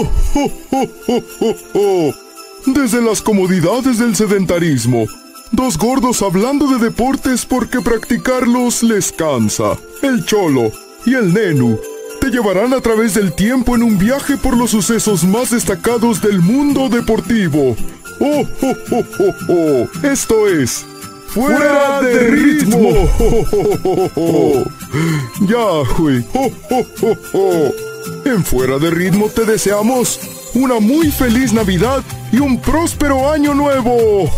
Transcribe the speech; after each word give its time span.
Desde 2.66 3.02
las 3.02 3.22
comodidades 3.22 3.98
del 3.98 4.14
sedentarismo, 4.14 5.06
dos 5.50 5.78
gordos 5.78 6.22
hablando 6.22 6.66
de 6.66 6.78
deportes 6.78 7.46
porque 7.46 7.80
practicarlos 7.80 8.82
les 8.82 9.12
cansa. 9.12 9.78
El 10.02 10.24
cholo 10.24 10.70
y 11.06 11.14
el 11.14 11.32
nenu 11.32 11.78
te 12.20 12.30
llevarán 12.30 12.74
a 12.74 12.80
través 12.80 13.14
del 13.14 13.32
tiempo 13.32 13.74
en 13.74 13.82
un 13.82 13.98
viaje 13.98 14.36
por 14.36 14.56
los 14.56 14.70
sucesos 14.70 15.24
más 15.24 15.50
destacados 15.50 16.20
del 16.20 16.40
mundo 16.40 16.88
deportivo. 16.88 17.76
¡Oh, 18.20 18.46
oh, 18.62 18.74
oh, 18.90 19.04
oh, 19.18 19.34
oh! 19.48 19.88
Esto 20.06 20.46
es 20.46 20.86
Fuera 21.30 22.02
de 22.02 22.30
ritmo. 22.30 23.08
Ya, 25.42 25.82
güey. 25.96 26.24
En 28.24 28.44
Fuera 28.44 28.78
de 28.78 28.90
ritmo 28.90 29.30
te 29.30 29.44
deseamos 29.44 30.20
una 30.54 30.78
muy 30.78 31.10
feliz 31.10 31.52
Navidad 31.52 32.04
y 32.30 32.38
un 32.38 32.60
próspero 32.60 33.30
año 33.30 33.54
nuevo. 33.54 34.30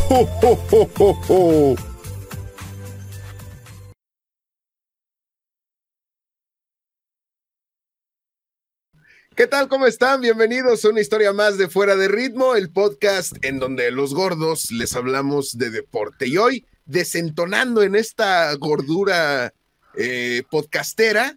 ¿Qué 9.35 9.47
tal? 9.47 9.69
¿Cómo 9.69 9.87
están? 9.87 10.21
Bienvenidos 10.21 10.85
a 10.85 10.91
una 10.91 11.01
historia 11.01 11.33
más 11.33 11.59
de 11.59 11.69
Fuera 11.69 11.97
de 11.97 12.09
Ritmo, 12.09 12.55
el 12.55 12.71
podcast 12.71 13.33
en 13.43 13.59
donde 13.59 13.91
los 13.91 14.15
gordos 14.15 14.71
les 14.71 14.95
hablamos 14.95 15.59
de 15.59 15.71
deporte. 15.71 16.29
Y 16.29 16.37
hoy, 16.37 16.67
desentonando 16.85 17.83
en 17.83 17.97
esta 17.97 18.55
gordura 18.55 19.53
eh, 19.97 20.43
podcastera, 20.51 21.37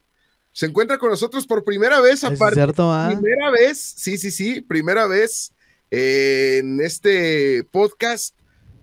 se 0.55 0.67
encuentra 0.67 0.97
con 0.97 1.09
nosotros 1.09 1.45
por 1.45 1.65
primera 1.65 1.99
vez, 1.99 2.23
aparte. 2.23 2.55
cierto, 2.55 2.89
¿ah? 2.89 3.09
Primera 3.11 3.51
vez, 3.51 3.77
sí, 3.77 4.17
sí, 4.17 4.31
sí, 4.31 4.61
primera 4.61 5.05
vez 5.05 5.51
eh, 5.91 6.59
en 6.61 6.79
este 6.79 7.65
podcast 7.71 8.33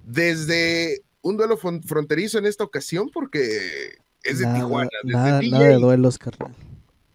desde 0.04 1.00
un 1.22 1.38
duelo 1.38 1.56
fron- 1.56 1.82
fronterizo 1.82 2.36
en 2.36 2.44
esta 2.44 2.62
ocasión, 2.62 3.08
porque 3.10 3.94
es 4.22 4.38
de 4.38 4.44
Tijuana. 4.52 4.90
Desde 5.02 5.16
nada, 5.16 5.38
DJ. 5.40 5.50
nada 5.50 5.68
de 5.68 5.74
duelos, 5.76 6.18
carnal. 6.18 6.54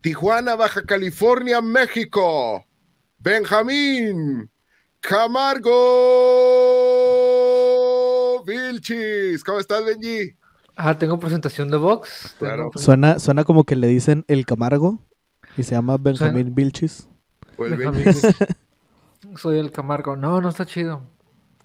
Tijuana, 0.02 0.56
Baja 0.56 0.82
California, 0.86 1.62
México. 1.62 2.66
Benjamín 3.20 4.50
Camargo 5.88 8.44
Vilchis. 8.46 9.44
¿Cómo 9.44 9.60
estás, 9.60 9.84
Benji? 9.86 10.34
Ah, 10.78 10.96
tengo 10.98 11.20
presentación 11.20 11.72
de 11.72 11.78
box. 11.78 12.36
Claro. 12.38 12.70
Suena, 12.76 13.18
suena 13.18 13.44
como 13.44 13.64
que 13.64 13.76
le 13.76 13.88
dicen 13.88 14.24
el 14.28 14.46
Camargo 14.46 15.00
y 15.58 15.64
se 15.64 15.74
llama 15.74 15.98
Benjamín 15.98 16.54
Vilchis. 16.54 17.10
O 17.58 17.66
el 17.66 17.78
Benjamín. 17.78 18.06
Benji. 18.06 18.28
Soy 19.38 19.58
el 19.58 19.72
Camargo. 19.72 20.16
No, 20.16 20.40
no 20.40 20.50
está 20.50 20.68
chido. 20.68 21.02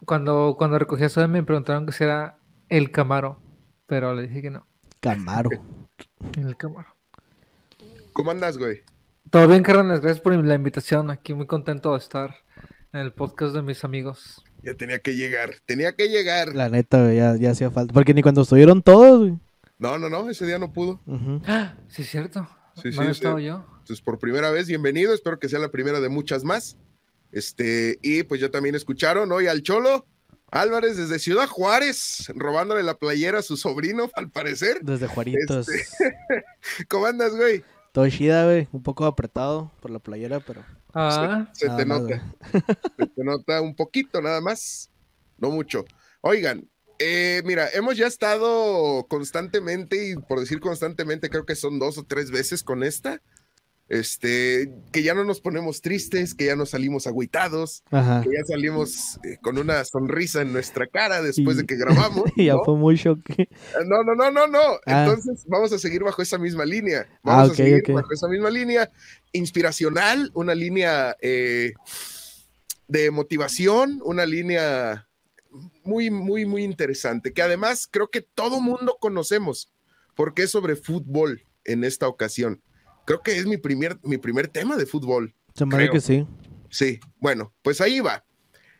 Cuando, 0.06 0.56
cuando 0.56 0.78
recogí 0.78 1.04
a 1.04 1.10
Zoe 1.10 1.28
me 1.28 1.42
preguntaron 1.42 1.84
que 1.84 1.92
si 1.92 2.04
era 2.04 2.38
el 2.70 2.90
Camaro, 2.90 3.38
pero 3.86 4.14
le 4.14 4.22
dije 4.22 4.40
que 4.40 4.50
no. 4.50 4.66
Camaro. 5.00 5.50
El 6.36 6.56
Camaro. 6.56 6.88
¿Cómo 8.12 8.30
andas, 8.30 8.56
güey? 8.56 8.82
Todo 9.30 9.46
bien, 9.48 9.62
carnales. 9.62 10.00
Gracias 10.00 10.22
por 10.22 10.34
la 10.34 10.54
invitación. 10.54 11.10
Aquí 11.10 11.34
muy 11.34 11.46
contento 11.46 11.92
de 11.92 11.98
estar 11.98 12.36
en 12.92 13.00
el 13.00 13.12
podcast 13.12 13.54
de 13.54 13.62
mis 13.62 13.84
amigos. 13.84 14.42
Ya 14.62 14.74
tenía 14.74 15.00
que 15.00 15.16
llegar, 15.16 15.54
tenía 15.66 15.94
que 15.94 16.08
llegar. 16.08 16.54
La 16.54 16.68
neta, 16.68 17.02
güey, 17.02 17.16
ya, 17.16 17.36
ya 17.36 17.50
hacía 17.50 17.70
falta. 17.70 17.92
Porque 17.92 18.14
ni 18.14 18.22
cuando 18.22 18.42
estuvieron 18.42 18.82
todos, 18.82 19.18
güey. 19.20 19.38
No, 19.78 19.98
no, 19.98 20.08
no, 20.08 20.30
ese 20.30 20.46
día 20.46 20.58
no 20.58 20.72
pudo. 20.72 21.00
Ah, 21.46 21.74
sí, 21.88 22.02
es 22.02 22.10
cierto. 22.10 22.48
Sí, 22.80 22.90
no 22.90 23.02
sí. 23.02 23.10
estado 23.10 23.38
yo. 23.40 23.66
Entonces, 23.80 24.00
por 24.00 24.18
primera 24.18 24.50
vez, 24.50 24.68
bienvenido. 24.68 25.12
Espero 25.12 25.38
que 25.40 25.48
sea 25.48 25.58
la 25.58 25.70
primera 25.70 25.98
de 26.00 26.08
muchas 26.08 26.44
más. 26.44 26.76
Este, 27.32 27.98
y 28.02 28.22
pues 28.22 28.40
ya 28.40 28.50
también 28.50 28.74
escucharon 28.74 29.32
hoy 29.32 29.48
al 29.48 29.62
Cholo 29.62 30.06
Álvarez 30.52 30.98
desde 30.98 31.18
Ciudad 31.18 31.48
Juárez, 31.48 32.30
robándole 32.36 32.82
la 32.82 32.98
playera 32.98 33.38
a 33.38 33.42
su 33.42 33.56
sobrino, 33.56 34.10
al 34.14 34.30
parecer. 34.30 34.80
Desde 34.82 35.06
Juaritos. 35.08 35.68
Este- 35.68 36.14
¿Cómo 36.88 37.06
andas, 37.06 37.34
güey? 37.34 37.64
Todo 37.92 38.08
chida, 38.08 38.46
güey. 38.46 38.68
Un 38.72 38.82
poco 38.82 39.04
apretado 39.04 39.70
por 39.80 39.90
la 39.90 39.98
playera, 39.98 40.40
pero. 40.40 40.64
Ah, 40.94 41.48
Se 41.52 41.68
te 41.68 41.84
más, 41.84 42.00
nota. 42.02 42.34
Se 42.98 43.06
te 43.06 43.24
nota 43.24 43.60
un 43.60 43.74
poquito 43.74 44.20
nada 44.20 44.40
más, 44.40 44.90
no 45.38 45.50
mucho. 45.50 45.84
Oigan, 46.22 46.68
eh, 46.98 47.42
mira, 47.44 47.68
hemos 47.74 47.96
ya 47.96 48.06
estado 48.06 49.06
constantemente, 49.08 50.10
y 50.10 50.16
por 50.16 50.40
decir 50.40 50.60
constantemente, 50.60 51.30
creo 51.30 51.44
que 51.44 51.54
son 51.56 51.78
dos 51.78 51.98
o 51.98 52.04
tres 52.04 52.30
veces 52.30 52.62
con 52.62 52.82
esta, 52.82 53.20
este, 53.92 54.72
que 54.90 55.02
ya 55.02 55.12
no 55.12 55.22
nos 55.22 55.42
ponemos 55.42 55.82
tristes, 55.82 56.34
que 56.34 56.46
ya 56.46 56.56
no 56.56 56.64
salimos 56.64 57.06
agüitados, 57.06 57.84
Ajá. 57.90 58.22
que 58.22 58.30
ya 58.34 58.42
salimos 58.42 59.20
eh, 59.22 59.36
con 59.42 59.58
una 59.58 59.84
sonrisa 59.84 60.40
en 60.40 60.50
nuestra 60.50 60.86
cara 60.86 61.20
después 61.20 61.58
de 61.58 61.66
que 61.66 61.76
grabamos. 61.76 62.24
Y 62.36 62.46
ya 62.46 62.54
¿no? 62.54 62.64
fue 62.64 62.74
muy 62.74 62.96
choque. 62.96 63.50
No, 63.86 64.02
no, 64.02 64.14
no, 64.14 64.30
no, 64.30 64.46
no. 64.46 64.80
Ah. 64.86 65.04
Entonces 65.04 65.44
vamos 65.46 65.74
a 65.74 65.78
seguir 65.78 66.02
bajo 66.02 66.22
esa 66.22 66.38
misma 66.38 66.64
línea. 66.64 67.06
Ah, 67.16 67.18
Vamos 67.22 67.50
a 67.50 67.54
seguir 67.54 67.82
bajo 67.92 68.10
esa 68.14 68.28
misma 68.28 68.48
línea 68.48 68.90
inspiracional, 69.32 70.30
una 70.32 70.54
línea 70.54 71.14
eh, 71.20 71.74
de 72.88 73.10
motivación, 73.10 74.00
una 74.06 74.24
línea 74.24 75.06
muy, 75.84 76.10
muy, 76.10 76.46
muy 76.46 76.64
interesante, 76.64 77.34
que 77.34 77.42
además 77.42 77.86
creo 77.90 78.08
que 78.08 78.22
todo 78.22 78.62
mundo 78.62 78.96
conocemos, 78.98 79.70
porque 80.14 80.44
es 80.44 80.50
sobre 80.50 80.76
fútbol 80.76 81.42
en 81.64 81.84
esta 81.84 82.08
ocasión. 82.08 82.62
Creo 83.04 83.22
que 83.22 83.36
es 83.36 83.46
mi 83.46 83.56
primer, 83.56 83.98
mi 84.02 84.18
primer 84.18 84.48
tema 84.48 84.76
de 84.76 84.86
fútbol. 84.86 85.34
Se 85.54 85.66
me 85.66 85.90
que 85.90 86.00
sí. 86.00 86.26
Sí, 86.70 87.00
bueno, 87.18 87.54
pues 87.62 87.80
ahí 87.80 88.00
va. 88.00 88.24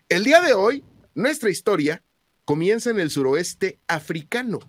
El 0.09 0.25
día 0.25 0.41
de 0.41 0.55
hoy, 0.55 0.85
nuestra 1.15 1.51
historia 1.51 2.03
comienza 2.45 2.91
en 2.91 3.01
el 3.01 3.11
suroeste 3.11 3.81
africano, 3.89 4.61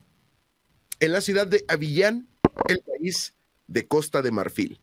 en 0.99 1.11
la 1.11 1.21
ciudad 1.21 1.47
de 1.47 1.63
Avillán, 1.67 2.27
el 2.67 2.79
país 2.79 3.35
de 3.67 3.87
Costa 3.87 4.21
de 4.21 4.31
Marfil. 4.31 4.81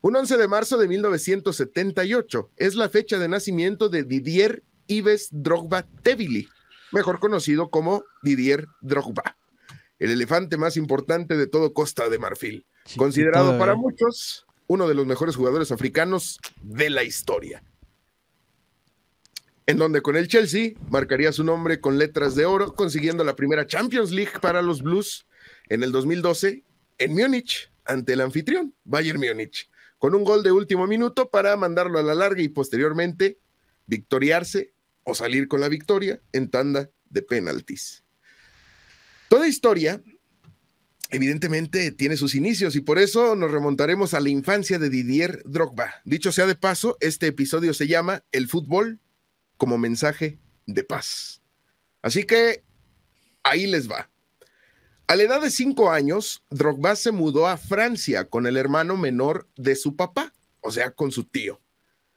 Un 0.00 0.14
11 0.14 0.36
de 0.36 0.48
marzo 0.48 0.78
de 0.78 0.86
1978 0.86 2.52
es 2.56 2.76
la 2.76 2.88
fecha 2.88 3.18
de 3.18 3.28
nacimiento 3.28 3.88
de 3.88 4.04
Didier 4.04 4.62
Ives 4.86 5.28
Drogba 5.32 5.82
Tevili, 6.02 6.48
mejor 6.92 7.18
conocido 7.18 7.70
como 7.70 8.04
Didier 8.22 8.68
Drogba, 8.80 9.36
el 9.98 10.10
elefante 10.10 10.56
más 10.56 10.76
importante 10.76 11.36
de 11.36 11.48
todo 11.48 11.74
Costa 11.74 12.08
de 12.08 12.18
Marfil 12.18 12.64
Chiquito, 12.88 13.04
considerado 13.04 13.58
para 13.58 13.74
güey. 13.74 13.82
muchos 13.82 14.46
uno 14.66 14.88
de 14.88 14.94
los 14.94 15.06
mejores 15.06 15.36
jugadores 15.36 15.72
africanos 15.72 16.38
de 16.62 16.88
la 16.88 17.04
historia. 17.04 17.62
En 19.66 19.76
donde 19.76 20.00
con 20.00 20.16
el 20.16 20.28
Chelsea 20.28 20.72
marcaría 20.88 21.32
su 21.32 21.44
nombre 21.44 21.80
con 21.80 21.98
letras 21.98 22.34
de 22.34 22.46
oro, 22.46 22.74
consiguiendo 22.74 23.24
la 23.24 23.36
primera 23.36 23.66
Champions 23.66 24.10
League 24.10 24.40
para 24.40 24.62
los 24.62 24.82
Blues 24.82 25.26
en 25.68 25.82
el 25.82 25.92
2012 25.92 26.64
en 26.96 27.12
Múnich 27.12 27.70
ante 27.84 28.14
el 28.14 28.22
anfitrión 28.22 28.74
Bayern 28.84 29.20
Múnich, 29.20 29.68
con 29.98 30.14
un 30.14 30.24
gol 30.24 30.42
de 30.42 30.52
último 30.52 30.86
minuto 30.86 31.28
para 31.28 31.56
mandarlo 31.56 31.98
a 31.98 32.02
la 32.02 32.14
larga 32.14 32.40
y 32.40 32.48
posteriormente 32.48 33.38
victoriarse 33.86 34.72
o 35.04 35.14
salir 35.14 35.46
con 35.46 35.60
la 35.60 35.68
victoria 35.68 36.22
en 36.32 36.50
tanda 36.50 36.90
de 37.10 37.22
penaltis. 37.22 38.02
Toda 39.28 39.46
historia 39.46 40.02
evidentemente 41.10 41.90
tiene 41.92 42.16
sus 42.16 42.34
inicios 42.34 42.76
y 42.76 42.80
por 42.80 42.98
eso 42.98 43.34
nos 43.34 43.50
remontaremos 43.50 44.14
a 44.14 44.20
la 44.20 44.28
infancia 44.28 44.78
de 44.78 44.90
Didier 44.90 45.42
Drogba. 45.44 45.94
Dicho 46.04 46.32
sea 46.32 46.46
de 46.46 46.54
paso, 46.54 46.96
este 47.00 47.26
episodio 47.26 47.74
se 47.74 47.86
llama 47.86 48.24
El 48.32 48.48
fútbol 48.48 49.00
como 49.56 49.78
mensaje 49.78 50.38
de 50.66 50.84
paz. 50.84 51.42
Así 52.02 52.24
que 52.24 52.62
ahí 53.42 53.66
les 53.66 53.90
va. 53.90 54.10
A 55.06 55.16
la 55.16 55.22
edad 55.22 55.40
de 55.40 55.50
cinco 55.50 55.90
años, 55.90 56.44
Drogba 56.50 56.94
se 56.94 57.12
mudó 57.12 57.48
a 57.48 57.56
Francia 57.56 58.26
con 58.26 58.46
el 58.46 58.58
hermano 58.58 58.98
menor 58.98 59.48
de 59.56 59.74
su 59.74 59.96
papá, 59.96 60.34
o 60.60 60.70
sea, 60.70 60.90
con 60.90 61.12
su 61.12 61.24
tío. 61.24 61.62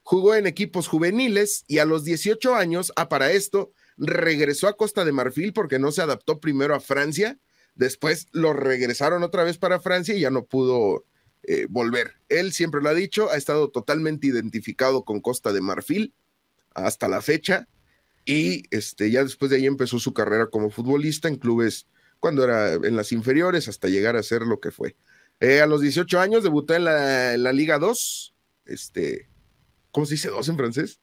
Jugó 0.03 0.35
en 0.35 0.45
equipos 0.45 0.89
juveniles 0.89 1.63
y 1.67 1.77
a 1.77 1.85
los 1.85 2.03
18 2.03 2.53
años, 2.55 2.91
ah, 2.97 3.07
para 3.07 3.31
esto, 3.31 3.71
regresó 3.95 4.67
a 4.67 4.75
Costa 4.75 5.05
de 5.05 5.13
Marfil 5.13 5.53
porque 5.53 5.79
no 5.79 5.91
se 5.93 6.01
adaptó 6.01 6.41
primero 6.41 6.75
a 6.75 6.81
Francia 6.81 7.39
Después 7.75 8.27
lo 8.31 8.53
regresaron 8.53 9.23
otra 9.23 9.43
vez 9.43 9.57
para 9.57 9.79
Francia 9.79 10.15
y 10.15 10.21
ya 10.21 10.29
no 10.29 10.45
pudo 10.45 11.05
eh, 11.43 11.65
volver. 11.69 12.13
Él 12.29 12.53
siempre 12.53 12.81
lo 12.81 12.89
ha 12.89 12.93
dicho, 12.93 13.31
ha 13.31 13.37
estado 13.37 13.69
totalmente 13.69 14.27
identificado 14.27 15.03
con 15.03 15.21
Costa 15.21 15.51
de 15.53 15.61
Marfil 15.61 16.13
hasta 16.73 17.07
la 17.07 17.21
fecha 17.21 17.67
y 18.25 18.63
este, 18.69 19.09
ya 19.09 19.23
después 19.23 19.49
de 19.49 19.57
ahí 19.57 19.65
empezó 19.65 19.99
su 19.99 20.13
carrera 20.13 20.47
como 20.47 20.69
futbolista 20.69 21.27
en 21.27 21.37
clubes 21.37 21.87
cuando 22.19 22.43
era 22.43 22.73
en 22.73 22.95
las 22.95 23.11
inferiores 23.11 23.67
hasta 23.67 23.87
llegar 23.87 24.15
a 24.15 24.23
ser 24.23 24.43
lo 24.43 24.59
que 24.59 24.71
fue. 24.71 24.95
Eh, 25.39 25.61
a 25.61 25.65
los 25.65 25.81
18 25.81 26.19
años 26.19 26.43
debutó 26.43 26.75
en 26.75 26.85
la, 26.85 27.33
en 27.33 27.41
la 27.41 27.51
Liga 27.51 27.79
2, 27.79 28.35
este, 28.65 29.27
¿cómo 29.91 30.05
se 30.05 30.13
dice 30.13 30.29
2 30.29 30.49
en 30.49 30.57
francés? 30.57 30.99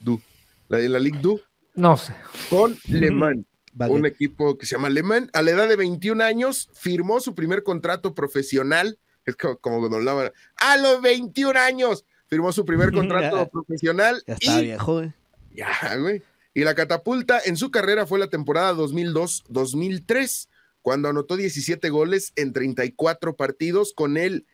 Du, 0.00 0.20
la, 0.68 0.80
en 0.80 0.92
la 0.92 0.98
Ligue 0.98 1.18
2, 1.20 1.40
no 1.74 1.96
sé. 1.98 2.14
con 2.48 2.78
Le 2.88 3.10
Mans 3.10 3.44
Vale. 3.76 3.92
un 3.92 4.06
equipo 4.06 4.56
que 4.56 4.66
se 4.66 4.76
llama 4.76 4.86
Alemán. 4.88 5.28
A 5.32 5.42
la 5.42 5.50
edad 5.50 5.68
de 5.68 5.76
21 5.76 6.22
años 6.22 6.70
firmó 6.74 7.20
su 7.20 7.34
primer 7.34 7.62
contrato 7.62 8.14
profesional. 8.14 8.98
Es 9.26 9.36
como, 9.36 9.56
como 9.58 9.78
cuando 9.80 9.96
hablaban, 9.96 10.32
a 10.56 10.76
los 10.76 11.02
21 11.02 11.58
años 11.58 12.04
firmó 12.28 12.52
su 12.52 12.64
primer 12.64 12.92
contrato 12.92 13.36
Ya. 13.36 13.46
profesional 13.48 14.22
Ya 14.26 14.34
está 14.34 14.60
y 14.60 14.64
viejo, 14.66 14.92
güey. 14.94 15.12
ya, 15.54 15.96
güey. 15.98 16.22
Y 16.54 16.62
la 16.62 16.74
catapulta 16.76 17.40
en 17.44 17.56
su 17.56 17.72
carrera 17.72 18.06
fue 18.06 18.20
la 18.20 18.28
temporada 18.30 18.74
2002-2003, 18.74 20.48
cuando 20.82 21.08
anotó 21.08 21.36
17 21.36 21.88
goles 21.90 22.32
en 22.36 22.52
34 22.52 23.34
partidos 23.36 23.92
con 23.94 24.16
el 24.16 24.46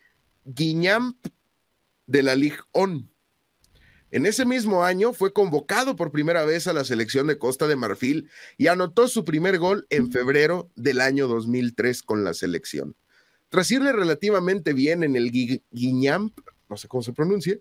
Guiñamp 0.44 1.16
de 2.06 2.22
la 2.22 2.34
Ligue 2.36 2.58
On. 2.72 3.09
En 4.12 4.26
ese 4.26 4.44
mismo 4.44 4.82
año 4.84 5.12
fue 5.12 5.32
convocado 5.32 5.94
por 5.94 6.10
primera 6.10 6.44
vez 6.44 6.66
a 6.66 6.72
la 6.72 6.84
selección 6.84 7.28
de 7.28 7.38
Costa 7.38 7.68
de 7.68 7.76
Marfil 7.76 8.28
y 8.58 8.66
anotó 8.66 9.06
su 9.06 9.24
primer 9.24 9.58
gol 9.58 9.86
en 9.88 10.10
febrero 10.10 10.68
del 10.74 11.00
año 11.00 11.28
2003 11.28 12.02
con 12.02 12.24
la 12.24 12.34
selección. 12.34 12.96
Tras 13.50 13.70
irle 13.70 13.92
relativamente 13.92 14.72
bien 14.72 15.02
en 15.04 15.14
el 15.16 15.30
Gui- 15.30 15.62
Guiñamp, 15.70 16.36
no 16.68 16.76
sé 16.76 16.88
cómo 16.88 17.02
se 17.02 17.12
pronuncia, 17.12 17.56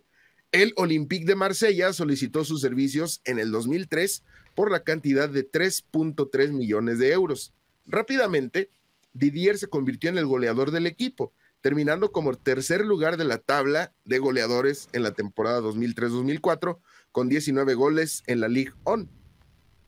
el 0.52 0.74
Olympique 0.78 1.26
de 1.26 1.36
Marsella 1.36 1.94
solicitó 1.94 2.44
sus 2.44 2.62
servicios 2.62 3.22
en 3.26 3.38
el 3.38 3.52
2003 3.52 4.24
por 4.56 4.72
la 4.72 4.84
cantidad 4.84 5.30
de 5.30 5.50
3.3 5.50 6.52
millones 6.52 6.98
de 6.98 7.12
euros. 7.12 7.54
Rápidamente, 7.86 8.72
Didier 9.14 9.58
se 9.60 9.68
convirtió 9.68 10.10
en 10.10 10.18
el 10.18 10.26
goleador 10.26 10.72
del 10.72 10.88
equipo, 10.88 11.32
terminando 11.62 12.12
como 12.12 12.36
tercer 12.36 12.86
lugar 12.86 13.18
de 13.18 13.26
la 13.26 13.38
tabla 13.38 13.94
de 14.06 14.20
goleadores 14.20 14.90
en 14.94 15.04
la 15.04 15.12
temporada 15.12 15.62
2003-2004 15.62 16.80
con 17.12 17.30
19 17.30 17.74
goles 17.74 18.24
en 18.28 18.40
la 18.40 18.48
Ligue 18.48 18.74
On. 18.84 19.10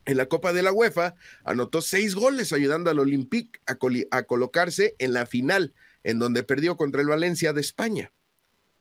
En 0.05 0.17
la 0.17 0.25
Copa 0.25 0.51
de 0.51 0.63
la 0.63 0.73
UEFA 0.73 1.15
anotó 1.43 1.81
seis 1.81 2.15
goles 2.15 2.51
ayudando 2.53 2.89
al 2.89 2.99
Olympique 2.99 3.61
a 3.65 4.23
colocarse 4.23 4.95
en 4.97 5.13
la 5.13 5.25
final, 5.25 5.73
en 6.03 6.19
donde 6.19 6.43
perdió 6.43 6.75
contra 6.75 7.01
el 7.01 7.07
Valencia 7.07 7.53
de 7.53 7.61
España. 7.61 8.11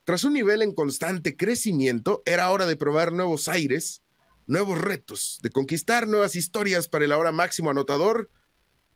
Tras 0.05 0.25
un 0.25 0.33
nivel 0.33 0.63
en 0.63 0.75
constante 0.75 1.37
crecimiento, 1.37 2.23
era 2.25 2.51
hora 2.51 2.67
de 2.67 2.77
probar 2.77 3.13
nuevos 3.13 3.49
aires, 3.49 4.03
nuevos 4.47 4.81
retos, 4.81 5.39
de 5.43 5.51
conquistar 5.51 6.09
nuevas 6.09 6.35
historias 6.37 6.89
para 6.89 7.05
el 7.05 7.13
ahora 7.13 7.33
máximo 7.33 7.71
anotador 7.71 8.31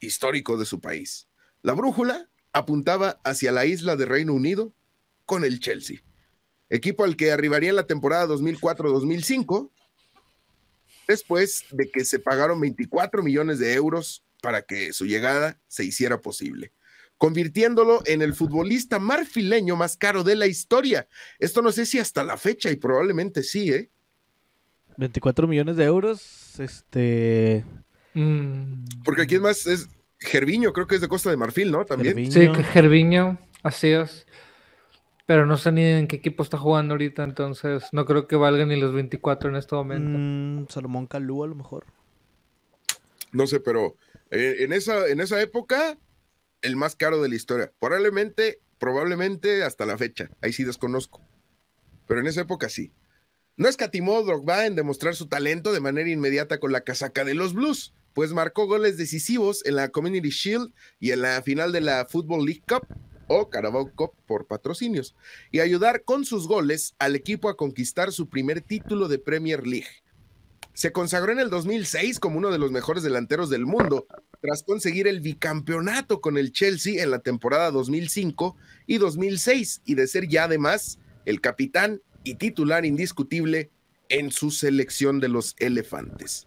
histórico 0.01 0.57
de 0.57 0.65
su 0.65 0.81
país. 0.81 1.29
La 1.63 1.75
brújula 1.75 2.29
apuntaba 2.55 3.21
hacia 3.25 3.53
la 3.53 3.67
isla 3.67 3.97
de 3.97 4.07
Reino 4.07 4.33
Unido 4.33 4.73
con 5.27 5.45
el 5.45 5.61
Chelsea, 5.61 5.99
equipo 6.71 7.05
al 7.05 7.17
que 7.17 7.33
arribaría 7.33 7.71
en 7.71 7.77
la 7.77 7.87
temporada 7.87 8.27
2004-2005, 8.29 9.71
después 11.07 11.65
de 11.71 11.91
que 11.91 12.05
se 12.07 12.19
pagaron 12.19 12.61
24 12.61 13.23
millones 13.23 13.59
de 13.59 13.75
euros 13.75 14.25
para 14.41 14.63
que 14.63 14.93
su 14.93 15.05
llegada 15.05 15.61
se 15.69 15.85
hiciera 15.85 16.23
posible 16.23 16.73
convirtiéndolo 17.17 18.03
en 18.07 18.23
el 18.23 18.35
futbolista 18.35 18.99
marfileño 18.99 19.77
más 19.77 19.97
caro 19.97 20.25
de 20.25 20.37
la 20.37 20.47
historia. 20.47 21.09
Esto 21.39 21.63
no 21.63 21.73
sé 21.73 21.87
si 21.87 21.99
hasta 21.99 22.25
la 22.25 22.37
fecha, 22.37 22.71
y 22.71 22.77
probablemente 22.77 23.43
sí, 23.43 23.73
¿eh? 23.73 23.89
24 24.97 25.47
millones 25.47 25.77
de 25.77 25.85
euros. 25.85 26.59
Este. 26.59 27.65
Mm. 28.15 28.85
Porque 29.05 29.23
aquí 29.23 29.37
es 29.37 29.41
más, 29.41 29.67
es 29.67 29.89
Gerviño, 30.25 30.73
creo 30.73 30.87
que 30.87 30.97
es 30.97 31.01
de 31.01 31.09
Costa 31.09 31.31
de 31.31 31.37
Marfil, 31.37 31.71
¿no? 31.71 31.85
También. 31.85 32.15
Gervinho. 32.15 32.33
Sí, 32.33 32.53
que 32.53 32.65
Gerviño, 32.65 33.39
así 33.63 33.89
es. 33.89 34.27
Pero 35.27 35.47
no 35.47 35.57
sé 35.57 35.73
ni 35.73 35.83
en 35.83 36.07
qué 36.07 36.17
equipo 36.17 36.43
está 36.43 36.59
jugando 36.59 36.95
ahorita, 36.95 37.25
entonces 37.25 37.85
no 37.93 38.05
creo 38.05 38.27
que 38.27 38.37
valga 38.37 38.67
ni 38.67 38.79
los 38.79 38.93
24 38.93 39.49
en 39.49 39.57
este 39.57 39.75
momento. 39.75 40.19
Mm, 40.19 40.69
Salomón 40.69 41.07
Calú, 41.07 41.45
a 41.45 41.47
lo 41.47 41.55
mejor. 41.55 41.87
No 43.33 43.47
sé, 43.47 43.61
pero 43.61 43.97
eh, 44.31 44.57
en, 44.61 44.73
esa, 44.73 45.09
en 45.09 45.21
esa 45.21 45.41
época, 45.41 45.99
el 46.61 46.77
más 46.77 46.95
caro 46.95 47.23
de 47.23 47.29
la 47.31 47.35
historia. 47.35 47.73
Probablemente, 47.81 48.61
probablemente 48.79 49.63
hasta 49.63 49.87
la 49.87 49.97
fecha. 49.97 50.31
Ahí 50.43 50.53
sí 50.53 50.63
desconozco. 50.63 51.23
Pero 52.07 52.21
en 52.21 52.27
esa 52.27 52.43
época 52.43 52.69
sí. 52.69 52.93
No 53.57 53.69
escatimó 53.69 54.23
Drogba 54.23 54.67
en 54.67 54.75
demostrar 54.75 55.15
su 55.15 55.27
talento 55.27 55.73
de 55.73 55.81
manera 55.81 56.11
inmediata 56.11 56.59
con 56.59 56.73
la 56.73 56.83
casaca 56.83 57.25
de 57.25 57.35
los 57.35 57.55
Blues, 57.55 57.95
pues 58.15 58.33
marcó 58.33 58.67
goles 58.67 58.97
decisivos 58.97 59.65
en 59.67 59.77
la 59.77 59.91
Community 59.91 60.31
Shield 60.31 60.73
y 61.01 61.11
en 61.11 61.23
la 61.23 61.43
final 61.43 61.73
de 61.73 61.83
la 61.83 62.07
Football 62.07 62.47
League 62.47 62.63
Cup 62.67 62.87
o 63.27 63.51
Carabao 63.51 63.91
Cup 63.95 64.13
por 64.27 64.47
patrocinios, 64.47 65.15
y 65.51 65.61
ayudar 65.61 66.05
con 66.05 66.25
sus 66.25 66.47
goles 66.47 66.95
al 66.99 67.17
equipo 67.17 67.49
a 67.49 67.57
conquistar 67.57 68.13
su 68.13 68.29
primer 68.29 68.61
título 68.61 69.09
de 69.09 69.19
Premier 69.19 69.67
League. 69.67 69.89
Se 70.75 70.93
consagró 70.93 71.33
en 71.33 71.39
el 71.39 71.51
2006 71.51 72.19
como 72.19 72.39
uno 72.39 72.51
de 72.51 72.59
los 72.59 72.73
mejores 72.73 73.03
delanteros 73.03 73.49
del 73.49 73.65
mundo, 73.65 74.07
tras 74.41 74.63
conseguir 74.63 75.07
el 75.07 75.21
bicampeonato 75.21 76.21
con 76.21 76.37
el 76.37 76.53
Chelsea 76.53 77.03
en 77.03 77.11
la 77.11 77.21
temporada 77.21 77.71
2005 77.71 78.57
y 78.87 78.99
2006, 78.99 79.83
y 79.85 79.95
de 79.95 80.07
ser 80.07 80.29
ya 80.29 80.45
además 80.45 80.99
el 81.25 81.41
capitán 81.41 82.03
y 82.25 82.35
titular 82.35 82.85
indiscutible 82.85 83.71
en 84.09 84.33
su 84.33 84.51
selección 84.51 85.21
de 85.21 85.29
los 85.29 85.55
elefantes. 85.59 86.47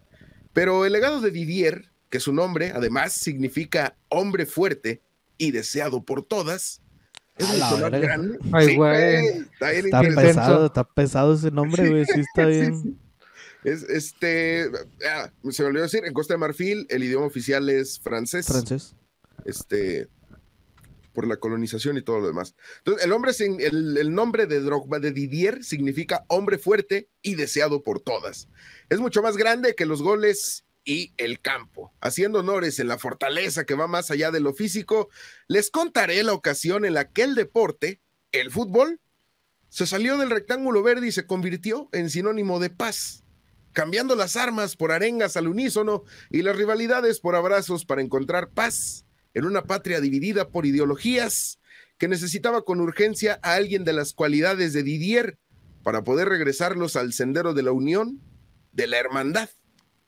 Pero 0.58 0.84
el 0.84 0.92
legado 0.92 1.20
de 1.20 1.30
Didier, 1.30 1.90
que 2.10 2.18
su 2.18 2.32
nombre 2.32 2.72
además 2.74 3.12
significa 3.12 3.96
hombre 4.08 4.44
fuerte 4.44 5.02
y 5.36 5.52
deseado 5.52 6.02
por 6.04 6.24
todas, 6.24 6.80
es 7.36 7.46
mucho 7.48 7.78
más 7.78 7.90
grande. 8.00 8.38
Ay, 8.52 8.74
güey. 8.74 9.26
está 9.52 9.70
bien 9.70 9.84
Está 9.86 10.04
interesante. 10.04 10.26
pesado, 10.26 10.66
está 10.66 10.82
pesado 10.84 11.34
ese 11.34 11.50
nombre, 11.52 11.88
güey. 11.88 12.04
Sí, 12.06 12.20
está 12.20 12.42
Sí, 12.46 12.50
bien. 12.50 12.82
sí. 12.82 12.96
Es 13.62 13.82
este, 13.84 14.68
ah, 15.08 15.30
se 15.50 15.62
me 15.62 15.68
olvidó 15.68 15.82
decir, 15.84 16.04
en 16.04 16.12
Costa 16.12 16.34
de 16.34 16.38
Marfil 16.38 16.86
el 16.90 17.04
idioma 17.04 17.26
oficial 17.26 17.68
es 17.68 18.00
francés, 18.00 18.46
Francés. 18.46 18.96
este, 19.44 20.08
por 21.18 21.26
la 21.26 21.38
colonización 21.38 21.96
y 21.96 22.02
todo 22.02 22.20
lo 22.20 22.28
demás. 22.28 22.54
Entonces, 22.84 23.40
el, 23.40 23.96
el 23.96 24.14
nombre 24.14 24.46
de 24.46 24.60
Drogba, 24.60 25.00
de 25.00 25.10
Didier, 25.10 25.64
significa 25.64 26.24
hombre 26.28 26.58
fuerte 26.58 27.08
y 27.22 27.34
deseado 27.34 27.82
por 27.82 27.98
todas. 27.98 28.46
Es 28.88 29.00
mucho 29.00 29.20
más 29.20 29.36
grande 29.36 29.74
que 29.74 29.84
los 29.84 30.00
goles 30.00 30.64
y 30.84 31.14
el 31.16 31.40
campo. 31.40 31.92
Haciendo 32.00 32.38
honores 32.38 32.78
en 32.78 32.86
la 32.86 33.00
fortaleza 33.00 33.64
que 33.64 33.74
va 33.74 33.88
más 33.88 34.12
allá 34.12 34.30
de 34.30 34.38
lo 34.38 34.54
físico, 34.54 35.08
les 35.48 35.72
contaré 35.72 36.22
la 36.22 36.34
ocasión 36.34 36.84
en 36.84 36.94
la 36.94 37.10
que 37.10 37.22
el 37.22 37.34
deporte, 37.34 38.00
el 38.30 38.52
fútbol, 38.52 39.00
se 39.70 39.88
salió 39.88 40.18
del 40.18 40.30
rectángulo 40.30 40.84
verde 40.84 41.08
y 41.08 41.10
se 41.12 41.26
convirtió 41.26 41.88
en 41.90 42.10
sinónimo 42.10 42.60
de 42.60 42.70
paz, 42.70 43.24
cambiando 43.72 44.14
las 44.14 44.36
armas 44.36 44.76
por 44.76 44.92
arengas 44.92 45.36
al 45.36 45.48
unísono 45.48 46.04
y 46.30 46.42
las 46.42 46.54
rivalidades 46.54 47.18
por 47.18 47.34
abrazos 47.34 47.84
para 47.84 48.02
encontrar 48.02 48.50
paz 48.50 49.04
en 49.34 49.44
una 49.44 49.62
patria 49.64 50.00
dividida 50.00 50.48
por 50.48 50.66
ideologías 50.66 51.58
que 51.98 52.08
necesitaba 52.08 52.62
con 52.62 52.80
urgencia 52.80 53.38
a 53.42 53.54
alguien 53.54 53.84
de 53.84 53.92
las 53.92 54.12
cualidades 54.12 54.72
de 54.72 54.82
Didier 54.82 55.38
para 55.82 56.04
poder 56.04 56.28
regresarlos 56.28 56.96
al 56.96 57.12
sendero 57.12 57.54
de 57.54 57.62
la 57.62 57.72
unión, 57.72 58.20
de 58.72 58.86
la 58.86 58.98
hermandad, 58.98 59.48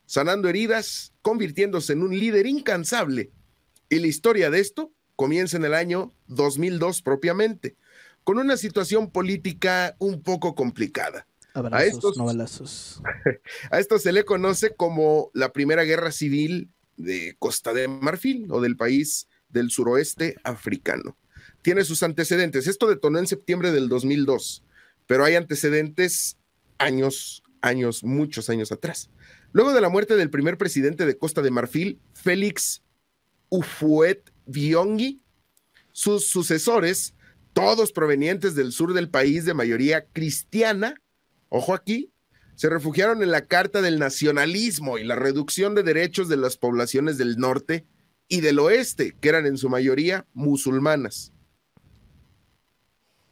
sanando 0.06 0.48
heridas, 0.48 1.12
convirtiéndose 1.22 1.92
en 1.92 2.02
un 2.02 2.18
líder 2.18 2.46
incansable. 2.46 3.30
Y 3.88 3.98
la 3.98 4.06
historia 4.06 4.50
de 4.50 4.60
esto 4.60 4.92
comienza 5.16 5.56
en 5.56 5.64
el 5.64 5.74
año 5.74 6.14
2002 6.28 7.02
propiamente, 7.02 7.76
con 8.24 8.38
una 8.38 8.56
situación 8.56 9.10
política 9.10 9.96
un 9.98 10.22
poco 10.22 10.54
complicada. 10.54 11.26
Abrazos, 11.54 11.88
estos- 11.94 12.16
no 12.16 12.26
balazos. 12.26 13.02
A 13.72 13.80
esto 13.80 13.98
se 13.98 14.12
le 14.12 14.24
conoce 14.24 14.74
como 14.76 15.30
la 15.34 15.52
Primera 15.52 15.82
Guerra 15.82 16.12
Civil 16.12 16.70
de 17.02 17.36
Costa 17.38 17.72
de 17.72 17.88
Marfil 17.88 18.46
o 18.50 18.60
del 18.60 18.76
país 18.76 19.28
del 19.48 19.70
suroeste 19.70 20.36
africano. 20.44 21.16
Tiene 21.62 21.84
sus 21.84 22.02
antecedentes. 22.02 22.66
Esto 22.66 22.86
detonó 22.86 23.18
en 23.18 23.26
septiembre 23.26 23.72
del 23.72 23.88
2002, 23.88 24.64
pero 25.06 25.24
hay 25.24 25.34
antecedentes 25.34 26.38
años, 26.78 27.42
años, 27.60 28.04
muchos 28.04 28.48
años 28.48 28.72
atrás. 28.72 29.10
Luego 29.52 29.72
de 29.72 29.80
la 29.80 29.88
muerte 29.88 30.16
del 30.16 30.30
primer 30.30 30.56
presidente 30.56 31.06
de 31.06 31.18
Costa 31.18 31.42
de 31.42 31.50
Marfil, 31.50 32.00
Félix 32.14 32.82
Ufuet 33.48 34.32
Biongi, 34.46 35.20
sus 35.92 36.26
sucesores, 36.26 37.14
todos 37.52 37.92
provenientes 37.92 38.54
del 38.54 38.72
sur 38.72 38.94
del 38.94 39.10
país 39.10 39.44
de 39.44 39.54
mayoría 39.54 40.06
cristiana, 40.06 40.94
ojo 41.48 41.74
aquí, 41.74 42.12
se 42.60 42.68
refugiaron 42.68 43.22
en 43.22 43.30
la 43.30 43.46
Carta 43.46 43.80
del 43.80 43.98
Nacionalismo 43.98 44.98
y 44.98 45.04
la 45.04 45.16
reducción 45.16 45.74
de 45.74 45.82
derechos 45.82 46.28
de 46.28 46.36
las 46.36 46.58
poblaciones 46.58 47.16
del 47.16 47.38
norte 47.38 47.86
y 48.28 48.42
del 48.42 48.58
oeste, 48.58 49.16
que 49.18 49.30
eran 49.30 49.46
en 49.46 49.56
su 49.56 49.70
mayoría 49.70 50.26
musulmanas. 50.34 51.32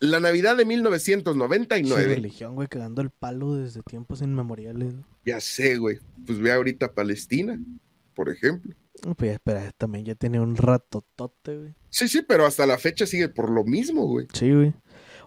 La 0.01 0.19
Navidad 0.19 0.57
de 0.57 0.63
Esa 0.63 0.69
1999, 0.69 2.15
religión, 2.15 2.55
güey, 2.55 2.69
cagando 2.69 3.03
el 3.03 3.11
palo 3.11 3.57
desde 3.57 3.83
tiempos 3.83 4.23
inmemoriales. 4.23 4.95
ya 5.27 5.43
sé, 5.43 5.77
güey, 5.77 5.99
pues 6.25 6.39
ve 6.39 6.51
ahorita 6.51 6.95
Palestina, 6.95 7.61
por 8.15 8.31
ejemplo. 8.31 8.75
No, 9.05 9.15
Pues 9.15 9.29
ya, 9.29 9.35
espera, 9.35 9.71
también 9.77 10.07
ya 10.07 10.15
tiene 10.15 10.41
un 10.41 10.57
ratotote, 10.57 11.55
güey. 11.59 11.75
Sí, 11.91 12.09
sí, 12.09 12.23
pero 12.27 12.47
hasta 12.47 12.65
la 12.65 12.79
fecha 12.79 13.05
sigue 13.05 13.29
por 13.29 13.51
lo 13.51 13.63
mismo, 13.65 14.07
güey. 14.07 14.27
Sí, 14.33 14.51
güey. 14.51 14.73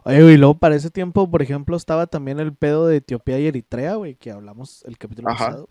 Oye, 0.03 0.23
güey, 0.23 0.37
luego 0.37 0.57
para 0.57 0.75
ese 0.75 0.89
tiempo, 0.89 1.29
por 1.29 1.41
ejemplo, 1.41 1.77
estaba 1.77 2.07
también 2.07 2.39
el 2.39 2.55
pedo 2.55 2.87
de 2.87 2.97
Etiopía 2.97 3.39
y 3.39 3.47
Eritrea, 3.47 3.95
güey, 3.95 4.15
que 4.15 4.31
hablamos 4.31 4.83
el 4.85 4.97
capítulo 4.97 5.29
Ajá, 5.29 5.45
pasado. 5.47 5.69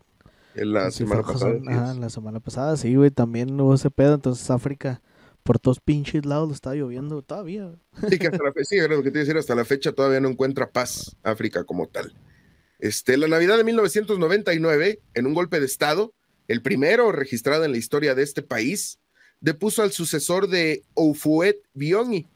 En 0.55 0.73
la 0.73 0.91
Sí, 0.91 0.99
semana 0.99 1.23
pasada. 1.23 1.55
Ajá, 1.67 1.95
la 1.95 2.11
semana 2.11 2.41
pasada, 2.41 2.77
sí, 2.77 2.95
güey, 2.95 3.11
también 3.11 3.61
hubo 3.61 3.75
ese 3.75 3.91
pedo, 3.91 4.15
entonces 4.15 4.49
África, 4.51 5.03
por 5.43 5.59
todos 5.59 5.81
pinches 5.81 6.25
lados 6.25 6.49
lo 6.49 6.55
estaba 6.55 6.77
lloviendo 6.77 7.23
todavía. 7.23 7.73
Sí, 8.09 8.19
que 8.19 8.29
hasta 8.29 8.43
la 8.43 8.53
fecha, 8.53 8.65
sí, 8.69 8.77
era 8.77 8.95
lo 8.95 9.03
que 9.03 9.11
te 9.11 9.19
iba 9.19 9.23
a 9.23 9.25
decir, 9.25 9.37
hasta 9.37 9.55
la 9.55 9.65
fecha 9.65 9.93
todavía 9.93 10.21
no 10.21 10.29
encuentra 10.29 10.71
paz 10.71 11.17
África 11.23 11.65
como 11.65 11.87
tal. 11.89 12.15
Este, 12.79 13.17
la 13.17 13.29
Navidad 13.29 13.57
de 13.57 13.65
1999, 13.65 15.01
en 15.15 15.27
un 15.27 15.35
golpe 15.35 15.61
de 15.61 15.67
Estado, 15.67 16.15
el 16.49 16.63
primero 16.63 17.13
registrado 17.13 17.65
en 17.65 17.73
la 17.73 17.79
historia 17.79 18.15
de 18.15 18.23
este 18.23 18.43
país, 18.43 19.01
depuso 19.41 19.83
al 19.83 19.93
sucesor 19.93 20.49
de 20.49 20.83
Oufuet 20.95 21.57
Bioni. 21.75 22.27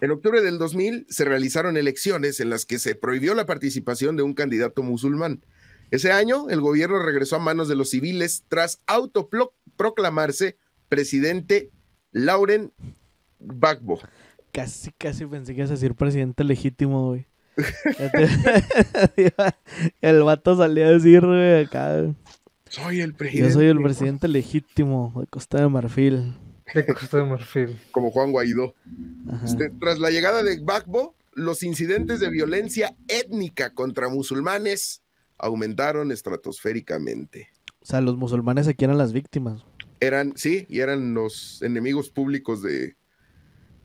En 0.00 0.12
octubre 0.12 0.40
del 0.40 0.58
2000 0.58 1.06
se 1.08 1.24
realizaron 1.24 1.76
elecciones 1.76 2.38
en 2.38 2.50
las 2.50 2.64
que 2.64 2.78
se 2.78 2.94
prohibió 2.94 3.34
la 3.34 3.46
participación 3.46 4.16
de 4.16 4.22
un 4.22 4.34
candidato 4.34 4.82
musulmán. 4.82 5.44
Ese 5.90 6.12
año, 6.12 6.50
el 6.50 6.60
gobierno 6.60 7.02
regresó 7.02 7.36
a 7.36 7.40
manos 7.40 7.68
de 7.68 7.74
los 7.74 7.90
civiles 7.90 8.44
tras 8.48 8.80
autoproclamarse 8.86 10.56
presidente 10.88 11.70
Lauren 12.12 12.72
Bagbo. 13.40 14.00
Casi, 14.52 14.92
casi 14.92 15.26
pensé 15.26 15.54
que 15.54 15.60
ibas 15.60 15.70
a 15.70 15.74
decir 15.74 15.94
presidente 15.94 16.44
legítimo, 16.44 17.08
güey. 17.08 17.26
el 20.00 20.22
vato 20.22 20.56
salió 20.56 20.86
a 20.86 20.90
decir, 20.90 21.26
güey, 21.26 21.64
acá. 21.64 22.04
Soy 22.68 23.00
el 23.00 23.14
presidente. 23.14 23.48
Yo 23.48 23.54
soy 23.54 23.66
el 23.66 23.82
presidente 23.82 24.28
legítimo 24.28 25.12
de 25.18 25.26
Costa 25.26 25.60
de 25.60 25.68
Marfil. 25.68 26.34
De 26.74 26.86
Costa 26.86 27.18
de 27.18 27.24
Marfil. 27.24 27.80
Como 27.90 28.10
Juan 28.10 28.32
Guaidó. 28.32 28.74
Este, 29.44 29.70
tras 29.70 29.98
la 29.98 30.10
llegada 30.10 30.42
de 30.42 30.58
Bagbo, 30.60 31.14
los 31.32 31.62
incidentes 31.62 32.20
de 32.20 32.30
violencia 32.30 32.96
étnica 33.08 33.74
contra 33.74 34.08
musulmanes 34.08 35.02
aumentaron 35.38 36.12
estratosféricamente. 36.12 37.48
O 37.80 37.86
sea, 37.86 38.00
los 38.00 38.16
musulmanes 38.16 38.68
aquí 38.68 38.84
eran 38.84 38.98
las 38.98 39.12
víctimas. 39.12 39.64
Eran, 40.00 40.34
sí, 40.36 40.66
y 40.68 40.80
eran 40.80 41.14
los 41.14 41.62
enemigos 41.62 42.10
públicos 42.10 42.62
de... 42.62 42.96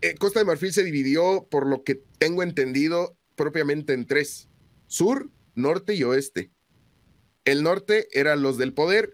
Eh, 0.01 0.15
Costa 0.15 0.39
de 0.39 0.45
Marfil 0.45 0.73
se 0.73 0.83
dividió, 0.83 1.47
por 1.49 1.65
lo 1.65 1.83
que 1.83 2.03
tengo 2.17 2.43
entendido, 2.43 3.15
propiamente 3.35 3.93
en 3.93 4.05
tres. 4.05 4.49
Sur, 4.87 5.29
norte 5.55 5.93
y 5.95 6.03
oeste. 6.03 6.51
El 7.45 7.63
norte 7.63 8.07
eran 8.11 8.41
los 8.41 8.57
del 8.57 8.73
poder, 8.73 9.13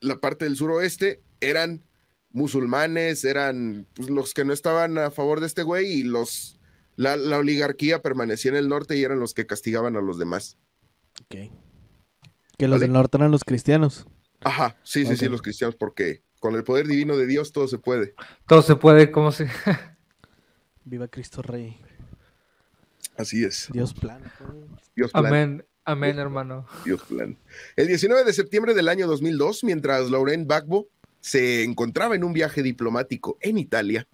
la 0.00 0.20
parte 0.20 0.44
del 0.44 0.56
suroeste 0.56 1.22
eran 1.40 1.84
musulmanes, 2.32 3.24
eran 3.24 3.86
pues, 3.94 4.10
los 4.10 4.34
que 4.34 4.44
no 4.44 4.52
estaban 4.52 4.98
a 4.98 5.10
favor 5.10 5.40
de 5.40 5.46
este 5.46 5.62
güey 5.62 5.86
y 5.86 6.02
los 6.02 6.58
la, 6.96 7.16
la, 7.16 7.38
oligarquía 7.38 8.02
permanecía 8.02 8.50
en 8.50 8.56
el 8.56 8.68
norte 8.68 8.96
y 8.96 9.02
eran 9.02 9.18
los 9.18 9.34
que 9.34 9.46
castigaban 9.46 9.96
a 9.96 10.00
los 10.00 10.18
demás. 10.18 10.58
Ok. 11.22 11.50
Que 12.58 12.68
los 12.68 12.76
¿Vale? 12.76 12.80
del 12.80 12.92
norte 12.92 13.16
eran 13.16 13.30
los 13.30 13.44
cristianos. 13.44 14.06
Ajá, 14.40 14.76
sí, 14.82 15.00
sí, 15.00 15.06
okay. 15.06 15.16
sí, 15.16 15.28
los 15.28 15.42
cristianos, 15.42 15.76
porque 15.76 16.22
con 16.40 16.54
el 16.54 16.64
poder 16.64 16.86
divino 16.86 17.16
de 17.16 17.26
Dios 17.26 17.52
todo 17.52 17.68
se 17.68 17.78
puede. 17.78 18.14
Todo 18.46 18.62
se 18.62 18.76
puede, 18.76 19.10
¿cómo 19.10 19.32
se? 19.32 19.48
Viva 20.84 21.08
Cristo 21.08 21.42
Rey. 21.42 21.80
Así 23.16 23.44
es. 23.44 23.68
Dios 23.72 23.94
plan. 23.94 24.22
Dios 24.96 25.12
plan. 25.12 25.26
Amén. 25.26 25.64
Amén, 25.84 26.18
hermano. 26.18 26.66
Dios 26.84 27.02
plan. 27.02 27.36
El 27.76 27.88
19 27.88 28.24
de 28.24 28.32
septiembre 28.32 28.74
del 28.74 28.88
año 28.88 29.06
2002, 29.06 29.64
mientras 29.64 30.10
Laurent 30.10 30.46
Gbagbo 30.46 30.88
se 31.22 31.62
encontraba 31.62 32.16
en 32.16 32.24
un 32.24 32.32
viaje 32.32 32.62
diplomático 32.62 33.38
en 33.40 33.56
Italia, 33.56 34.06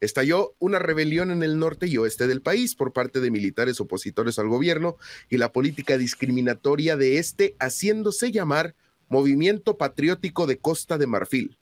estalló 0.00 0.54
una 0.58 0.78
rebelión 0.78 1.30
en 1.30 1.42
el 1.42 1.58
norte 1.58 1.86
y 1.86 1.96
oeste 1.96 2.26
del 2.26 2.42
país 2.42 2.74
por 2.74 2.92
parte 2.92 3.20
de 3.20 3.30
militares 3.30 3.80
opositores 3.80 4.38
al 4.38 4.48
gobierno 4.48 4.96
y 5.30 5.38
la 5.38 5.52
política 5.52 5.96
discriminatoria 5.96 6.96
de 6.96 7.18
este 7.18 7.54
haciéndose 7.60 8.32
llamar 8.32 8.74
Movimiento 9.08 9.78
Patriótico 9.78 10.46
de 10.46 10.58
Costa 10.58 10.98
de 10.98 11.06
Marfil. 11.06 11.56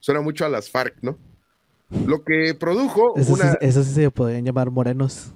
Suena 0.00 0.20
mucho 0.20 0.46
a 0.46 0.48
las 0.48 0.70
FARC, 0.70 0.96
¿no? 1.02 1.18
Lo 2.06 2.24
que 2.24 2.54
produjo 2.54 3.16
eso 3.16 3.32
una... 3.34 3.52
Sí, 3.52 3.58
eso 3.60 3.82
sí 3.82 3.92
se 3.92 4.10
podrían 4.10 4.44
llamar 4.44 4.70
morenos. 4.70 5.32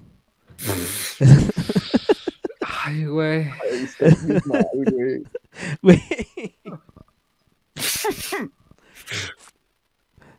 Ay, 2.61 3.05
güey. 3.05 3.51
Güey. 5.83 6.03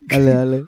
dale, 0.00 0.34
dale. 0.34 0.66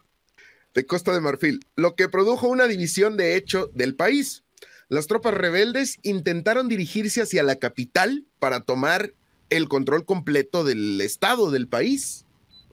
De 0.74 0.86
Costa 0.86 1.12
de 1.12 1.20
Marfil, 1.20 1.60
lo 1.76 1.94
que 1.96 2.08
produjo 2.08 2.48
una 2.48 2.66
división 2.66 3.16
de 3.16 3.36
hecho 3.36 3.70
del 3.74 3.94
país. 3.94 4.44
Las 4.88 5.06
tropas 5.06 5.34
rebeldes 5.34 5.98
intentaron 6.02 6.68
dirigirse 6.68 7.22
hacia 7.22 7.42
la 7.42 7.56
capital 7.56 8.26
para 8.38 8.60
tomar 8.60 9.14
el 9.50 9.68
control 9.68 10.04
completo 10.04 10.64
del 10.64 11.00
estado 11.00 11.50
del 11.50 11.68
país, 11.68 12.26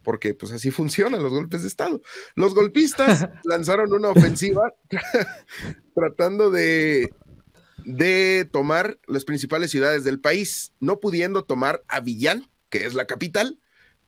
porque 0.04 0.34
pues 0.34 0.52
así 0.52 0.72
funcionan 0.72 1.22
los 1.22 1.32
golpes 1.32 1.62
de 1.62 1.68
estado. 1.68 2.02
Los 2.36 2.56
golpistas 2.56 3.28
lanzaron 3.44 3.94
una 3.94 4.10
ofensiva 4.10 4.74
tratando 5.94 6.52
de 6.52 7.10
de 7.86 8.48
tomar 8.52 9.00
las 9.08 9.26
principales 9.26 9.72
ciudades 9.72 10.04
del 10.04 10.20
país, 10.20 10.74
no 10.80 11.00
pudiendo 11.00 11.44
tomar 11.44 11.84
Avillán, 11.88 12.50
que 12.70 12.86
es 12.86 12.94
la 12.94 13.06
capital, 13.06 13.60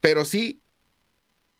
pero 0.01 0.25
sí 0.25 0.61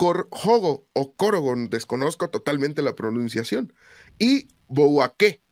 Corjogo 0.02 0.88
o 0.94 1.16
Corogon, 1.16 1.70
desconozco 1.70 2.32
totalmente 2.32 2.82
la 2.82 2.96
pronunciación, 2.96 3.72
y 4.18 4.48
Bouaké. 4.68 5.44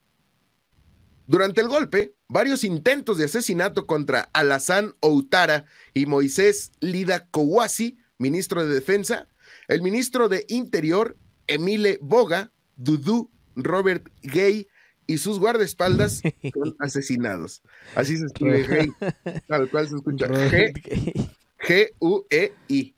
Durante 1.27 1.61
el 1.61 1.67
golpe, 1.67 2.15
varios 2.27 2.63
intentos 2.63 3.19
de 3.19 3.25
asesinato 3.25 3.85
contra 3.85 4.31
Alassane 4.33 4.93
Outara 5.01 5.65
y 5.93 6.07
Moisés 6.07 6.71
Lida 6.79 7.27
Kouassi, 7.27 7.99
ministro 8.17 8.65
de 8.65 8.73
Defensa, 8.73 9.27
el 9.67 9.83
ministro 9.83 10.29
de 10.29 10.45
Interior, 10.47 11.15
Emile 11.45 11.99
Boga, 12.01 12.51
Dudu 12.75 13.29
Robert 13.55 14.09
Gay, 14.23 14.67
y 15.05 15.19
sus 15.19 15.37
guardaespaldas 15.37 16.21
son 16.53 16.75
asesinados. 16.79 17.61
Así 17.93 18.17
se 18.17 18.25
escribe 18.25 18.63
gay, 18.63 18.89
tal 19.47 19.69
cual 19.69 19.87
se 19.87 19.95
escucha. 19.95 20.27
G-U-E-I. 21.69 22.95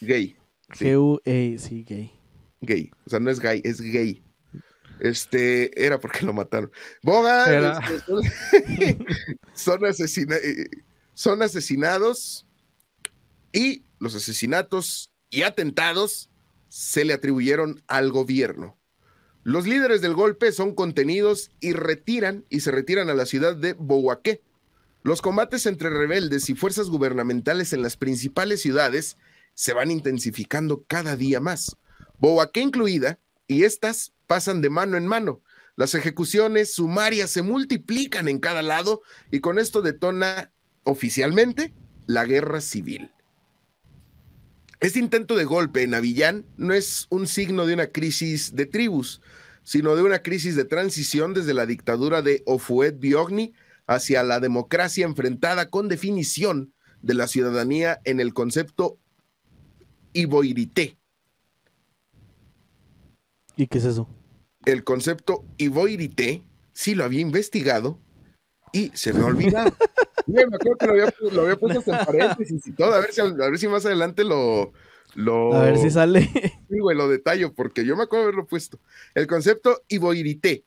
Gay. 0.00 0.36
G-U-E, 0.68 1.58
sí, 1.58 1.82
gay. 1.82 2.12
Gay. 2.60 2.90
O 3.04 3.10
sea, 3.10 3.18
no 3.18 3.28
es 3.28 3.40
gay, 3.40 3.60
es 3.64 3.80
gay. 3.80 4.22
Este, 5.00 5.84
era 5.84 5.98
porque 5.98 6.24
lo 6.24 6.32
mataron. 6.32 6.70
Boga, 7.02 7.76
este, 7.80 8.98
son, 9.54 9.84
asesina 9.84 10.36
son 11.14 11.42
asesinados 11.42 12.46
y 13.52 13.84
los 13.98 14.14
asesinatos 14.14 15.10
y 15.28 15.42
atentados 15.42 16.30
se 16.68 17.04
le 17.04 17.14
atribuyeron 17.14 17.82
al 17.88 18.12
gobierno. 18.12 18.78
Los 19.42 19.66
líderes 19.66 20.02
del 20.02 20.14
golpe 20.14 20.52
son 20.52 20.72
contenidos 20.72 21.50
y 21.58 21.72
retiran 21.72 22.44
y 22.48 22.60
se 22.60 22.70
retiran 22.70 23.10
a 23.10 23.14
la 23.14 23.26
ciudad 23.26 23.56
de 23.56 23.72
Bouaké. 23.72 24.45
Los 25.06 25.22
combates 25.22 25.66
entre 25.66 25.88
rebeldes 25.88 26.50
y 26.50 26.56
fuerzas 26.56 26.88
gubernamentales 26.88 27.72
en 27.72 27.80
las 27.80 27.96
principales 27.96 28.60
ciudades 28.60 29.18
se 29.54 29.72
van 29.72 29.92
intensificando 29.92 30.84
cada 30.88 31.14
día 31.14 31.38
más. 31.38 31.76
Bouaké 32.18 32.58
incluida, 32.58 33.20
y 33.46 33.62
estas 33.62 34.14
pasan 34.26 34.62
de 34.62 34.68
mano 34.68 34.96
en 34.96 35.06
mano. 35.06 35.42
Las 35.76 35.94
ejecuciones 35.94 36.74
sumarias 36.74 37.30
se 37.30 37.42
multiplican 37.42 38.26
en 38.26 38.40
cada 38.40 38.62
lado 38.62 39.00
y 39.30 39.38
con 39.38 39.60
esto 39.60 39.80
detona 39.80 40.50
oficialmente 40.82 41.72
la 42.08 42.24
guerra 42.24 42.60
civil. 42.60 43.12
Este 44.80 44.98
intento 44.98 45.36
de 45.36 45.44
golpe 45.44 45.84
en 45.84 45.94
Avillán 45.94 46.46
no 46.56 46.74
es 46.74 47.06
un 47.10 47.28
signo 47.28 47.64
de 47.64 47.74
una 47.74 47.86
crisis 47.92 48.56
de 48.56 48.66
tribus, 48.66 49.20
sino 49.62 49.94
de 49.94 50.02
una 50.02 50.24
crisis 50.24 50.56
de 50.56 50.64
transición 50.64 51.32
desde 51.32 51.54
la 51.54 51.64
dictadura 51.64 52.22
de 52.22 52.42
Ofuet 52.44 52.98
Biogni 52.98 53.54
hacia 53.86 54.22
la 54.22 54.40
democracia 54.40 55.04
enfrentada 55.04 55.70
con 55.70 55.88
definición 55.88 56.72
de 57.02 57.14
la 57.14 57.28
ciudadanía 57.28 58.00
en 58.04 58.20
el 58.20 58.34
concepto 58.34 58.98
Iboirité. 60.12 60.98
¿Y 63.56 63.66
qué 63.66 63.78
es 63.78 63.84
eso? 63.84 64.08
El 64.64 64.84
concepto 64.84 65.44
Iboirité 65.58 66.42
sí 66.72 66.94
lo 66.94 67.04
había 67.04 67.20
investigado 67.20 67.98
y 68.72 68.90
se 68.94 69.12
me 69.12 69.22
olvida. 69.22 69.64
me 70.26 70.42
acuerdo 70.42 70.76
que 70.78 70.86
lo 70.86 70.92
había, 70.92 71.14
lo 71.32 71.42
había 71.42 71.56
puesto 71.56 71.92
en 71.92 71.98
paréntesis 72.06 72.66
y 72.66 72.72
todo, 72.72 72.92
a 72.94 73.00
ver 73.00 73.12
si, 73.12 73.20
a 73.20 73.26
ver 73.26 73.58
si 73.58 73.68
más 73.68 73.86
adelante 73.86 74.24
lo, 74.24 74.72
lo, 75.14 75.54
a 75.54 75.62
ver 75.62 75.78
si 75.78 75.90
sale. 75.90 76.28
Sí, 76.68 76.78
güey, 76.78 76.96
lo 76.96 77.08
detallo, 77.08 77.54
porque 77.54 77.86
yo 77.86 77.96
me 77.96 78.02
acuerdo 78.02 78.24
haberlo 78.24 78.46
puesto. 78.46 78.78
El 79.14 79.26
concepto 79.26 79.82
Iboirité. 79.88 80.64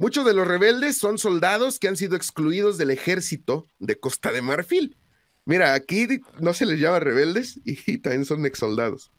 Muchos 0.00 0.24
de 0.24 0.32
los 0.32 0.48
rebeldes 0.48 0.96
son 0.96 1.18
soldados 1.18 1.78
que 1.78 1.86
han 1.86 1.96
sido 1.98 2.16
excluidos 2.16 2.78
del 2.78 2.90
ejército 2.90 3.68
de 3.78 4.00
Costa 4.00 4.32
de 4.32 4.40
Marfil. 4.40 4.96
Mira, 5.44 5.74
aquí 5.74 6.08
no 6.38 6.54
se 6.54 6.64
les 6.64 6.80
llama 6.80 7.00
rebeldes 7.00 7.60
y 7.66 7.98
también 7.98 8.24
son 8.24 8.46
ex 8.46 8.58
soldados. 8.58 9.12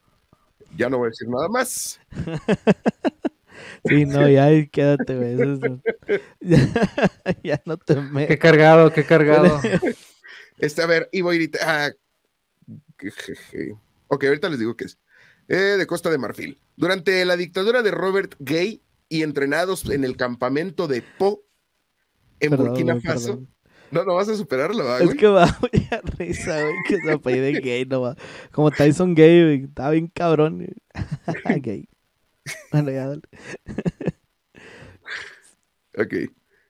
Ya 0.76 0.90
no 0.90 0.98
voy 0.98 1.06
a 1.06 1.10
decir 1.10 1.28
nada 1.28 1.48
más. 1.48 2.00
Sí, 3.84 4.06
no, 4.06 4.28
ya 4.28 4.48
quédate, 4.66 5.16
güey. 5.16 5.80
Ya, 6.40 6.58
ya, 7.44 7.62
no 7.64 7.76
te 7.76 7.94
me... 7.94 8.26
Qué 8.26 8.38
cargado, 8.38 8.92
qué 8.92 9.04
cargado. 9.04 9.60
Este, 10.58 10.82
a 10.82 10.86
ver, 10.86 11.08
Iboirité. 11.12 11.60
Ah, 11.62 11.92
Ok, 14.08 14.24
ahorita 14.24 14.48
les 14.48 14.58
digo 14.58 14.76
qué 14.76 14.86
es. 14.86 14.98
eh, 15.46 15.76
de 15.78 15.86
Costa 15.86 16.10
de 16.10 16.18
Marfil. 16.18 16.58
Durante 16.76 17.24
la 17.24 17.36
dictadura 17.36 17.82
de 17.82 17.92
Robert 17.92 18.34
Gay 18.40 18.82
y 19.12 19.22
entrenados 19.22 19.88
en 19.90 20.04
el 20.04 20.16
campamento 20.16 20.88
de 20.88 21.02
Po, 21.18 21.44
en 22.40 22.50
Perdón, 22.50 22.68
Burkina 22.68 22.92
güey, 22.94 23.04
Faso. 23.04 23.26
perdón. 23.32 23.48
No, 23.90 24.04
no 24.04 24.14
vas 24.14 24.28
a 24.30 24.36
superarlo, 24.36 24.84
¿va, 24.84 24.98
Es 25.00 25.04
güey? 25.04 25.16
que 25.18 25.26
va 25.26 25.46
muy 25.60 25.86
a 25.90 26.00
risa, 26.18 26.62
güey, 26.62 26.74
que 26.88 26.96
se 26.96 27.12
apellide 27.12 27.60
gay, 27.60 27.84
no 27.84 28.00
va. 28.00 28.16
Como 28.50 28.70
Tyson 28.70 29.14
Gay, 29.14 29.42
güey, 29.42 29.64
estaba 29.64 29.90
bien 29.90 30.06
cabrón. 30.08 30.56
güey. 30.56 30.74
gay. 31.60 31.88
Bueno, 32.72 32.90
ya 32.90 33.06
dale. 33.08 33.22
Ok. 35.98 36.14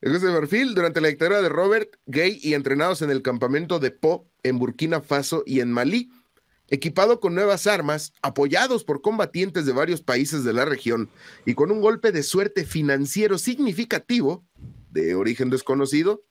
De 0.01 0.33
Marfil, 0.33 0.75
durante 0.75 1.01
la 1.01 1.09
dictadura 1.09 1.41
de 1.43 1.49
Robert 1.49 1.95
Gay 2.07 2.41
y 2.43 2.55
entrenados 2.55 3.03
en 3.03 3.11
el 3.11 3.23
campamento 3.23 3.79
de 3.79 3.93
Po, 3.93 4.29
en 4.43 4.59
Burkina 4.59 5.01
Faso 5.01 5.45
y 5.47 5.61
en 5.61 5.71
Malí, 5.71 6.11
equipado 6.73 7.21
con 7.21 7.35
nuevas 7.35 7.67
armas, 7.67 8.15
apoyados 8.23 8.83
por 8.83 9.03
combatientes 9.03 9.67
de 9.67 9.75
varios 9.75 10.01
países 10.01 10.43
de 10.43 10.55
la 10.55 10.65
región 10.65 11.11
y 11.45 11.53
con 11.53 11.71
un 11.71 11.83
golpe 11.83 12.13
de 12.13 12.23
suerte 12.23 12.65
financiero 12.65 13.37
significativo, 13.37 14.47
de 14.91 15.15
origen 15.15 15.51
desconocido, 15.51 16.23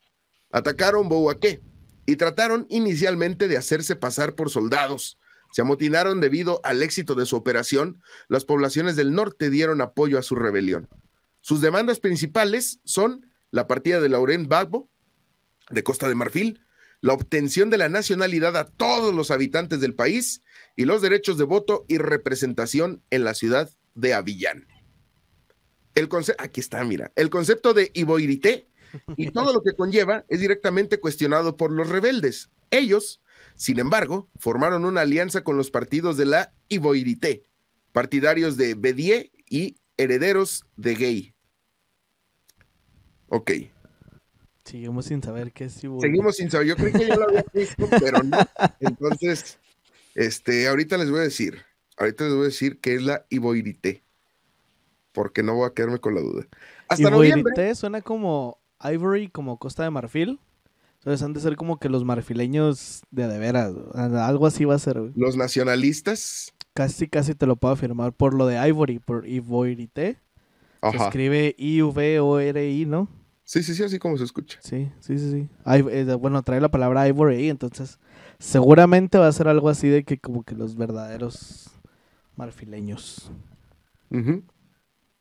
atacaron 0.51 1.10
Bouaké 1.10 1.62
y 2.07 2.15
trataron 2.15 2.65
inicialmente 2.69 3.48
de 3.48 3.55
hacerse 3.55 3.95
pasar 3.95 4.33
por 4.33 4.50
soldados. 4.50 5.19
Se 5.51 5.62
amotinaron 5.62 6.19
debido 6.21 6.60
al 6.63 6.81
éxito 6.81 7.13
de 7.13 7.27
su 7.27 7.36
operación, 7.36 8.01
las 8.27 8.43
poblaciones 8.43 8.95
del 8.95 9.13
norte 9.13 9.51
dieron 9.51 9.79
apoyo 9.79 10.17
a 10.17 10.24
su 10.24 10.33
rebelión. 10.33 10.89
Sus 11.41 11.62
demandas 11.62 12.00
principales 12.00 12.79
son 12.83 13.31
la 13.51 13.67
partida 13.67 14.01
de 14.01 14.10
Laurent 14.10 14.48
Gbagbo 14.48 14.89
de 15.69 15.83
Costa 15.83 16.10
de 16.10 16.15
Marfil, 16.15 16.62
la 17.01 17.13
obtención 17.13 17.70
de 17.70 17.77
la 17.77 17.89
nacionalidad 17.89 18.55
a 18.55 18.65
todos 18.65 19.13
los 19.13 19.31
habitantes 19.31 19.81
del 19.81 19.96
país 19.96 20.41
y 20.75 20.86
los 20.86 21.01
derechos 21.01 21.38
de 21.38 21.43
voto 21.43 21.86
y 21.88 21.98
representación 21.98 23.03
en 23.10 23.24
la 23.24 23.34
ciudad 23.34 23.70
de 23.96 24.13
Avillán. 24.13 24.67
El 25.96 26.08
aquí 26.38 26.62
está, 26.62 26.84
mira, 26.84 27.12
el 27.15 27.29
concepto 27.29 27.74
de 27.74 27.91
Iboirité 27.93 28.67
y 29.17 29.31
todo 29.31 29.51
lo 29.51 29.62
que 29.62 29.74
conlleva 29.74 30.25
es 30.29 30.39
directamente 30.39 31.00
cuestionado 31.00 31.58
por 31.58 31.72
los 31.72 31.89
rebeldes. 31.89 32.50
Ellos, 32.70 33.22
sin 33.55 33.79
embargo, 33.79 34.29
formaron 34.38 34.86
una 34.86 35.01
alianza 35.01 35.43
con 35.43 35.58
los 35.58 35.72
partidos 35.72 36.17
de 36.17 36.25
la 36.25 36.53
Iboirité, 36.70 37.43
partidarios 37.91 38.55
de 38.55 38.75
Bédié 38.75 39.31
y 39.50 39.75
herederos 39.98 40.65
de 40.77 40.96
Gay. 40.96 41.34
Ok, 43.27 43.51
Seguimos 44.63 45.06
sin 45.06 45.22
saber 45.24 45.51
qué 45.51 45.65
es 45.65 45.84
Ibu. 45.84 46.00
seguimos 46.01 46.36
sin 46.36 46.50
saber. 46.51 46.68
Yo 46.68 46.75
creí 46.75 46.94
que 46.94 47.08
ya 47.08 47.15
lo 47.15 47.27
había 47.27 47.46
visto, 47.53 47.88
pero 48.00 48.24
no. 48.24 48.38
Entonces, 48.80 49.60
este, 50.15 50.68
ahorita 50.68 50.98
les 50.98 51.10
voy 51.10 51.20
a 51.20 51.24
decir, 51.24 51.60
ahorita 51.98 52.25
les 52.25 52.34
voy 52.34 52.44
a 52.44 52.46
decir 52.46 52.80
qué 52.80 52.96
es 52.96 53.03
la 53.03 53.25
Iboirité, 53.30 54.03
porque 55.12 55.44
no 55.44 55.56
voy 55.56 55.68
a 55.68 55.74
quedarme 55.74 56.00
con 56.00 56.15
la 56.15 56.22
duda. 56.22 56.48
Hasta 56.88 57.10
noviembre. 57.10 57.75
Suena 57.75 58.01
como 58.01 58.60
Ivory, 58.84 59.30
como 59.30 59.58
Costa 59.58 59.84
de 59.84 59.89
Marfil. 59.89 60.39
Entonces 61.00 61.24
han 61.24 61.34
de 61.34 61.39
ser 61.39 61.56
como 61.56 61.80
que 61.80 61.89
los 61.89 62.03
marfileños 62.03 63.01
de 63.10 63.27
de 63.27 63.39
veras. 63.39 63.74
Algo 63.96 64.46
así 64.46 64.65
va 64.65 64.75
a 64.75 64.80
ser, 64.80 65.00
güey. 65.00 65.12
Los 65.15 65.36
nacionalistas, 65.36 66.53
Casi, 66.74 67.08
casi 67.10 67.36
te 67.36 67.46
lo 67.46 67.58
puedo 67.58 67.74
afirmar 67.74 68.13
por 68.13 68.34
lo 68.34 68.48
de 68.48 68.56
Ivory, 68.68 69.00
por 69.00 69.27
Ivoirité. 69.27 70.18
Se 70.91 70.98
escribe 70.98 71.53
I-V-O-R-I, 71.58 72.86
¿no? 72.86 73.10
Sí, 73.51 73.63
sí, 73.63 73.75
sí, 73.75 73.84
así 73.84 74.00
como 74.00 74.17
se 74.17 74.24
escucha. 74.24 74.60
Sí, 74.62 74.89
sí, 75.01 75.20
sí, 75.20 75.29
sí. 75.29 75.50
Ay, 75.65 75.84
eh, 75.91 76.05
bueno, 76.13 76.41
trae 76.41 76.62
la 76.62 76.72
palabra 76.72 77.05
Ivory 77.10 77.50
entonces 77.50 78.00
seguramente 78.39 79.17
va 79.17 79.27
a 79.27 79.31
ser 79.34 79.50
algo 79.50 79.67
así 79.67 79.89
de 79.89 80.05
que 80.05 80.17
como 80.17 80.43
que 80.43 80.55
los 80.55 80.77
verdaderos 80.77 81.70
marfileños. 82.38 83.29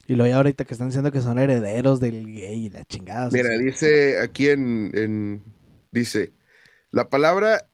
Y 0.06 0.14
luego 0.14 0.30
ya 0.30 0.36
ahorita 0.36 0.64
que 0.64 0.75
están 0.75 0.90
diciendo 0.90 1.10
que 1.10 1.21
son 1.21 1.40
herederos 1.40 1.99
del 1.99 2.25
gay 2.25 2.66
y 2.66 2.71
la 2.71 2.84
chingada. 2.84 3.26
o 3.26 3.30
sea, 3.32 3.43
Mira, 3.43 3.58
dice 3.58 4.21
aquí 4.21 4.49
en, 4.49 4.93
en- 4.95 5.43
dice, 5.90 6.32
la 6.93 7.08
palabra 7.10 7.69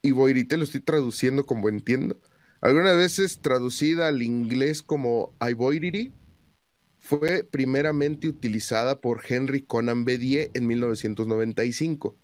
Iboirité 0.00 0.56
lo 0.56 0.64
estoy 0.64 0.80
traduciendo 0.80 1.44
como 1.44 1.68
entiendo. 1.68 2.18
Algunas 2.62 2.96
veces 2.96 3.40
traducida 3.40 4.08
al 4.08 4.22
inglés 4.22 4.82
como 4.82 5.34
Ivoirity, 5.46 6.14
fue 7.08 7.42
primeramente 7.42 8.28
utilizada 8.28 9.00
por 9.00 9.22
Henry 9.26 9.62
Conan 9.62 10.04
Bédier 10.04 10.50
en 10.52 10.66
1995. 10.66 12.14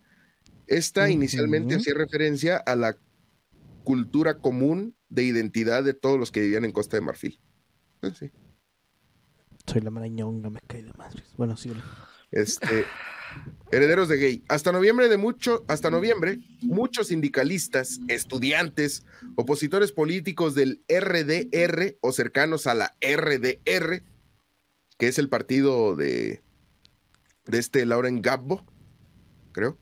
Esta 0.66 1.08
inicialmente 1.08 1.76
hacía 1.76 1.94
referencia 1.94 2.58
a 2.58 2.76
la 2.76 2.98
cultura 3.82 4.40
común 4.40 4.94
de 5.08 5.24
identidad 5.24 5.84
de 5.84 5.94
todos 5.94 6.18
los 6.18 6.30
que 6.30 6.40
vivían 6.42 6.66
en 6.66 6.72
Costa 6.72 6.98
de 6.98 7.00
Marfil. 7.00 7.40
Eh, 8.02 8.12
sí. 8.14 8.30
Soy 9.66 9.80
la 9.80 9.90
marañonga, 9.90 10.50
me 10.50 10.60
cae 10.66 10.82
de 10.82 10.92
madres. 10.92 11.24
Bueno, 11.38 11.56
sí. 11.56 11.72
Este, 12.30 12.84
herederos 13.72 14.10
de 14.10 14.18
gay. 14.18 14.44
Hasta 14.50 14.70
noviembre 14.70 15.08
de 15.08 15.16
mucho, 15.16 15.64
hasta 15.66 15.88
noviembre, 15.88 16.40
muchos 16.60 17.06
sindicalistas, 17.06 18.00
estudiantes, 18.08 19.06
opositores 19.36 19.92
políticos 19.92 20.54
del 20.54 20.84
RDR 20.90 21.96
o 22.02 22.12
cercanos 22.12 22.66
a 22.66 22.74
la 22.74 22.94
RDR, 23.00 24.02
que 25.04 25.08
es 25.08 25.18
el 25.18 25.28
partido 25.28 25.96
de, 25.96 26.42
de 27.44 27.58
este 27.58 27.84
Lauren 27.84 28.22
Gabbo, 28.22 28.64
creo, 29.52 29.78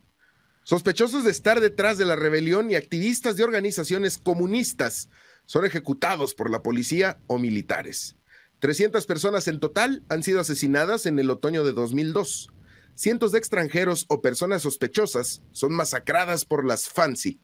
sospechosos 0.65 1.23
de 1.23 1.31
estar 1.31 1.61
detrás 1.61 1.97
de 1.97 2.05
la 2.05 2.17
rebelión 2.17 2.73
y 2.73 2.75
activistas 2.75 3.37
de 3.37 3.45
organizaciones 3.45 4.19
comunistas 4.19 5.11
son 5.47 5.65
ejecutados 5.65 6.35
por 6.35 6.51
la 6.51 6.65
policía 6.65 7.21
o 7.29 7.39
militares. 7.39 8.17
300 8.59 9.07
personas 9.07 9.47
en 9.47 9.61
total 9.61 10.03
han 10.09 10.25
sido 10.25 10.41
asesinadas 10.41 11.07
en 11.07 11.21
el 11.21 11.31
otoño 11.31 11.63
de 11.63 11.73
2002. 11.73 12.49
Cientos 12.97 13.31
de 13.31 13.39
extranjeros 13.39 14.07
o 14.09 14.23
personas 14.23 14.63
sospechosas 14.63 15.41
son 15.53 15.73
masacradas 15.73 16.45
por 16.45 16.67
las 16.67 16.89
FANSI 16.89 17.41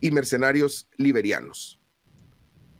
y 0.00 0.10
mercenarios 0.10 0.88
liberianos. 0.96 1.77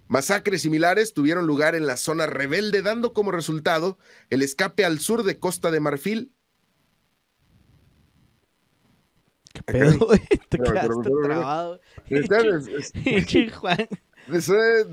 Masacres 0.08 0.62
similares 0.62 1.12
tuvieron 1.12 1.46
lugar 1.46 1.74
en 1.74 1.86
la 1.86 1.96
zona 1.96 2.26
rebelde, 2.26 2.82
dando 2.82 3.12
como 3.12 3.30
resultado 3.30 3.98
el 4.30 4.42
escape 4.42 4.84
al 4.84 4.98
sur 5.00 5.22
de 5.22 5.38
Costa 5.38 5.70
de 5.70 5.80
Marfil. 5.80 6.32
¿Qué 9.52 9.62
pedo, 9.62 9.98
güey? 9.98 10.20
Te 10.48 10.58
quedaste 10.58 11.10
trabado. 11.22 11.80
Juan. 13.60 13.88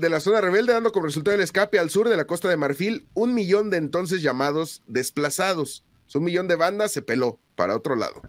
de 0.00 0.10
la 0.10 0.20
zona 0.20 0.40
rebelde, 0.40 0.72
dando 0.72 0.92
como 0.92 1.06
resultado 1.06 1.34
el 1.34 1.42
escape 1.42 1.78
al 1.78 1.90
sur 1.90 2.08
de 2.08 2.16
la 2.16 2.26
Costa 2.26 2.48
de 2.48 2.56
Marfil, 2.56 3.08
un 3.14 3.34
millón 3.34 3.70
de 3.70 3.78
entonces 3.78 4.22
llamados 4.22 4.82
desplazados. 4.86 5.84
Un 6.14 6.24
millón 6.24 6.48
de 6.48 6.56
bandas 6.56 6.92
se 6.92 7.02
peló 7.02 7.40
para 7.56 7.76
otro 7.76 7.96
lado. 7.96 8.22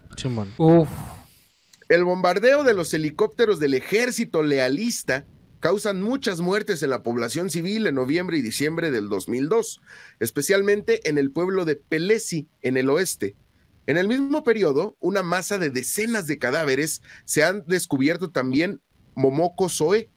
Uf. 0.58 0.88
El 1.88 2.04
bombardeo 2.04 2.64
de 2.64 2.74
los 2.74 2.92
helicópteros 2.92 3.60
del 3.60 3.72
ejército 3.72 4.42
lealista 4.42 5.24
causan 5.60 6.02
muchas 6.02 6.40
muertes 6.40 6.82
en 6.82 6.90
la 6.90 7.02
población 7.02 7.50
civil 7.50 7.86
en 7.86 7.94
noviembre 7.94 8.38
y 8.38 8.42
diciembre 8.42 8.90
del 8.90 9.08
2002, 9.08 9.80
especialmente 10.20 11.08
en 11.08 11.18
el 11.18 11.30
pueblo 11.30 11.64
de 11.64 11.76
Pelesi, 11.76 12.48
en 12.62 12.76
el 12.76 12.90
oeste. 12.90 13.36
En 13.86 13.96
el 13.96 14.06
mismo 14.06 14.44
periodo, 14.44 14.96
una 15.00 15.22
masa 15.22 15.58
de 15.58 15.70
decenas 15.70 16.26
de 16.26 16.38
cadáveres 16.38 17.02
se 17.24 17.42
han 17.42 17.64
descubierto 17.66 18.30
también 18.30 18.80
Momoko 19.14 19.68
Soe 19.68 20.10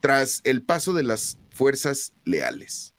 tras 0.00 0.40
el 0.44 0.62
paso 0.62 0.94
de 0.94 1.02
las 1.02 1.38
fuerzas 1.50 2.12
leales. 2.24 2.94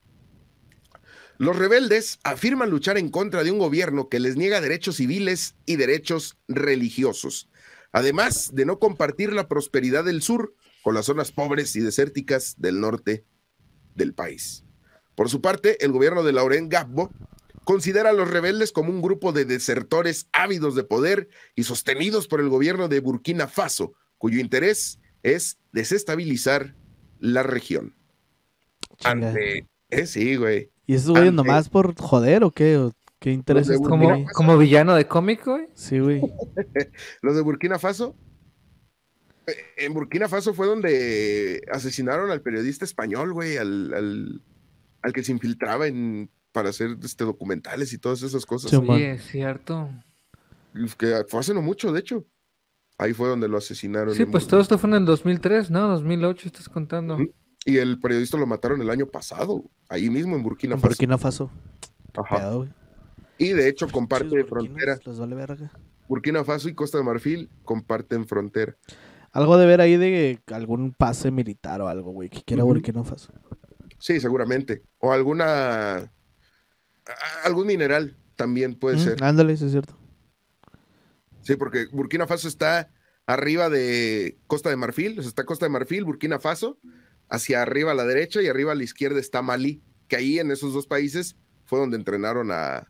Los 1.37 1.55
rebeldes 1.55 2.19
afirman 2.23 2.69
luchar 2.69 2.97
en 2.97 3.09
contra 3.09 3.43
de 3.43 3.51
un 3.51 3.59
gobierno 3.59 4.09
que 4.09 4.19
les 4.19 4.35
niega 4.35 4.59
derechos 4.61 4.97
civiles 4.97 5.55
y 5.65 5.77
derechos 5.77 6.37
religiosos 6.47 7.49
además 7.91 8.51
de 8.53 8.65
no 8.65 8.79
compartir 8.79 9.33
la 9.33 9.47
prosperidad 9.47 10.03
del 10.03 10.21
sur 10.21 10.53
con 10.83 10.93
las 10.95 11.05
zonas 11.05 11.31
pobres 11.31 11.75
y 11.75 11.81
desérticas 11.81 12.55
del 12.57 12.79
norte 12.79 13.25
del 13.95 14.13
país. 14.13 14.63
Por 15.15 15.29
su 15.29 15.41
parte, 15.41 15.83
el 15.83 15.91
gobierno 15.91 16.23
de 16.23 16.31
Laurent 16.33 16.71
Gbagbo 16.71 17.11
considera 17.65 18.09
a 18.11 18.13
los 18.13 18.29
rebeldes 18.31 18.71
como 18.71 18.89
un 18.89 19.01
grupo 19.01 19.31
de 19.31 19.45
desertores 19.45 20.27
ávidos 20.31 20.75
de 20.75 20.83
poder 20.83 21.29
y 21.55 21.63
sostenidos 21.63 22.27
por 22.27 22.39
el 22.39 22.49
gobierno 22.49 22.87
de 22.87 22.99
Burkina 22.99 23.47
Faso, 23.47 23.93
cuyo 24.17 24.39
interés 24.39 24.99
es 25.23 25.59
desestabilizar 25.73 26.75
la 27.19 27.43
región. 27.43 27.95
Chinga. 28.97 29.29
Ante, 29.29 29.67
eh, 29.89 30.05
sí, 30.05 30.35
güey. 30.35 30.71
¿Y 30.87 30.95
esos 30.95 31.11
güeyes 31.11 31.29
ante- 31.29 31.35
nomás 31.35 31.69
por 31.69 31.93
joder 31.99 32.43
o 32.43 32.51
qué? 32.51 32.77
¿O 32.77 32.93
¿Qué 33.19 33.37
Como, 33.83 34.11
ahí? 34.11 34.25
como 34.33 34.57
villano 34.57 34.95
de 34.95 35.05
cómic, 35.05 35.43
güey. 35.45 35.67
Sí, 35.73 35.99
güey. 35.99 36.21
Los 37.21 37.35
de 37.35 37.41
Burkina 37.41 37.77
Faso. 37.77 38.15
En 39.77 39.93
Burkina 39.93 40.27
Faso 40.27 40.53
fue 40.53 40.67
donde 40.67 41.61
asesinaron 41.71 42.31
al 42.31 42.41
periodista 42.41 42.85
español, 42.85 43.33
güey, 43.33 43.57
al, 43.57 43.93
al, 43.93 44.41
al 45.01 45.13
que 45.13 45.23
se 45.23 45.31
infiltraba 45.31 45.87
en, 45.87 46.29
para 46.51 46.69
hacer 46.69 46.97
este, 47.03 47.23
documentales 47.23 47.93
y 47.93 47.97
todas 47.97 48.21
esas 48.23 48.45
cosas. 48.45 48.71
Sí, 48.71 49.03
es 49.03 49.25
cierto. 49.25 49.89
Que 50.97 51.23
fue 51.27 51.39
hace 51.39 51.53
no 51.53 51.61
mucho, 51.61 51.91
de 51.91 51.99
hecho. 51.99 52.25
Ahí 52.97 53.13
fue 53.13 53.29
donde 53.29 53.47
lo 53.47 53.57
asesinaron. 53.57 54.13
Sí, 54.13 54.25
pues 54.25 54.45
todo 54.45 54.59
esto 54.59 54.77
fue 54.77 54.89
en 54.89 54.97
el 54.97 55.05
2003, 55.05 55.71
¿no? 55.71 55.87
2008 55.87 56.47
estás 56.47 56.67
contando. 56.67 57.17
Y 57.65 57.77
el 57.77 57.99
periodista 57.99 58.37
lo 58.37 58.45
mataron 58.45 58.81
el 58.81 58.89
año 58.89 59.05
pasado, 59.05 59.63
ahí 59.87 60.09
mismo 60.09 60.35
en 60.35 60.43
Burkina 60.43 60.75
En 60.75 60.81
Faso. 60.81 60.89
Burkina 60.89 61.17
Faso. 61.17 61.51
Ajá. 62.13 62.51
Güey. 62.51 62.69
Y 63.37 63.49
de 63.49 63.69
hecho 63.69 63.87
comparte 63.87 64.43
frontera. 64.43 64.99
vale 65.05 65.35
verga. 65.35 65.71
Burkina 66.09 66.43
Faso 66.43 66.67
y 66.67 66.73
Costa 66.73 66.97
de 66.97 67.03
Marfil 67.03 67.49
comparten 67.63 68.27
frontera. 68.27 68.75
Algo 69.31 69.57
de 69.57 69.65
ver 69.65 69.81
ahí 69.81 69.95
de 69.97 70.39
algún 70.47 70.91
pase 70.93 71.31
militar 71.31 71.81
o 71.81 71.87
algo, 71.87 72.11
güey, 72.11 72.29
que 72.29 72.41
quiera. 72.43 72.63
Burkina 72.63 73.03
Faso. 73.03 73.31
Sí, 73.99 74.19
seguramente. 74.19 74.83
O 74.99 75.11
alguna. 75.11 76.11
algún 77.43 77.67
mineral 77.67 78.17
también 78.35 78.75
puede 78.75 78.97
Mm, 78.97 78.99
ser. 78.99 79.23
Ándale, 79.23 79.55
sí 79.57 79.65
es 79.65 79.71
cierto. 79.71 79.97
Sí, 81.41 81.55
porque 81.55 81.87
Burkina 81.91 82.27
Faso 82.27 82.47
está 82.47 82.91
arriba 83.25 83.69
de 83.69 84.37
Costa 84.47 84.69
de 84.69 84.75
Marfil, 84.75 85.17
o 85.19 85.21
sea, 85.21 85.29
está 85.29 85.45
Costa 85.45 85.65
de 85.65 85.69
Marfil, 85.71 86.03
Burkina 86.05 86.39
Faso, 86.39 86.79
hacia 87.29 87.61
arriba 87.61 87.91
a 87.91 87.95
la 87.95 88.05
derecha 88.05 88.41
y 88.41 88.47
arriba 88.47 88.71
a 88.71 88.75
la 88.75 88.83
izquierda 88.83 89.19
está 89.19 89.41
Malí, 89.41 89.81
que 90.07 90.15
ahí 90.15 90.39
en 90.39 90.51
esos 90.51 90.73
dos 90.73 90.87
países 90.87 91.35
fue 91.65 91.79
donde 91.79 91.97
entrenaron 91.97 92.51
a, 92.51 92.89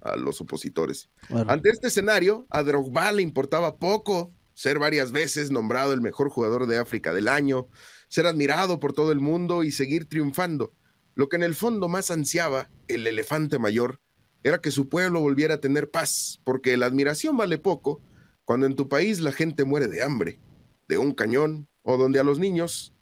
a 0.00 0.16
los 0.16 0.40
opositores. 0.40 1.10
Bueno, 1.28 1.50
Ante 1.50 1.70
este 1.70 1.88
escenario, 1.88 2.46
a 2.50 2.62
Drogba 2.62 3.12
le 3.12 3.22
importaba 3.22 3.76
poco 3.76 4.32
ser 4.54 4.78
varias 4.78 5.12
veces 5.12 5.50
nombrado 5.50 5.92
el 5.92 6.00
mejor 6.00 6.28
jugador 6.30 6.66
de 6.66 6.78
África 6.78 7.12
del 7.12 7.28
año, 7.28 7.68
ser 8.08 8.26
admirado 8.26 8.80
por 8.80 8.92
todo 8.92 9.12
el 9.12 9.20
mundo 9.20 9.64
y 9.64 9.72
seguir 9.72 10.06
triunfando. 10.06 10.72
Lo 11.14 11.28
que 11.28 11.36
en 11.36 11.42
el 11.42 11.54
fondo 11.54 11.88
más 11.88 12.10
ansiaba 12.10 12.70
el 12.88 13.06
elefante 13.06 13.58
mayor 13.58 14.00
era 14.42 14.60
que 14.60 14.70
su 14.70 14.88
pueblo 14.88 15.20
volviera 15.20 15.54
a 15.54 15.60
tener 15.60 15.90
paz, 15.90 16.40
porque 16.44 16.76
la 16.76 16.86
admiración 16.86 17.36
vale 17.36 17.58
poco 17.58 18.02
cuando 18.44 18.66
en 18.66 18.76
tu 18.76 18.88
país 18.88 19.20
la 19.20 19.32
gente 19.32 19.64
muere 19.64 19.88
de 19.88 20.02
hambre, 20.02 20.40
de 20.88 20.98
un 20.98 21.12
cañón, 21.12 21.68
o 21.82 21.96
donde 21.96 22.20
a 22.20 22.24
los 22.24 22.38
niños 22.38 22.94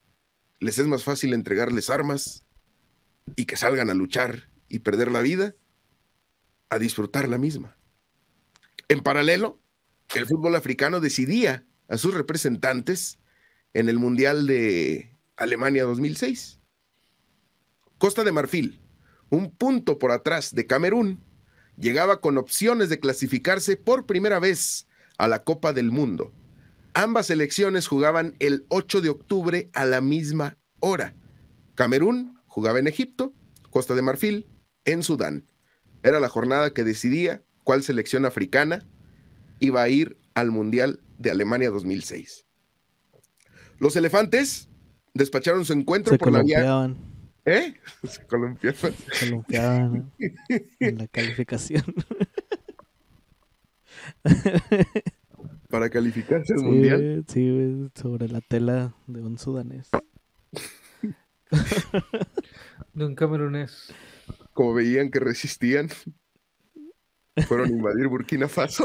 les 0.58 0.78
es 0.78 0.86
más 0.86 1.04
fácil 1.04 1.32
entregarles 1.32 1.90
armas 1.90 2.44
y 3.36 3.46
que 3.46 3.56
salgan 3.56 3.90
a 3.90 3.94
luchar 3.94 4.50
y 4.68 4.80
perder 4.80 5.10
la 5.10 5.20
vida 5.20 5.54
a 6.68 6.78
disfrutar 6.78 7.28
la 7.28 7.38
misma. 7.38 7.76
En 8.88 9.00
paralelo, 9.00 9.60
el 10.14 10.26
fútbol 10.26 10.56
africano 10.56 11.00
decidía 11.00 11.64
a 11.88 11.96
sus 11.96 12.14
representantes 12.14 13.18
en 13.74 13.88
el 13.88 13.98
Mundial 13.98 14.46
de 14.46 15.16
Alemania 15.36 15.84
2006. 15.84 16.60
Costa 17.98 18.24
de 18.24 18.32
Marfil, 18.32 18.80
un 19.28 19.50
punto 19.50 19.98
por 19.98 20.10
atrás 20.10 20.54
de 20.54 20.66
Camerún, 20.66 21.22
llegaba 21.76 22.20
con 22.20 22.38
opciones 22.38 22.88
de 22.88 22.98
clasificarse 22.98 23.76
por 23.76 24.06
primera 24.06 24.38
vez 24.40 24.88
a 25.18 25.28
la 25.28 25.44
Copa 25.44 25.72
del 25.72 25.92
Mundo. 25.92 26.32
Ambas 26.94 27.26
selecciones 27.26 27.86
jugaban 27.86 28.34
el 28.40 28.64
8 28.68 29.00
de 29.00 29.10
octubre 29.10 29.70
a 29.74 29.84
la 29.84 30.00
misma 30.00 30.58
hora. 30.80 31.14
Camerún 31.76 32.40
jugaba 32.46 32.80
en 32.80 32.88
Egipto, 32.88 33.32
Costa 33.70 33.94
de 33.94 34.02
Marfil 34.02 34.48
en 34.84 35.02
Sudán. 35.02 35.46
Era 36.02 36.18
la 36.18 36.28
jornada 36.28 36.72
que 36.72 36.82
decidía 36.82 37.44
cuál 37.62 37.82
selección 37.82 38.26
africana 38.26 38.84
iba 39.60 39.82
a 39.82 39.88
ir 39.88 40.18
al 40.34 40.50
Mundial 40.50 41.00
de 41.18 41.30
Alemania 41.30 41.70
2006. 41.70 42.46
Los 43.78 43.96
elefantes 43.96 44.68
despacharon 45.14 45.64
su 45.64 45.72
encuentro 45.72 46.12
se 46.14 46.18
por 46.18 46.32
la 46.32 46.42
vía. 46.42 46.56
columpiaban. 46.58 47.10
¿Eh? 47.46 47.74
Se 48.04 48.26
columpiaban. 48.26 48.92
Se 49.12 49.26
columpiaban 49.26 50.12
en 50.80 50.98
la 50.98 51.06
calificación. 51.08 51.82
Para 55.68 55.88
calificarse 55.88 56.52
al 56.52 56.58
Sí, 56.60 56.64
Mundial. 56.64 57.24
sí, 57.28 57.50
güey, 57.50 57.90
sobre 57.94 58.28
la 58.28 58.40
tela 58.40 58.94
de 59.06 59.22
un 59.22 59.38
sudanés. 59.38 59.88
De 62.92 63.04
un 63.04 63.14
camerunés. 63.14 63.92
Como 64.52 64.74
veían 64.74 65.10
que 65.10 65.20
resistían, 65.20 65.88
fueron 67.46 67.68
a 67.68 67.70
invadir 67.70 68.08
Burkina 68.08 68.48
Faso. 68.48 68.84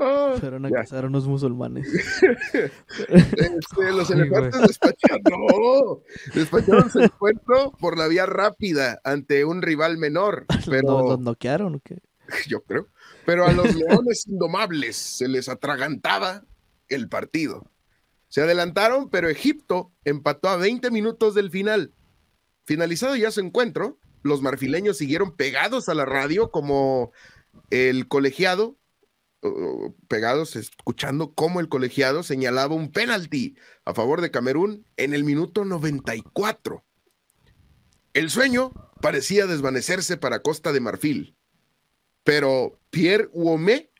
Ah, 0.00 0.36
Fueron 0.38 0.64
a 0.64 0.70
cazar 0.70 1.04
a 1.04 1.08
unos 1.08 1.26
musulmanes. 1.26 1.88
Este, 1.92 3.92
los 3.92 4.10
Ay, 4.10 4.20
elefantes 4.20 4.62
despacharon, 4.62 6.00
despacharon 6.34 6.90
su 6.90 7.00
encuentro 7.00 7.72
por 7.80 7.98
la 7.98 8.06
vía 8.06 8.24
rápida 8.24 9.00
ante 9.02 9.44
un 9.44 9.60
rival 9.60 9.98
menor, 9.98 10.46
pero 10.66 10.88
¿No, 10.88 11.08
¿Los 11.08 11.18
noquearon 11.18 11.76
o 11.76 11.80
qué? 11.80 11.98
yo 12.48 12.62
creo. 12.62 12.86
Pero 13.26 13.46
a 13.46 13.52
los 13.52 13.74
leones 13.74 14.26
indomables 14.28 14.96
se 14.96 15.26
les 15.26 15.48
atragantaba 15.48 16.44
el 16.88 17.08
partido. 17.08 17.68
Se 18.28 18.42
adelantaron, 18.42 19.10
pero 19.10 19.28
Egipto 19.28 19.92
empató 20.04 20.48
a 20.48 20.56
20 20.56 20.90
minutos 20.90 21.34
del 21.34 21.50
final. 21.50 21.92
Finalizado 22.68 23.16
ya 23.16 23.30
su 23.30 23.40
encuentro, 23.40 23.98
los 24.22 24.42
marfileños 24.42 24.98
siguieron 24.98 25.34
pegados 25.34 25.88
a 25.88 25.94
la 25.94 26.04
radio 26.04 26.50
como 26.50 27.12
el 27.70 28.08
colegiado, 28.08 28.76
pegados 30.06 30.54
escuchando 30.54 31.32
cómo 31.32 31.60
el 31.60 31.70
colegiado 31.70 32.22
señalaba 32.22 32.74
un 32.74 32.92
penalti 32.92 33.56
a 33.86 33.94
favor 33.94 34.20
de 34.20 34.30
Camerún 34.30 34.84
en 34.98 35.14
el 35.14 35.24
minuto 35.24 35.64
94. 35.64 36.84
El 38.12 38.28
sueño 38.28 38.74
parecía 39.00 39.46
desvanecerse 39.46 40.18
para 40.18 40.42
Costa 40.42 40.70
de 40.70 40.80
Marfil, 40.80 41.38
pero 42.22 42.78
Pierre 42.90 43.30
Uomé 43.32 43.90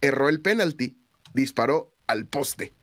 erró 0.00 0.28
el 0.28 0.40
penalti, 0.40 1.04
disparó 1.34 1.96
al 2.06 2.28
poste 2.28 2.76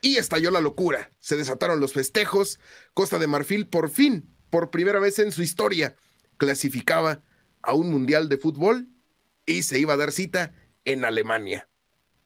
y 0.00 0.16
estalló 0.16 0.50
la 0.50 0.60
locura. 0.60 1.10
Se 1.20 1.36
desataron 1.36 1.80
los 1.80 1.92
festejos. 1.92 2.58
Costa 2.94 3.18
de 3.18 3.26
Marfil 3.26 3.66
por 3.66 3.90
fin, 3.90 4.34
por 4.50 4.70
primera 4.70 5.00
vez 5.00 5.18
en 5.18 5.32
su 5.32 5.42
historia, 5.42 5.96
clasificaba 6.36 7.22
a 7.62 7.74
un 7.74 7.90
mundial 7.90 8.28
de 8.28 8.38
fútbol 8.38 8.88
y 9.46 9.62
se 9.62 9.78
iba 9.78 9.94
a 9.94 9.96
dar 9.96 10.12
cita 10.12 10.54
en 10.84 11.04
Alemania, 11.04 11.68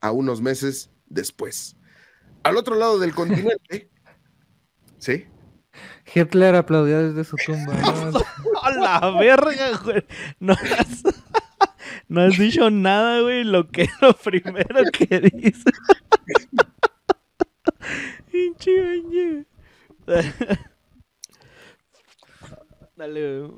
a 0.01 0.13
unos 0.13 0.41
meses 0.41 0.91
después. 1.07 1.77
Al 2.43 2.57
otro 2.57 2.75
lado 2.75 2.99
del 2.99 3.15
continente, 3.15 3.91
¿sí? 4.99 5.27
Hitler 6.15 6.55
aplaudió 6.55 7.09
desde 7.09 7.25
su 7.25 7.37
tumba. 7.37 7.75
¿no? 7.75 8.21
¡A 8.63 8.71
la 8.73 9.19
verga, 9.19 9.79
güey! 9.79 10.05
No 10.41 10.53
has, 10.53 11.03
no 12.09 12.23
has 12.23 12.39
dicho 12.39 12.71
nada, 12.71 13.21
güey. 13.21 13.45
Lo 13.45 13.69
que 13.69 13.89
lo 14.01 14.15
primero 14.15 14.85
que 14.93 15.21
dices. 15.21 15.73
Dale. 22.97 23.51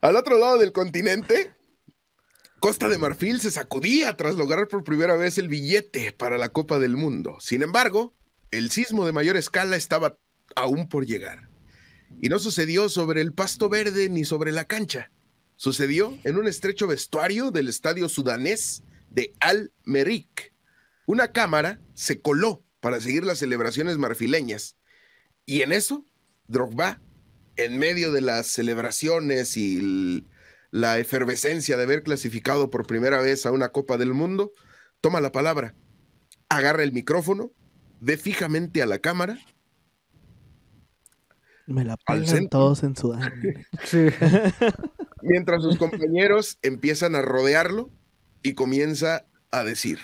Al 0.00 0.16
otro 0.16 0.38
lado 0.38 0.58
del 0.58 0.72
continente, 0.72 1.54
Costa 2.60 2.88
de 2.88 2.98
Marfil 2.98 3.40
se 3.40 3.50
sacudía 3.50 4.16
tras 4.16 4.34
lograr 4.34 4.66
por 4.68 4.82
primera 4.82 5.16
vez 5.16 5.38
el 5.38 5.48
billete 5.48 6.12
para 6.12 6.38
la 6.38 6.48
Copa 6.48 6.78
del 6.78 6.96
Mundo. 6.96 7.36
Sin 7.40 7.62
embargo, 7.62 8.14
el 8.50 8.70
sismo 8.70 9.06
de 9.06 9.12
mayor 9.12 9.36
escala 9.36 9.76
estaba 9.76 10.18
aún 10.56 10.88
por 10.88 11.06
llegar. 11.06 11.48
Y 12.20 12.28
no 12.28 12.38
sucedió 12.38 12.88
sobre 12.88 13.20
el 13.20 13.32
pasto 13.32 13.68
verde 13.68 14.08
ni 14.08 14.24
sobre 14.24 14.50
la 14.52 14.64
cancha. 14.64 15.12
Sucedió 15.56 16.18
en 16.24 16.36
un 16.36 16.48
estrecho 16.48 16.86
vestuario 16.86 17.50
del 17.50 17.68
estadio 17.68 18.08
sudanés 18.08 18.82
de 19.10 19.34
Al-Merik. 19.40 20.52
Una 21.08 21.32
cámara 21.32 21.80
se 21.94 22.20
coló 22.20 22.62
para 22.80 23.00
seguir 23.00 23.24
las 23.24 23.38
celebraciones 23.38 23.96
marfileñas. 23.96 24.76
Y 25.46 25.62
en 25.62 25.72
eso, 25.72 26.04
Drogba, 26.48 27.00
en 27.56 27.78
medio 27.78 28.12
de 28.12 28.20
las 28.20 28.46
celebraciones 28.48 29.56
y 29.56 29.78
el- 29.78 30.26
la 30.70 30.98
efervescencia 30.98 31.78
de 31.78 31.84
haber 31.84 32.02
clasificado 32.02 32.68
por 32.68 32.86
primera 32.86 33.22
vez 33.22 33.46
a 33.46 33.52
una 33.52 33.70
Copa 33.70 33.96
del 33.96 34.12
Mundo, 34.12 34.52
toma 35.00 35.22
la 35.22 35.32
palabra, 35.32 35.74
agarra 36.50 36.82
el 36.82 36.92
micrófono, 36.92 37.52
ve 38.00 38.18
fijamente 38.18 38.82
a 38.82 38.86
la 38.86 38.98
cámara, 38.98 39.38
Me 41.66 41.84
la 41.84 41.94
Al 42.06 42.20
pelan 42.20 42.26
centro. 42.26 42.48
todos 42.60 42.82
en 42.82 42.96
Sudán. 42.96 43.32
Sí. 43.84 44.08
mientras 45.22 45.62
sus 45.62 45.78
compañeros 45.78 46.58
empiezan 46.60 47.14
a 47.14 47.22
rodearlo 47.22 47.90
y 48.42 48.52
comienza 48.52 49.24
a 49.50 49.64
decir 49.64 49.98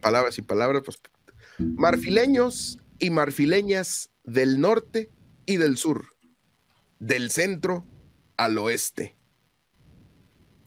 palabras 0.00 0.38
y 0.38 0.42
palabras, 0.42 0.82
pues, 0.84 0.98
marfileños 1.58 2.78
y 2.98 3.10
marfileñas 3.10 4.10
del 4.24 4.60
norte 4.60 5.10
y 5.46 5.56
del 5.56 5.76
sur, 5.76 6.06
del 6.98 7.30
centro 7.30 7.86
al 8.36 8.58
oeste. 8.58 9.16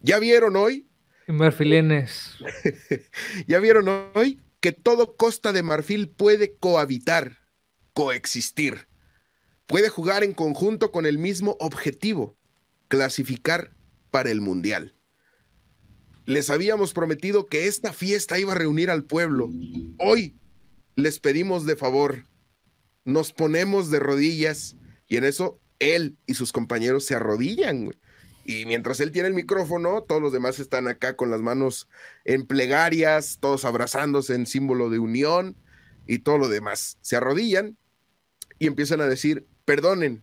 ¿Ya 0.02 0.20
vieron 0.20 0.56
hoy? 0.56 0.88
Marfilenes. 1.28 2.38
¿Ya 3.48 3.60
vieron 3.60 3.88
hoy 4.16 4.42
que 4.62 4.72
todo 4.72 5.16
Costa 5.16 5.54
de 5.54 5.64
Marfil 5.64 6.10
puede 6.10 6.56
cohabitar, 6.56 7.38
coexistir? 7.94 8.88
Puede 9.68 9.90
jugar 9.90 10.24
en 10.24 10.34
conjunto 10.34 10.92
con 10.92 11.06
el 11.06 11.20
mismo 11.20 11.56
objetivo, 11.60 12.38
clasificar 12.88 13.76
para 14.10 14.32
el 14.32 14.42
Mundial. 14.42 14.96
Les 16.30 16.52
habíamos 16.52 16.94
prometido 16.94 17.48
que 17.48 17.66
esta 17.66 17.92
fiesta 17.92 18.38
iba 18.38 18.52
a 18.52 18.56
reunir 18.56 18.92
al 18.92 19.04
pueblo. 19.04 19.50
Hoy 19.98 20.38
les 20.96 21.20
pedimos 21.20 21.66
de 21.66 21.76
favor, 21.76 22.28
nos 23.04 23.34
ponemos 23.34 23.90
de 23.90 23.98
rodillas 23.98 24.76
y 25.08 25.18
en 25.18 25.24
eso 25.24 25.60
él 25.80 26.20
y 26.28 26.36
sus 26.36 26.52
compañeros 26.52 27.04
se 27.04 27.16
arrodillan. 27.16 27.96
Y 28.46 28.68
mientras 28.68 29.00
él 29.00 29.12
tiene 29.12 29.30
el 29.30 29.34
micrófono, 29.34 30.04
todos 30.04 30.22
los 30.22 30.32
demás 30.32 30.60
están 30.60 30.88
acá 30.88 31.16
con 31.16 31.32
las 31.32 31.42
manos 31.42 31.90
en 32.26 32.46
plegarias, 32.46 33.40
todos 33.40 33.66
abrazándose 33.66 34.36
en 34.36 34.46
símbolo 34.46 34.92
de 34.92 35.00
unión 35.00 35.56
y 36.06 36.20
todo 36.20 36.38
lo 36.38 36.48
demás. 36.48 37.00
Se 37.02 37.16
arrodillan 37.16 37.76
y 38.60 38.68
empiezan 38.68 39.02
a 39.02 39.08
decir, 39.08 39.48
perdonen, 39.66 40.22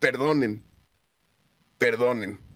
perdonen, 0.00 0.62
perdonen. 1.78 2.51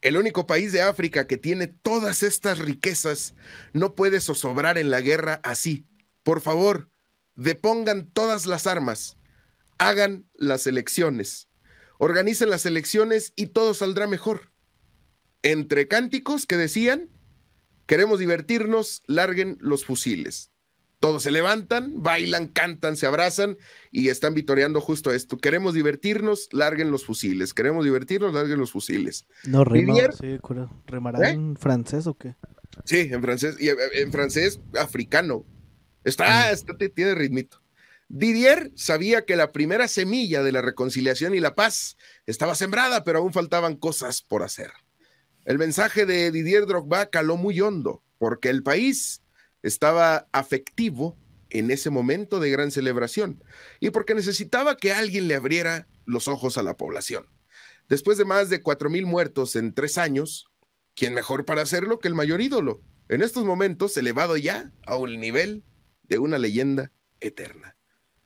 El 0.00 0.16
único 0.16 0.46
país 0.46 0.72
de 0.72 0.82
África 0.82 1.26
que 1.26 1.36
tiene 1.36 1.66
todas 1.66 2.22
estas 2.22 2.58
riquezas 2.58 3.34
no 3.72 3.94
puede 3.94 4.20
zozobrar 4.20 4.78
en 4.78 4.90
la 4.90 5.00
guerra 5.00 5.40
así. 5.42 5.86
Por 6.22 6.40
favor, 6.40 6.88
depongan 7.34 8.08
todas 8.10 8.46
las 8.46 8.66
armas, 8.66 9.16
hagan 9.78 10.28
las 10.34 10.66
elecciones, 10.66 11.48
organicen 11.98 12.50
las 12.50 12.64
elecciones 12.64 13.32
y 13.34 13.48
todo 13.48 13.74
saldrá 13.74 14.06
mejor. 14.06 14.52
Entre 15.42 15.88
cánticos 15.88 16.46
que 16.46 16.56
decían, 16.56 17.08
queremos 17.86 18.18
divertirnos, 18.18 19.02
larguen 19.06 19.56
los 19.60 19.84
fusiles. 19.84 20.52
Todos 21.00 21.22
se 21.22 21.30
levantan, 21.30 22.02
bailan, 22.02 22.48
cantan, 22.48 22.96
se 22.96 23.06
abrazan 23.06 23.56
y 23.92 24.08
están 24.08 24.34
vitoreando 24.34 24.80
justo 24.80 25.12
esto. 25.12 25.38
Queremos 25.38 25.72
divertirnos, 25.74 26.48
larguen 26.52 26.90
los 26.90 27.04
fusiles. 27.04 27.54
Queremos 27.54 27.84
divertirnos, 27.84 28.34
larguen 28.34 28.58
los 28.58 28.72
fusiles. 28.72 29.24
No, 29.44 29.64
rima, 29.64 29.94
sí, 30.18 30.38
cura. 30.40 30.68
¿Rimará 30.86 31.30
¿Eh? 31.30 31.34
en 31.34 31.56
francés 31.56 32.06
o 32.08 32.14
qué? 32.14 32.34
Sí, 32.84 33.08
en 33.12 33.22
francés, 33.22 33.56
y 33.60 33.68
eh, 33.68 33.76
en 33.94 34.10
francés 34.10 34.60
africano. 34.78 35.44
Está, 36.04 36.50
está- 36.50 36.76
te- 36.76 36.88
tiene 36.88 37.14
ritmito. 37.14 37.62
Didier 38.08 38.72
sabía 38.74 39.24
que 39.24 39.36
la 39.36 39.52
primera 39.52 39.86
semilla 39.86 40.42
de 40.42 40.50
la 40.52 40.62
reconciliación 40.62 41.34
y 41.34 41.40
la 41.40 41.54
paz 41.54 41.96
estaba 42.26 42.54
sembrada, 42.54 43.04
pero 43.04 43.18
aún 43.20 43.32
faltaban 43.32 43.76
cosas 43.76 44.22
por 44.22 44.42
hacer. 44.42 44.72
El 45.44 45.58
mensaje 45.58 46.06
de 46.06 46.30
Didier 46.32 46.66
Drogba 46.66 47.06
caló 47.06 47.36
muy 47.36 47.60
hondo, 47.60 48.02
porque 48.18 48.48
el 48.48 48.62
país 48.62 49.22
estaba 49.62 50.28
afectivo 50.32 51.16
en 51.50 51.70
ese 51.70 51.90
momento 51.90 52.40
de 52.40 52.50
gran 52.50 52.70
celebración 52.70 53.42
y 53.80 53.90
porque 53.90 54.14
necesitaba 54.14 54.76
que 54.76 54.92
alguien 54.92 55.28
le 55.28 55.34
abriera 55.34 55.88
los 56.04 56.28
ojos 56.28 56.58
a 56.58 56.62
la 56.62 56.76
población. 56.76 57.26
Después 57.88 58.18
de 58.18 58.24
más 58.24 58.50
de 58.50 58.62
cuatro 58.62 58.90
mil 58.90 59.06
muertos 59.06 59.56
en 59.56 59.72
tres 59.72 59.96
años, 59.96 60.46
¿quién 60.94 61.14
mejor 61.14 61.44
para 61.44 61.62
hacerlo 61.62 61.98
que 61.98 62.08
el 62.08 62.14
mayor 62.14 62.40
ídolo? 62.40 62.82
En 63.08 63.22
estos 63.22 63.44
momentos, 63.44 63.96
elevado 63.96 64.36
ya 64.36 64.72
a 64.86 64.96
un 64.96 65.18
nivel 65.18 65.64
de 66.02 66.18
una 66.18 66.38
leyenda 66.38 66.92
eterna. 67.20 67.76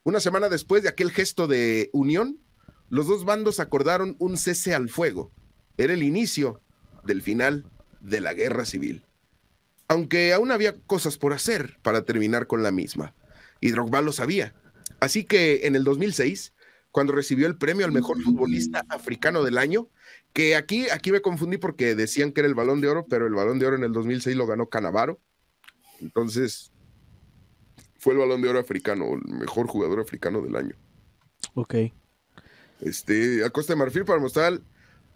Una 0.03 0.19
semana 0.19 0.49
después 0.49 0.83
de 0.83 0.89
aquel 0.89 1.11
gesto 1.11 1.47
de 1.47 1.89
unión, 1.93 2.41
los 2.89 3.07
dos 3.07 3.23
bandos 3.23 3.61
acordaron 3.61 4.17
un 4.19 4.37
cese 4.37 4.73
al 4.73 4.89
fuego. 4.89 5.31
Era 5.77 5.93
el 5.93 6.03
inicio 6.03 6.61
del 7.05 7.21
final 7.21 7.65
de 8.01 8.19
la 8.19 8.33
guerra 8.33 8.65
civil. 8.65 9.05
Aunque 9.87 10.33
aún 10.33 10.51
había 10.51 10.73
cosas 10.73 11.17
por 11.17 11.33
hacer 11.33 11.77
para 11.81 12.03
terminar 12.03 12.47
con 12.47 12.63
la 12.63 12.71
misma. 12.71 13.13
Y 13.59 13.71
Drogba 13.71 14.01
lo 14.01 14.11
sabía. 14.11 14.53
Así 14.99 15.23
que 15.23 15.67
en 15.67 15.75
el 15.75 15.83
2006, 15.83 16.53
cuando 16.91 17.13
recibió 17.13 17.47
el 17.47 17.57
premio 17.57 17.85
al 17.85 17.91
mejor 17.91 18.21
futbolista 18.21 18.85
africano 18.89 19.43
del 19.43 19.57
año, 19.57 19.89
que 20.31 20.55
aquí, 20.55 20.89
aquí 20.89 21.11
me 21.11 21.21
confundí 21.21 21.57
porque 21.57 21.95
decían 21.95 22.31
que 22.31 22.41
era 22.41 22.47
el 22.47 22.55
balón 22.55 22.81
de 22.81 22.87
oro, 22.87 23.05
pero 23.07 23.27
el 23.27 23.33
balón 23.33 23.59
de 23.59 23.67
oro 23.67 23.75
en 23.75 23.83
el 23.83 23.91
2006 23.91 24.35
lo 24.35 24.47
ganó 24.47 24.67
Canavaro. 24.67 25.19
Entonces, 26.01 26.71
fue 27.99 28.13
el 28.13 28.19
balón 28.19 28.41
de 28.41 28.49
oro 28.49 28.59
africano, 28.59 29.13
el 29.13 29.33
mejor 29.33 29.67
jugador 29.67 29.99
africano 29.99 30.41
del 30.41 30.55
año. 30.55 30.75
Ok. 31.53 31.75
Este, 32.81 33.45
a 33.45 33.49
Costa 33.49 33.73
de 33.73 33.77
Marfil 33.77 34.05
para 34.05 34.19
mostrar. 34.19 34.59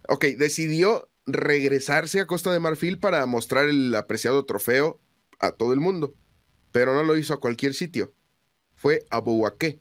Ok, 0.08 0.24
decidió 0.38 1.07
regresarse 1.28 2.20
a 2.20 2.26
Costa 2.26 2.50
de 2.52 2.58
Marfil 2.58 2.98
para 2.98 3.24
mostrar 3.26 3.68
el 3.68 3.94
apreciado 3.94 4.44
trofeo 4.46 5.00
a 5.38 5.52
todo 5.52 5.72
el 5.74 5.80
mundo, 5.80 6.14
pero 6.72 6.94
no 6.94 7.02
lo 7.02 7.16
hizo 7.16 7.34
a 7.34 7.40
cualquier 7.40 7.74
sitio. 7.74 8.14
Fue 8.74 9.04
a 9.10 9.20
Bouaké. 9.20 9.80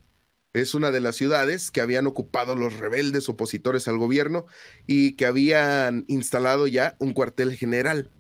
Es 0.54 0.76
una 0.76 0.92
de 0.92 1.00
las 1.00 1.16
ciudades 1.16 1.72
que 1.72 1.82
habían 1.82 2.06
ocupado 2.06 2.56
los 2.56 2.78
rebeldes 2.78 3.30
opositores 3.30 3.88
al 3.88 3.98
gobierno 3.98 4.46
y 4.88 5.16
que 5.16 5.26
habían 5.26 6.04
instalado 6.08 6.68
ya 6.68 6.96
un 7.00 7.14
cuartel 7.14 7.56
general, 7.56 8.12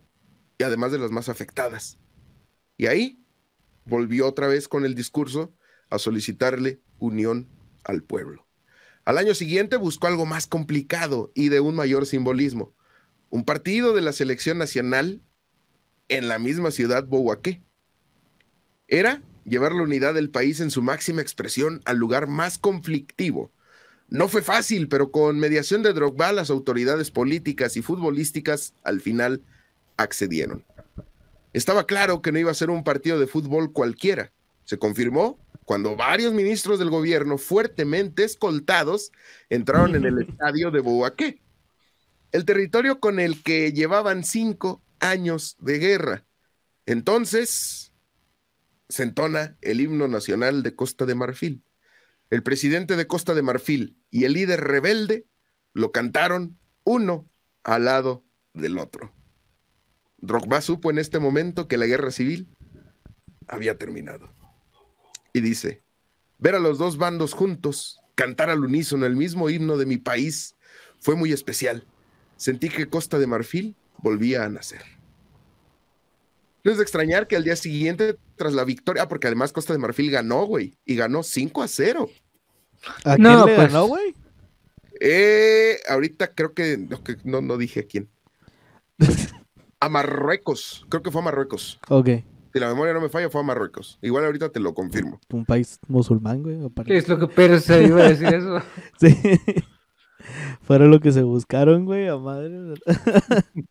y 0.57 0.63
además 0.63 0.91
de 0.91 0.99
las 0.99 1.11
más 1.11 1.29
afectadas. 1.29 1.99
Y 2.77 2.87
ahí 2.87 3.23
volvió 3.85 4.27
otra 4.27 4.47
vez 4.47 4.67
con 4.67 4.85
el 4.85 4.95
discurso 4.95 5.53
a 5.89 5.99
solicitarle 5.99 6.81
unión 6.99 7.49
al 7.83 8.03
pueblo. 8.03 8.47
Al 9.03 9.17
año 9.17 9.33
siguiente 9.33 9.77
buscó 9.77 10.07
algo 10.07 10.25
más 10.25 10.47
complicado 10.47 11.31
y 11.33 11.49
de 11.49 11.59
un 11.59 11.75
mayor 11.75 12.05
simbolismo. 12.05 12.75
Un 13.29 13.43
partido 13.43 13.93
de 13.93 14.01
la 14.01 14.13
selección 14.13 14.57
nacional 14.57 15.21
en 16.09 16.27
la 16.27 16.39
misma 16.39 16.71
ciudad 16.71 17.05
Bouaké. 17.05 17.61
Era 18.87 19.21
llevar 19.43 19.73
la 19.73 19.83
unidad 19.83 20.13
del 20.13 20.29
país 20.29 20.59
en 20.59 20.71
su 20.71 20.81
máxima 20.81 21.21
expresión 21.21 21.81
al 21.85 21.97
lugar 21.97 22.27
más 22.27 22.57
conflictivo. 22.57 23.51
No 24.09 24.29
fue 24.29 24.41
fácil, 24.41 24.87
pero 24.87 25.11
con 25.11 25.39
mediación 25.39 25.83
de 25.83 25.93
Drogba 25.93 26.31
las 26.31 26.49
autoridades 26.49 27.11
políticas 27.11 27.75
y 27.75 27.81
futbolísticas 27.81 28.73
al 28.83 29.01
final 29.01 29.41
accedieron. 29.97 30.63
Estaba 31.51 31.85
claro 31.85 32.21
que 32.21 32.31
no 32.31 32.39
iba 32.39 32.51
a 32.51 32.55
ser 32.55 32.69
un 32.69 32.83
partido 32.83 33.19
de 33.19 33.27
fútbol 33.27 33.73
cualquiera. 33.73 34.31
Se 34.63 34.77
confirmó 34.77 35.39
cuando 35.65 35.97
varios 35.97 36.33
ministros 36.33 36.79
del 36.79 36.89
gobierno 36.89 37.37
fuertemente 37.37 38.23
escoltados 38.23 39.11
entraron 39.49 39.95
en 39.95 40.05
el 40.05 40.21
estadio 40.29 40.71
de 40.71 40.79
Bouaké, 40.79 41.41
el 42.31 42.45
territorio 42.45 42.99
con 42.99 43.19
el 43.19 43.41
que 43.43 43.71
llevaban 43.71 44.23
cinco 44.23 44.81
años 44.99 45.55
de 45.59 45.79
guerra. 45.79 46.25
Entonces 46.85 47.93
se 48.89 49.03
entona 49.03 49.57
el 49.61 49.81
himno 49.81 50.07
nacional 50.07 50.63
de 50.63 50.75
Costa 50.75 51.05
de 51.05 51.15
Marfil. 51.15 51.63
El 52.29 52.43
presidente 52.43 52.95
de 52.95 53.07
Costa 53.07 53.33
de 53.33 53.41
Marfil 53.41 53.97
y 54.09 54.25
el 54.25 54.33
líder 54.33 54.61
rebelde 54.61 55.25
lo 55.73 55.91
cantaron 55.91 56.57
uno 56.83 57.29
al 57.63 57.85
lado 57.85 58.25
del 58.53 58.77
otro. 58.77 59.13
Drogba 60.17 60.61
supo 60.61 60.89
en 60.89 60.97
este 60.97 61.19
momento 61.19 61.67
que 61.67 61.77
la 61.77 61.85
guerra 61.85 62.11
civil 62.11 62.47
había 63.47 63.77
terminado. 63.77 64.33
Y 65.33 65.41
dice, 65.41 65.83
ver 66.37 66.55
a 66.55 66.59
los 66.59 66.77
dos 66.77 66.97
bandos 66.97 67.33
juntos, 67.33 67.99
cantar 68.15 68.49
al 68.49 68.63
unísono 68.63 69.05
el 69.05 69.15
mismo 69.15 69.49
himno 69.49 69.77
de 69.77 69.85
mi 69.85 69.97
país, 69.97 70.55
fue 70.99 71.15
muy 71.15 71.31
especial. 71.31 71.85
Sentí 72.37 72.69
que 72.69 72.87
Costa 72.87 73.19
de 73.19 73.27
Marfil 73.27 73.75
volvía 73.97 74.45
a 74.45 74.49
nacer. 74.49 74.81
No 76.63 76.71
es 76.71 76.77
de 76.77 76.83
extrañar 76.83 77.27
que 77.27 77.35
al 77.35 77.43
día 77.43 77.55
siguiente, 77.55 78.17
tras 78.35 78.53
la 78.53 78.63
victoria, 78.63 79.03
ah, 79.03 79.07
porque 79.07 79.27
además 79.27 79.53
Costa 79.53 79.73
de 79.73 79.79
Marfil 79.79 80.11
ganó, 80.11 80.45
güey, 80.45 80.77
y 80.85 80.95
ganó 80.95 81.23
5 81.23 81.63
a 81.63 81.67
0. 81.67 82.09
¿A 83.05 83.15
quién 83.15 83.23
No, 83.23 83.45
le 83.45 83.55
pues- 83.55 83.71
ganó, 83.71 83.85
güey? 83.87 84.13
Eh, 84.99 85.77
ahorita 85.89 86.33
creo 86.33 86.53
que 86.53 86.77
no, 86.77 87.03
que 87.03 87.17
no, 87.23 87.41
no 87.41 87.57
dije 87.57 87.81
a 87.81 87.83
quién. 87.83 88.09
A 89.79 89.89
Marruecos, 89.89 90.87
creo 90.89 91.03
que 91.03 91.11
fue 91.11 91.21
a 91.21 91.25
Marruecos. 91.25 91.79
Ok. 91.89 92.09
Si 92.51 92.59
la 92.59 92.67
memoria 92.67 92.95
no 92.95 93.01
me 93.01 93.09
falla, 93.09 93.29
fue 93.29 93.41
a 93.41 93.43
Marruecos. 93.43 93.99
Igual 94.01 94.25
ahorita 94.25 94.49
te 94.49 94.59
lo 94.59 94.73
confirmo. 94.73 95.19
Un 95.31 95.45
país 95.45 95.77
musulmán, 95.87 96.41
güey. 96.41 96.55
o 96.63 96.71
para- 96.71 96.87
¿Qué 96.87 96.97
es 96.97 97.07
lo 97.07 97.19
que 97.19 97.27
pero 97.27 97.59
se 97.59 97.83
iba 97.83 98.01
a 98.03 98.09
decir 98.09 98.25
eso? 98.27 98.59
Sí. 98.99 99.15
Fueron 100.63 100.91
lo 100.91 100.99
que 100.99 101.11
se 101.11 101.21
buscaron, 101.23 101.85
güey, 101.85 102.07
a 102.07 102.17
madre. 102.17 102.75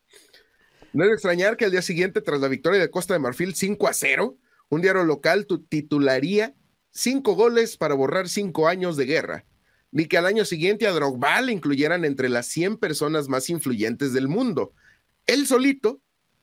No 0.92 1.04
es 1.04 1.10
extrañar 1.12 1.58
que 1.58 1.66
al 1.66 1.70
día 1.72 1.82
siguiente, 1.82 2.22
tras 2.22 2.40
la 2.40 2.48
victoria 2.48 2.80
de 2.80 2.90
Costa 2.90 3.12
de 3.12 3.20
Marfil 3.20 3.54
5 3.54 3.86
a 3.86 3.92
0, 3.92 4.38
un 4.70 4.80
diario 4.80 5.04
local 5.04 5.44
tu- 5.44 5.62
titularía 5.62 6.54
cinco 6.90 7.34
goles 7.34 7.76
para 7.76 7.94
borrar 7.94 8.30
cinco 8.30 8.66
años 8.66 8.96
de 8.96 9.04
guerra, 9.04 9.44
ni 9.90 10.06
que 10.06 10.16
al 10.16 10.24
año 10.24 10.46
siguiente 10.46 10.86
a 10.86 10.92
Drogba 10.92 11.42
le 11.42 11.52
incluyeran 11.52 12.06
entre 12.06 12.30
las 12.30 12.46
100 12.46 12.78
personas 12.78 13.28
más 13.28 13.50
influyentes 13.50 14.14
del 14.14 14.26
mundo. 14.26 14.72
Él 15.26 15.46
solito 15.46 16.00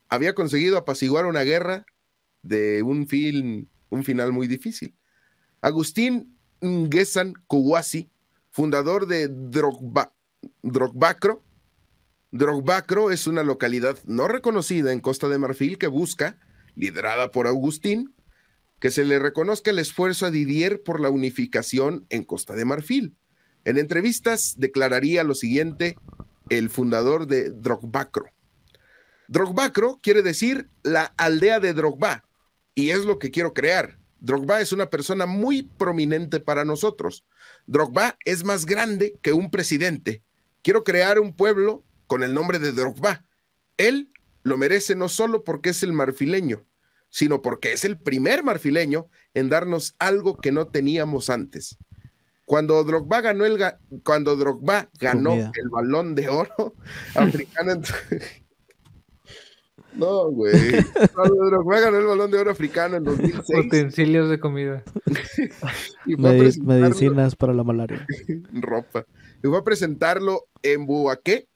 había 0.07 0.35
conseguido 0.35 0.77
apaciguar 0.77 1.25
una 1.25 1.41
guerra 1.41 1.87
de 2.43 2.83
un, 2.83 3.07
fin, 3.07 3.67
un 3.89 4.03
final 4.03 4.31
muy 4.33 4.47
difícil. 4.47 4.93
Agustín 5.61 6.37
Nguesan 6.61 7.33
Kouassi, 7.47 8.11
fundador 8.53 9.07
de 9.07 9.27
Drogba, 9.27 10.13
Drogbacro, 10.61 11.43
Drogbacro 12.31 13.11
es 13.11 13.27
una 13.27 13.43
localidad 13.43 13.97
no 14.05 14.27
reconocida 14.27 14.93
en 14.93 15.01
Costa 15.01 15.27
de 15.27 15.39
Marfil 15.39 15.77
que 15.77 15.87
busca, 15.87 16.37
liderada 16.75 17.31
por 17.31 17.47
Agustín, 17.47 18.15
que 18.79 18.91
se 18.91 19.05
le 19.05 19.19
reconozca 19.19 19.71
el 19.71 19.79
esfuerzo 19.79 20.27
a 20.27 20.31
Didier 20.31 20.81
por 20.83 20.99
la 20.99 21.09
unificación 21.09 22.05
en 22.09 22.23
Costa 22.23 22.55
de 22.55 22.65
Marfil. 22.65 23.15
En 23.65 23.77
entrevistas 23.77 24.55
declararía 24.57 25.23
lo 25.23 25.35
siguiente 25.35 25.95
el 26.49 26.69
fundador 26.69 27.27
de 27.27 27.49
Drogbacro. 27.49 28.25
Drogbacro 29.27 29.99
quiere 30.01 30.21
decir 30.21 30.69
la 30.83 31.13
aldea 31.17 31.59
de 31.59 31.73
Drogba, 31.73 32.23
y 32.75 32.91
es 32.91 33.05
lo 33.05 33.19
que 33.19 33.31
quiero 33.31 33.53
crear. 33.53 33.97
Drogba 34.19 34.61
es 34.61 34.71
una 34.71 34.89
persona 34.89 35.25
muy 35.25 35.63
prominente 35.63 36.39
para 36.39 36.65
nosotros. 36.65 37.25
Drogba 37.65 38.17
es 38.25 38.43
más 38.43 38.65
grande 38.65 39.17
que 39.21 39.33
un 39.33 39.49
presidente. 39.49 40.23
Quiero 40.61 40.83
crear 40.83 41.19
un 41.19 41.35
pueblo 41.35 41.83
con 42.07 42.23
el 42.23 42.33
nombre 42.33 42.59
de 42.59 42.71
Drogba. 42.71 43.25
Él 43.77 44.11
lo 44.43 44.57
merece 44.57 44.95
no 44.95 45.09
solo 45.09 45.43
porque 45.43 45.69
es 45.69 45.83
el 45.83 45.93
marfileño, 45.93 46.65
sino 47.09 47.41
porque 47.41 47.73
es 47.73 47.85
el 47.85 47.97
primer 47.97 48.43
marfileño 48.43 49.07
en 49.33 49.49
darnos 49.49 49.95
algo 49.99 50.37
que 50.37 50.51
no 50.51 50.67
teníamos 50.67 51.29
antes. 51.29 51.77
Cuando 52.45 52.83
Drogba 52.83 53.21
ganó 53.21 53.45
el, 53.45 53.57
cuando 54.03 54.35
Drogba 54.35 54.89
ganó 54.99 55.33
el 55.33 55.69
balón 55.69 56.13
de 56.13 56.27
oro 56.27 56.75
africano, 57.15 57.81
no, 59.95 60.29
güey. 60.31 60.53
Cuando 61.13 61.45
Drogba 61.45 61.79
ganó 61.79 61.99
el 61.99 62.05
balón 62.05 62.31
de 62.31 62.37
oro 62.37 62.51
africano 62.51 62.97
en 62.97 63.03
2006. 63.03 63.65
Utensilios 63.65 64.29
de 64.29 64.39
comida. 64.39 64.83
medicinas 66.05 67.35
para 67.35 67.53
la 67.53 67.63
malaria. 67.63 68.05
Ropa. 68.53 69.05
Y 69.43 69.47
fue 69.47 69.57
a 69.57 69.63
presentarlo 69.63 70.47
en 70.61 70.85
Buaqué. 70.85 71.47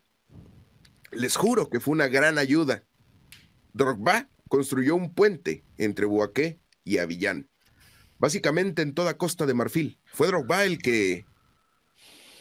Les 1.11 1.35
juro 1.35 1.69
que 1.69 1.79
fue 1.79 1.93
una 1.93 2.07
gran 2.07 2.37
ayuda. 2.37 2.83
Drogba 3.73 4.29
construyó 4.47 4.95
un 4.95 5.13
puente 5.13 5.63
entre 5.77 6.05
Buaqué 6.05 6.59
y 6.83 6.99
Avillán. 6.99 7.49
Básicamente 8.19 8.81
en 8.81 8.93
toda 8.93 9.17
Costa 9.17 9.45
de 9.45 9.53
Marfil. 9.53 9.99
Fue 10.05 10.27
Drogba 10.27 10.65
el 10.65 10.79
que. 10.79 11.25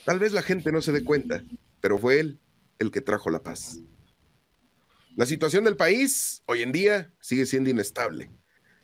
Tal 0.04 0.18
vez 0.18 0.32
la 0.32 0.42
gente 0.42 0.72
no 0.72 0.80
se 0.82 0.92
dé 0.92 1.02
cuenta, 1.02 1.42
pero 1.80 1.98
fue 1.98 2.20
él 2.20 2.40
el 2.78 2.90
que 2.90 3.00
trajo 3.00 3.30
la 3.30 3.42
paz. 3.42 3.80
La 5.16 5.24
situación 5.24 5.64
del 5.64 5.76
país 5.76 6.42
hoy 6.44 6.60
en 6.60 6.72
día 6.72 7.10
sigue 7.20 7.46
siendo 7.46 7.70
inestable. 7.70 8.30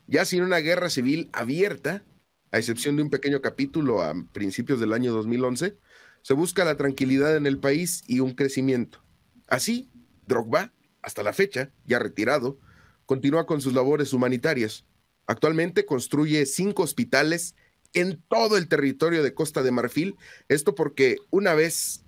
Ya 0.07 0.25
sin 0.25 0.43
una 0.43 0.61
guerra 0.61 0.89
civil 0.89 1.29
abierta, 1.35 2.07
a 2.51 2.57
excepción 2.57 2.97
de 2.97 3.03
un 3.03 3.11
pequeño 3.11 3.43
capítulo 3.43 4.01
a 4.01 4.15
principios 4.33 4.81
del 4.81 4.95
año 4.95 5.13
2011, 5.13 5.77
se 6.23 6.35
busca 6.35 6.65
la 6.65 6.79
tranquilidad 6.79 7.37
en 7.37 7.45
el 7.45 7.59
país 7.59 8.03
y 8.07 8.21
un 8.21 8.33
crecimiento. 8.33 9.05
Así, 9.47 9.91
Drogba, 10.27 10.73
hasta 11.03 11.23
la 11.23 11.35
fecha, 11.35 11.71
ya 11.85 11.99
retirado, 11.99 12.59
continúa 13.05 13.45
con 13.45 13.61
sus 13.61 13.75
labores 13.75 14.15
humanitarias. 14.15 14.87
Actualmente 15.27 15.85
construye 15.85 16.47
cinco 16.47 16.83
hospitales 16.83 17.57
en 17.93 18.23
todo 18.29 18.57
el 18.57 18.69
territorio 18.69 19.23
de 19.23 19.35
Costa 19.35 19.63
de 19.63 19.71
Marfil. 19.71 20.17
Esto 20.49 20.75
porque 20.75 21.19
una 21.29 21.53
vez 21.53 22.07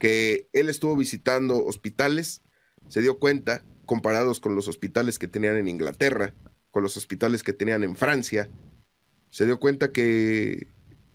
que 0.00 0.48
él 0.52 0.68
estuvo 0.68 0.96
visitando 0.96 1.64
hospitales, 1.64 2.42
se 2.88 3.02
dio 3.02 3.18
cuenta, 3.18 3.62
comparados 3.84 4.40
con 4.40 4.54
los 4.54 4.68
hospitales 4.68 5.18
que 5.18 5.28
tenían 5.28 5.56
en 5.56 5.68
Inglaterra, 5.68 6.34
con 6.70 6.82
los 6.82 6.96
hospitales 6.96 7.42
que 7.42 7.52
tenían 7.52 7.84
en 7.84 7.96
Francia, 7.96 8.50
se 9.30 9.46
dio 9.46 9.58
cuenta 9.58 9.92
que 9.92 10.68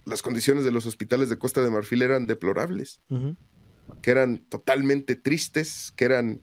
las 0.05 0.21
condiciones 0.21 0.63
de 0.63 0.71
los 0.71 0.85
hospitales 0.85 1.29
de 1.29 1.37
Costa 1.37 1.61
de 1.61 1.69
Marfil 1.69 2.01
eran 2.01 2.25
deplorables, 2.25 3.01
que 4.01 4.11
eran 4.11 4.39
totalmente 4.49 5.15
tristes, 5.15 5.93
que 5.95 6.05
eran 6.05 6.41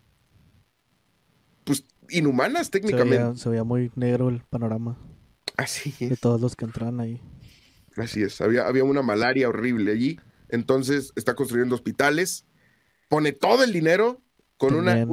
pues 1.65 1.85
inhumanas 2.09 2.71
técnicamente. 2.71 3.39
Se 3.39 3.49
veía, 3.49 3.65
muy 3.65 3.91
negro 3.95 4.29
el 4.29 4.41
panorama. 4.49 4.99
Así 5.57 5.93
De 5.99 6.17
todos 6.17 6.41
los 6.41 6.55
que 6.57 6.65
entraban 6.65 7.01
ahí. 7.01 7.21
Así 7.97 8.23
es, 8.23 8.41
había, 8.41 8.67
había 8.67 8.85
una 8.85 9.03
malaria 9.03 9.49
horrible 9.49 9.93
allí. 9.93 10.21
Entonces 10.49 11.13
está 11.17 11.35
construyendo 11.35 11.75
hospitales, 11.75 12.47
pone 13.09 13.33
todo 13.33 13.65
el 13.65 13.73
dinero 13.73 14.23
con 14.59 14.75
una. 14.75 15.07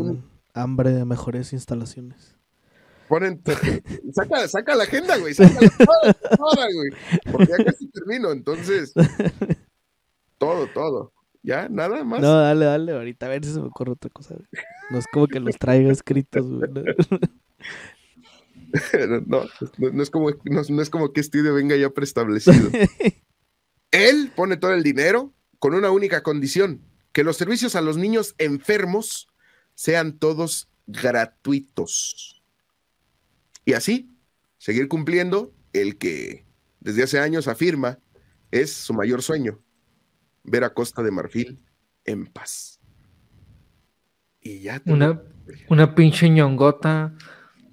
hambre 0.54 0.92
de 0.92 1.06
mejores 1.06 1.54
instalaciones. 1.54 2.36
Ponen. 3.08 3.42
saca, 4.14 4.48
saca 4.48 4.76
la 4.76 4.84
agenda, 4.84 5.18
güey. 5.18 5.34
Saca 5.36 5.60
toda, 6.36 6.68
güey. 6.74 6.92
Porque 7.32 7.52
ya 7.58 7.64
casi 7.64 7.88
termino, 7.90 8.32
entonces. 8.32 8.94
Todo, 10.38 10.68
todo. 10.68 11.14
¿Ya? 11.44 11.70
¿Nada 11.70 12.04
más? 12.04 12.20
No, 12.20 12.42
dale, 12.42 12.66
dale. 12.66 12.92
Ahorita 12.92 13.28
a 13.28 13.30
ver 13.30 13.46
si 13.46 13.54
se 13.54 13.62
me 13.62 13.68
ocurre 13.68 13.94
otra 13.94 14.10
cosa. 14.10 14.36
No 14.92 15.00
es 15.00 15.06
como 15.14 15.28
que 15.28 15.40
los 15.40 15.56
traiga 15.58 15.90
escritos, 15.94 16.46
güey. 16.46 16.70
No, 19.26 19.46
no, 19.80 20.04
es 20.04 20.10
como, 20.10 20.32
no, 20.44 20.82
es 20.82 20.90
como 20.90 21.14
que 21.14 21.22
estudio 21.22 21.54
venga 21.54 21.78
ya 21.78 21.90
preestablecido. 21.90 22.70
Él 23.92 24.34
pone 24.36 24.58
todo 24.58 24.74
el 24.74 24.84
dinero 24.84 25.34
con 25.58 25.74
una 25.74 25.90
única 25.90 26.22
condición: 26.22 26.82
que 27.14 27.24
los 27.24 27.38
servicios 27.38 27.78
a 27.78 27.82
los 27.82 27.96
niños 27.96 28.36
enfermos 28.38 29.30
sean 29.76 30.18
todos 30.18 30.70
gratuitos. 30.88 32.42
Y 33.66 33.74
así, 33.74 34.10
seguir 34.58 34.88
cumpliendo 34.88 35.54
el 35.74 35.98
que 35.98 36.46
desde 36.80 37.04
hace 37.04 37.20
años 37.20 37.48
afirma 37.48 38.00
es 38.52 38.72
su 38.72 38.94
mayor 38.94 39.22
sueño, 39.22 39.60
ver 40.44 40.64
a 40.64 40.74
Costa 40.74 41.04
de 41.04 41.12
Marfil 41.12 41.60
en 42.06 42.26
paz. 42.26 42.80
Y 44.40 44.62
ya. 44.62 44.82
Una, 44.86 45.22
una 45.70 45.94
pinche 45.96 46.30
ñongota, 46.30 47.14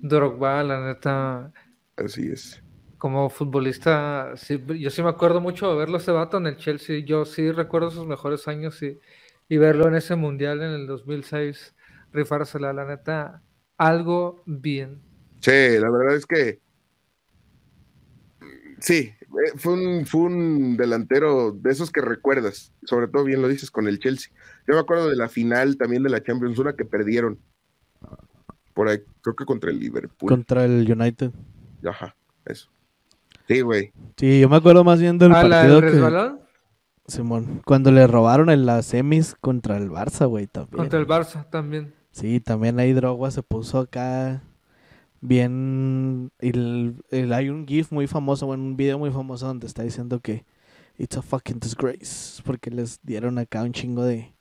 Drogba, 0.00 0.62
la 0.62 0.86
neta. 0.86 1.52
Así 1.96 2.28
es. 2.28 2.62
Como 2.96 3.28
futbolista, 3.28 4.32
yo 4.78 4.90
sí 4.90 5.02
me 5.02 5.08
acuerdo 5.08 5.40
mucho 5.40 5.70
de 5.70 5.76
verlo 5.76 5.98
ese 5.98 6.12
vato 6.12 6.38
en 6.38 6.46
el 6.46 6.56
Chelsea. 6.56 7.04
Yo 7.04 7.24
sí 7.24 7.50
recuerdo 7.50 7.90
sus 7.90 8.06
mejores 8.06 8.48
años 8.48 8.82
y, 8.82 8.98
y 9.48 9.56
verlo 9.58 9.88
en 9.88 9.96
ese 9.96 10.14
mundial 10.14 10.62
en 10.62 10.70
el 10.70 10.86
2006 10.86 11.74
rifársela, 12.12 12.72
la 12.72 12.85
neta, 12.85 13.42
algo 13.77 14.42
bien. 14.46 15.01
Sí, 15.40 15.79
la 15.79 15.90
verdad 15.90 16.14
es 16.14 16.27
que 16.27 16.61
sí, 18.79 19.12
eh, 19.20 19.53
fue 19.57 19.75
un, 19.75 20.07
fue 20.07 20.22
un 20.22 20.77
delantero 20.77 21.53
de 21.53 21.70
esos 21.70 21.90
que 21.90 22.01
recuerdas, 22.01 22.72
sobre 22.85 23.09
todo 23.09 23.25
bien 23.25 23.42
lo 23.42 23.48
dices 23.48 23.70
con 23.70 23.88
el 23.88 23.98
Chelsea. 23.98 24.33
Yo 24.66 24.75
me 24.75 24.81
acuerdo 24.81 25.09
de 25.09 25.16
la 25.16 25.29
final 25.29 25.77
también 25.77 26.03
de 26.03 26.11
la 26.11 26.22
Champions, 26.22 26.59
una 26.59 26.75
que 26.75 26.85
perdieron 26.85 27.38
por 28.75 28.88
ahí, 28.88 29.03
creo 29.20 29.37
que 29.37 29.44
contra 29.44 29.70
el 29.70 29.79
Liverpool. 29.79 30.29
Contra 30.29 30.64
el 30.64 30.90
United. 30.90 31.33
Ajá, 31.85 32.16
eso. 32.44 32.70
Sí, 33.48 33.61
güey. 33.61 33.92
Sí, 34.16 34.40
yo 34.40 34.48
me 34.48 34.57
acuerdo 34.57 34.85
más 34.85 35.01
bien 35.01 35.18
del 35.18 35.33
partido 35.33 35.81
que... 35.81 36.42
Simón, 37.07 37.61
cuando 37.64 37.90
le 37.90 38.07
robaron 38.07 38.48
en 38.48 38.64
las 38.64 38.87
semis 38.87 39.35
contra 39.40 39.77
el 39.77 39.90
Barça, 39.90 40.27
güey, 40.29 40.46
también. 40.46 40.79
Contra 40.79 41.01
el 41.01 41.07
Barça 41.07 41.51
también. 41.51 41.92
Sí, 42.12 42.40
también 42.40 42.79
ahí 42.79 42.92
Drogba 42.92 43.31
se 43.31 43.42
puso 43.42 43.79
acá 43.79 44.42
bien. 45.20 46.31
El, 46.38 47.03
hay 47.33 47.48
un 47.48 47.66
GIF 47.66 47.90
muy 47.90 48.07
famoso, 48.07 48.46
bueno, 48.46 48.62
un 48.62 48.77
video 48.77 48.98
muy 48.98 49.11
famoso 49.11 49.46
donde 49.46 49.66
está 49.66 49.83
diciendo 49.83 50.20
que 50.20 50.44
it's 50.98 51.16
a 51.16 51.22
fucking 51.22 51.59
disgrace. 51.59 52.42
Porque 52.44 52.70
les 52.70 53.01
dieron 53.03 53.38
acá 53.38 53.62
un 53.62 53.72
chingo 53.72 54.05
de. 54.05 54.35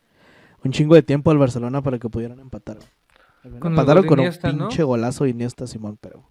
Un 0.64 0.72
chingo 0.72 0.96
de 0.96 1.02
tiempo 1.02 1.32
al 1.32 1.38
Barcelona 1.38 1.82
para 1.82 1.98
que 1.98 2.10
pudieran 2.10 2.40
empatar. 2.40 2.78
Empataron 3.44 4.06
con 4.06 4.20
un 4.20 4.30
pinche 4.30 4.84
golazo 4.84 5.26
Iniesta 5.26 5.66
Simón, 5.66 5.98
pero 6.00 6.30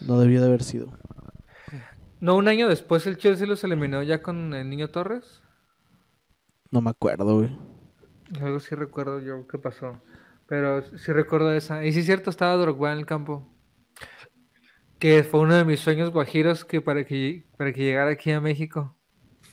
no 0.00 0.18
debió 0.18 0.40
de 0.40 0.46
haber 0.46 0.62
sido. 0.62 0.96
¿No 2.20 2.36
un 2.36 2.48
año 2.48 2.68
después 2.68 3.06
el 3.06 3.18
Chelsea 3.18 3.46
los 3.46 3.64
eliminó 3.64 4.02
ya 4.02 4.22
con 4.22 4.54
el 4.54 4.70
Niño 4.70 4.88
Torres? 4.88 5.42
No 6.70 6.80
me 6.80 6.90
acuerdo, 6.90 7.36
güey. 7.36 7.58
Algo 8.40 8.60
sí 8.60 8.74
recuerdo 8.74 9.20
yo 9.20 9.46
qué 9.46 9.58
pasó. 9.58 10.00
Pero 10.50 10.82
sí 10.98 11.12
recuerdo 11.12 11.52
esa. 11.52 11.84
Y 11.84 11.92
sí 11.92 12.00
es 12.00 12.06
cierto, 12.06 12.28
estaba 12.28 12.56
Drogba 12.56 12.92
en 12.92 12.98
el 12.98 13.06
campo. 13.06 13.48
Que 14.98 15.22
fue 15.22 15.38
uno 15.38 15.54
de 15.54 15.64
mis 15.64 15.78
sueños 15.78 16.10
guajiros 16.10 16.64
que 16.64 16.80
para 16.80 17.04
que, 17.04 17.46
para 17.56 17.72
que 17.72 17.84
llegara 17.84 18.10
aquí 18.10 18.32
a 18.32 18.40
México. 18.40 18.96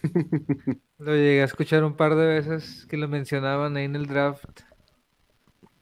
lo 0.97 1.13
llegué 1.15 1.43
a 1.43 1.45
escuchar 1.45 1.83
un 1.83 1.95
par 1.95 2.15
de 2.15 2.25
veces 2.25 2.87
que 2.89 2.97
lo 2.97 3.07
mencionaban 3.07 3.77
ahí 3.77 3.85
en 3.85 3.95
el 3.95 4.07
draft. 4.07 4.61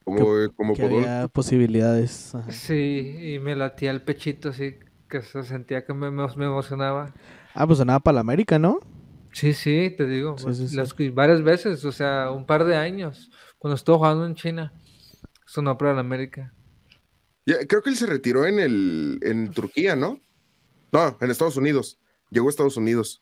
Como, 0.03 0.19
como 0.53 0.73
que 0.73 0.83
había 0.83 1.29
posibilidades. 1.29 2.33
Sí, 2.49 3.35
y 3.35 3.39
me 3.39 3.55
latía 3.55 3.91
el 3.91 4.01
pechito 4.01 4.49
así, 4.49 4.75
que 5.07 5.21
se 5.21 5.43
sentía 5.43 5.85
que 5.85 5.93
me, 5.93 6.11
me 6.11 6.45
emocionaba. 6.45 7.13
Ah, 7.53 7.65
pues 7.65 7.79
sonaba 7.79 8.01
para 8.01 8.15
la 8.15 8.21
América, 8.21 8.59
¿no? 8.59 8.81
Sí, 9.31 9.53
sí, 9.53 9.95
te 9.97 10.05
digo. 10.07 10.35
varias 11.13 11.41
veces, 11.41 11.85
o 11.85 11.93
sea, 11.93 12.31
un 12.31 12.45
par 12.45 12.65
de 12.65 12.75
años, 12.75 13.31
cuando 13.57 13.75
estuvo 13.75 13.99
jugando 13.99 14.25
en 14.25 14.35
China. 14.35 14.73
Sonó 15.45 15.77
para 15.77 15.93
la 15.93 16.01
América. 16.01 16.53
creo 17.45 17.81
que 17.81 17.89
él 17.89 17.95
se 17.95 18.07
retiró 18.07 18.45
en 18.45 18.59
el 18.59 19.19
en 19.21 19.51
Turquía, 19.51 19.95
¿no? 19.95 20.19
No, 20.91 21.17
en 21.19 21.31
Estados 21.31 21.57
Unidos. 21.57 21.99
Llegó 22.29 22.47
a 22.47 22.49
Estados 22.49 22.77
Unidos. 22.77 23.21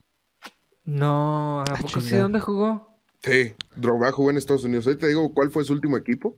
No, 0.86 1.62
¿a 1.62 1.64
ah, 1.64 1.78
poco 1.82 2.02
sí? 2.02 2.16
¿Dónde 2.16 2.40
jugó? 2.40 2.94
Sí, 3.22 3.54
Drogba 3.76 4.12
jugó 4.12 4.32
en 4.32 4.38
Estados 4.38 4.64
Unidos. 4.64 4.86
Ahí 4.88 4.96
te 4.96 5.08
digo 5.08 5.34
cuál 5.34 5.50
fue 5.50 5.64
su 5.64 5.74
último 5.74 5.98
equipo, 5.98 6.38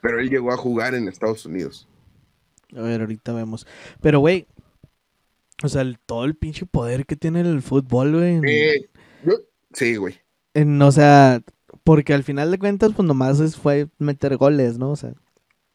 pero 0.00 0.18
él 0.18 0.28
llegó 0.28 0.52
a 0.52 0.56
jugar 0.56 0.94
en 0.94 1.08
Estados 1.08 1.46
Unidos. 1.46 1.88
A 2.76 2.80
ver, 2.80 3.00
ahorita 3.00 3.32
vemos. 3.32 3.66
Pero, 4.00 4.18
güey, 4.18 4.48
o 5.62 5.68
sea, 5.68 5.84
todo 6.04 6.24
el 6.24 6.34
pinche 6.34 6.66
poder 6.66 7.06
que 7.06 7.16
tiene 7.16 7.40
el 7.40 7.62
fútbol, 7.62 8.16
güey. 8.16 8.40
sí, 9.72 9.96
güey. 9.96 10.20
o 10.54 10.92
sea, 10.92 11.40
porque 11.86 12.14
al 12.14 12.24
final 12.24 12.50
de 12.50 12.58
cuentas, 12.58 12.92
pues 12.96 13.06
nomás 13.06 13.38
es, 13.38 13.54
fue 13.56 13.86
meter 13.98 14.36
goles, 14.36 14.76
¿no? 14.76 14.90
O 14.90 14.96
sea. 14.96 15.12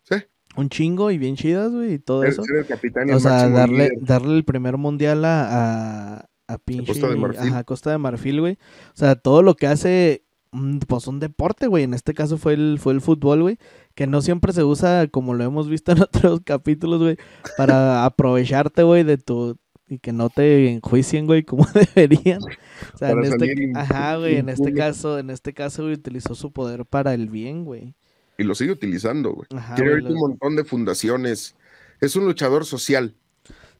Sí. 0.03 0.16
un 0.57 0.68
chingo 0.68 1.09
y 1.09 1.18
bien 1.18 1.38
chidas, 1.38 1.72
güey, 1.72 1.93
y 1.93 1.99
todo 1.99 2.26
eso. 2.26 2.43
ser 2.43 2.57
el 2.57 2.66
capitán 2.66 3.07
y 3.07 3.14
O 3.14 3.16
el 3.16 3.22
sea, 3.22 3.47
darle, 3.47 3.86
líder. 3.91 4.05
darle 4.05 4.36
el 4.36 4.43
primer 4.43 4.76
mundial 4.76 5.24
a, 5.24 6.18
a, 6.18 6.26
a 6.49 6.57
pinche... 6.57 6.86
Costa 6.88 7.07
de 7.07 7.16
Marfil. 7.16 7.47
Ajá, 7.47 7.64
Costa 7.64 7.91
de 7.91 7.97
Marfil, 7.97 8.41
güey. 8.41 8.53
O 8.89 8.95
sea, 8.97 9.16
todo 9.16 9.41
lo 9.41 9.55
que 9.55 9.68
hace, 9.68 10.26
mm, 10.51 10.80
pues 10.80 11.07
un 11.07 11.22
deporte, 11.22 11.68
güey. 11.68 11.86
En 11.86 11.93
este 11.93 12.14
caso 12.14 12.38
fue 12.38 12.55
el, 12.55 12.78
fue 12.78 12.91
el 12.91 12.99
fútbol, 12.99 13.41
güey. 13.43 13.57
Que 13.95 14.05
no 14.05 14.22
siempre 14.22 14.51
se 14.51 14.66
usa, 14.66 15.07
como 15.07 15.34
lo 15.34 15.45
hemos 15.45 15.70
visto 15.70 15.93
en 15.93 16.01
otros 16.01 16.41
capítulos, 16.43 16.99
güey, 17.01 17.16
para 17.55 18.03
aprovecharte, 18.03 18.84
güey, 18.84 19.05
de 19.05 19.18
tu... 19.18 19.57
Y 19.92 20.00
que 20.00 20.14
no 20.14 20.30
te 20.30 20.72
enjuicien, 20.72 21.26
güey, 21.28 21.44
como 21.44 21.66
deberían. 21.96 22.39
O 22.94 22.98
sea, 22.98 23.10
en 23.12 23.24
este... 23.26 23.72
Ajá, 23.76 24.16
güey, 24.16 24.38
en 24.38 24.48
este 24.48 24.74
caso, 24.74 25.20
en 25.20 25.30
este 25.30 25.52
caso, 25.54 25.84
güey, 25.84 25.96
utilizó 25.96 26.34
su 26.34 26.52
poder 26.52 26.86
para 26.86 27.14
el 27.14 27.28
bien, 27.28 27.66
güey. 27.66 27.94
Y 28.38 28.44
lo 28.44 28.56
sigue 28.56 28.72
utilizando, 28.72 29.34
güey. 29.34 29.48
Ajá, 29.54 29.76
Tiene 29.76 29.92
güey, 29.92 30.04
lo- 30.04 30.10
un 30.12 30.16
montón 30.16 30.56
de 30.56 30.64
fundaciones. 30.64 31.56
Es 32.00 32.16
un 32.16 32.24
luchador 32.26 32.66
social. 32.66 33.16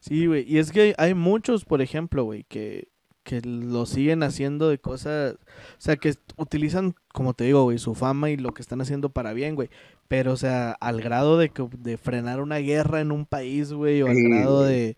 Sí, 0.01 0.26
güey. 0.26 0.43
Y 0.45 0.57
es 0.57 0.74
que 0.74 0.93
hay 0.97 1.14
muchos, 1.14 1.64
por 1.64 1.82
ejemplo, 1.82 2.26
güey, 2.26 2.43
que, 2.49 2.89
que 3.24 3.39
lo 3.41 3.86
siguen 3.86 4.22
haciendo 4.24 4.68
de 4.68 4.80
cosas. 4.80 5.36
O 5.36 5.38
sea, 5.78 5.95
que 5.95 6.14
utilizan, 6.36 6.93
como 7.14 7.34
te 7.34 7.45
digo, 7.45 7.64
güey, 7.64 7.78
su 7.78 7.95
fama 7.95 8.30
y 8.32 8.36
lo 8.36 8.51
que 8.53 8.62
están 8.62 8.82
haciendo 8.82 9.12
para 9.12 9.32
bien, 9.32 9.55
güey. 9.55 9.70
Pero, 10.09 10.34
o 10.34 10.38
sea, 10.38 10.74
al 10.74 11.01
grado 11.01 11.38
de, 11.38 11.47
que- 11.51 11.70
de 11.78 11.97
frenar 11.97 12.41
una 12.41 12.57
guerra 12.57 12.99
en 12.99 13.14
un 13.14 13.26
país, 13.26 13.72
güey, 13.72 14.01
o 14.01 14.07
al 14.07 14.16
Sí, 14.18 14.30
grado 14.30 14.57
güey. 14.64 14.70
de, 14.70 14.97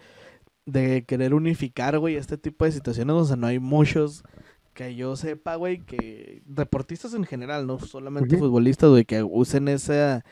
de 0.66 1.04
querer 1.06 1.34
unificar, 1.34 1.98
güey, 2.00 2.16
este 2.16 2.38
tipo 2.38 2.66
de 2.66 2.72
situaciones. 2.72 3.14
O 3.16 3.26
sea, 3.26 3.36
no 3.36 3.48
hay 3.48 3.60
muchos 3.60 4.24
que 4.74 4.96
yo 4.96 5.16
sepa, 5.16 5.56
güey, 5.56 5.80
que 5.86 6.42
deportistas 6.46 7.14
en 7.14 7.26
general, 7.26 7.68
no 7.68 7.80
solamente 7.80 8.38
futbolistas, 8.38 8.90
güey, 8.90 9.06
que 9.06 9.22
usen 9.24 9.68
esa, 9.68 10.24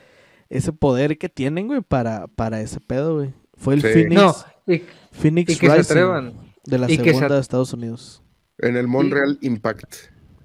ese 0.48 0.72
poder 0.72 1.16
que 1.18 1.28
tienen, 1.28 1.68
güey, 1.68 1.80
para, 1.80 2.26
para 2.26 2.60
ese 2.60 2.80
pedo, 2.80 3.16
güey. 3.16 3.34
Fue 3.54 3.74
el 3.74 3.82
Sí. 3.82 3.88
Phoenix. 3.88 4.14
No, 4.20 4.34
y, 4.66 4.82
Phoenix 5.12 5.52
y 5.52 5.58
que 5.58 5.66
se 5.68 5.76
Rising 5.76 5.90
atrevan. 5.92 6.32
de 6.64 6.78
la 6.78 6.86
y 6.90 6.96
que 6.98 7.04
se 7.04 7.10
segunda 7.10 7.34
de 7.36 7.40
Estados 7.40 7.72
Unidos. 7.72 8.22
En 8.58 8.76
el 8.76 8.88
Montreal 8.88 9.38
Impact. 9.42 9.94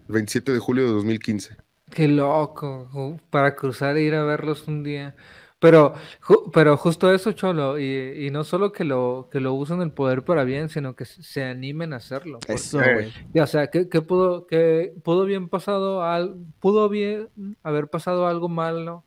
27 0.10 0.54
de 0.54 0.60
julio 0.60 0.84
de 0.86 0.92
2015. 0.92 1.58
Qué 1.92 2.08
loco, 2.08 2.88
ju- 2.94 3.20
para 3.30 3.56
cruzar 3.56 3.98
e 3.98 4.04
ir 4.04 4.14
a 4.16 4.24
verlos 4.24 4.68
un 4.68 4.84
día. 4.84 5.16
Pero, 5.60 5.96
ju- 6.22 6.52
pero 6.54 6.78
justo 6.78 7.12
eso, 7.12 7.32
Cholo, 7.32 7.80
y, 7.80 8.28
y 8.28 8.30
no 8.30 8.44
solo 8.44 8.72
que 8.72 8.84
lo, 8.84 9.28
que 9.32 9.40
lo 9.40 9.54
usen 9.56 9.82
el 9.82 9.92
poder 9.92 10.24
para 10.24 10.44
bien, 10.44 10.70
sino 10.70 10.96
que 10.96 11.06
se 11.06 11.44
animen 11.44 11.94
a 11.94 11.98
hacerlo. 11.98 12.38
Eso, 12.48 12.78
güey. 12.80 13.12
O 13.42 13.48
sea, 13.48 13.68
que, 13.68 13.90
que 13.90 14.02
pudo, 14.04 14.46
que 14.46 14.94
pudo 15.04 15.26
bien 15.26 15.50
pasado 15.50 16.04
al, 16.04 16.36
pudo 16.60 16.90
bien 16.90 17.30
haber 17.64 17.88
pasado 17.88 18.28
algo 18.28 18.50
malo 18.50 19.04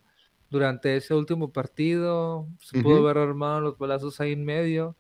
durante 0.49 0.97
ese 0.97 1.15
último 1.15 1.53
partido, 1.53 2.49
se 2.59 2.83
pudo 2.83 2.97
haber 3.09 3.19
armado 3.19 3.61
los 3.61 3.79
balazos 3.79 4.21
ahí 4.21 4.33
en 4.33 4.45
medio, 4.45 4.97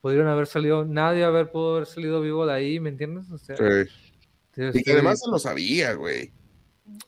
pudieron 0.00 0.28
haber 0.28 0.46
salido, 0.46 0.86
nadie 0.86 1.24
haber 1.24 1.50
pudo 1.50 1.74
haber 1.76 1.86
salido 1.86 2.22
vivo 2.22 2.46
de 2.46 2.54
ahí, 2.54 2.80
¿me 2.80 2.88
entiendes? 2.88 3.30
O 3.30 3.36
sea, 3.36 3.54
Sí. 3.56 4.72
Y 4.74 4.82
que 4.82 4.92
además 4.92 5.20
se 5.20 5.30
lo 5.30 5.38
sabía, 5.38 5.92
güey. 5.94 6.32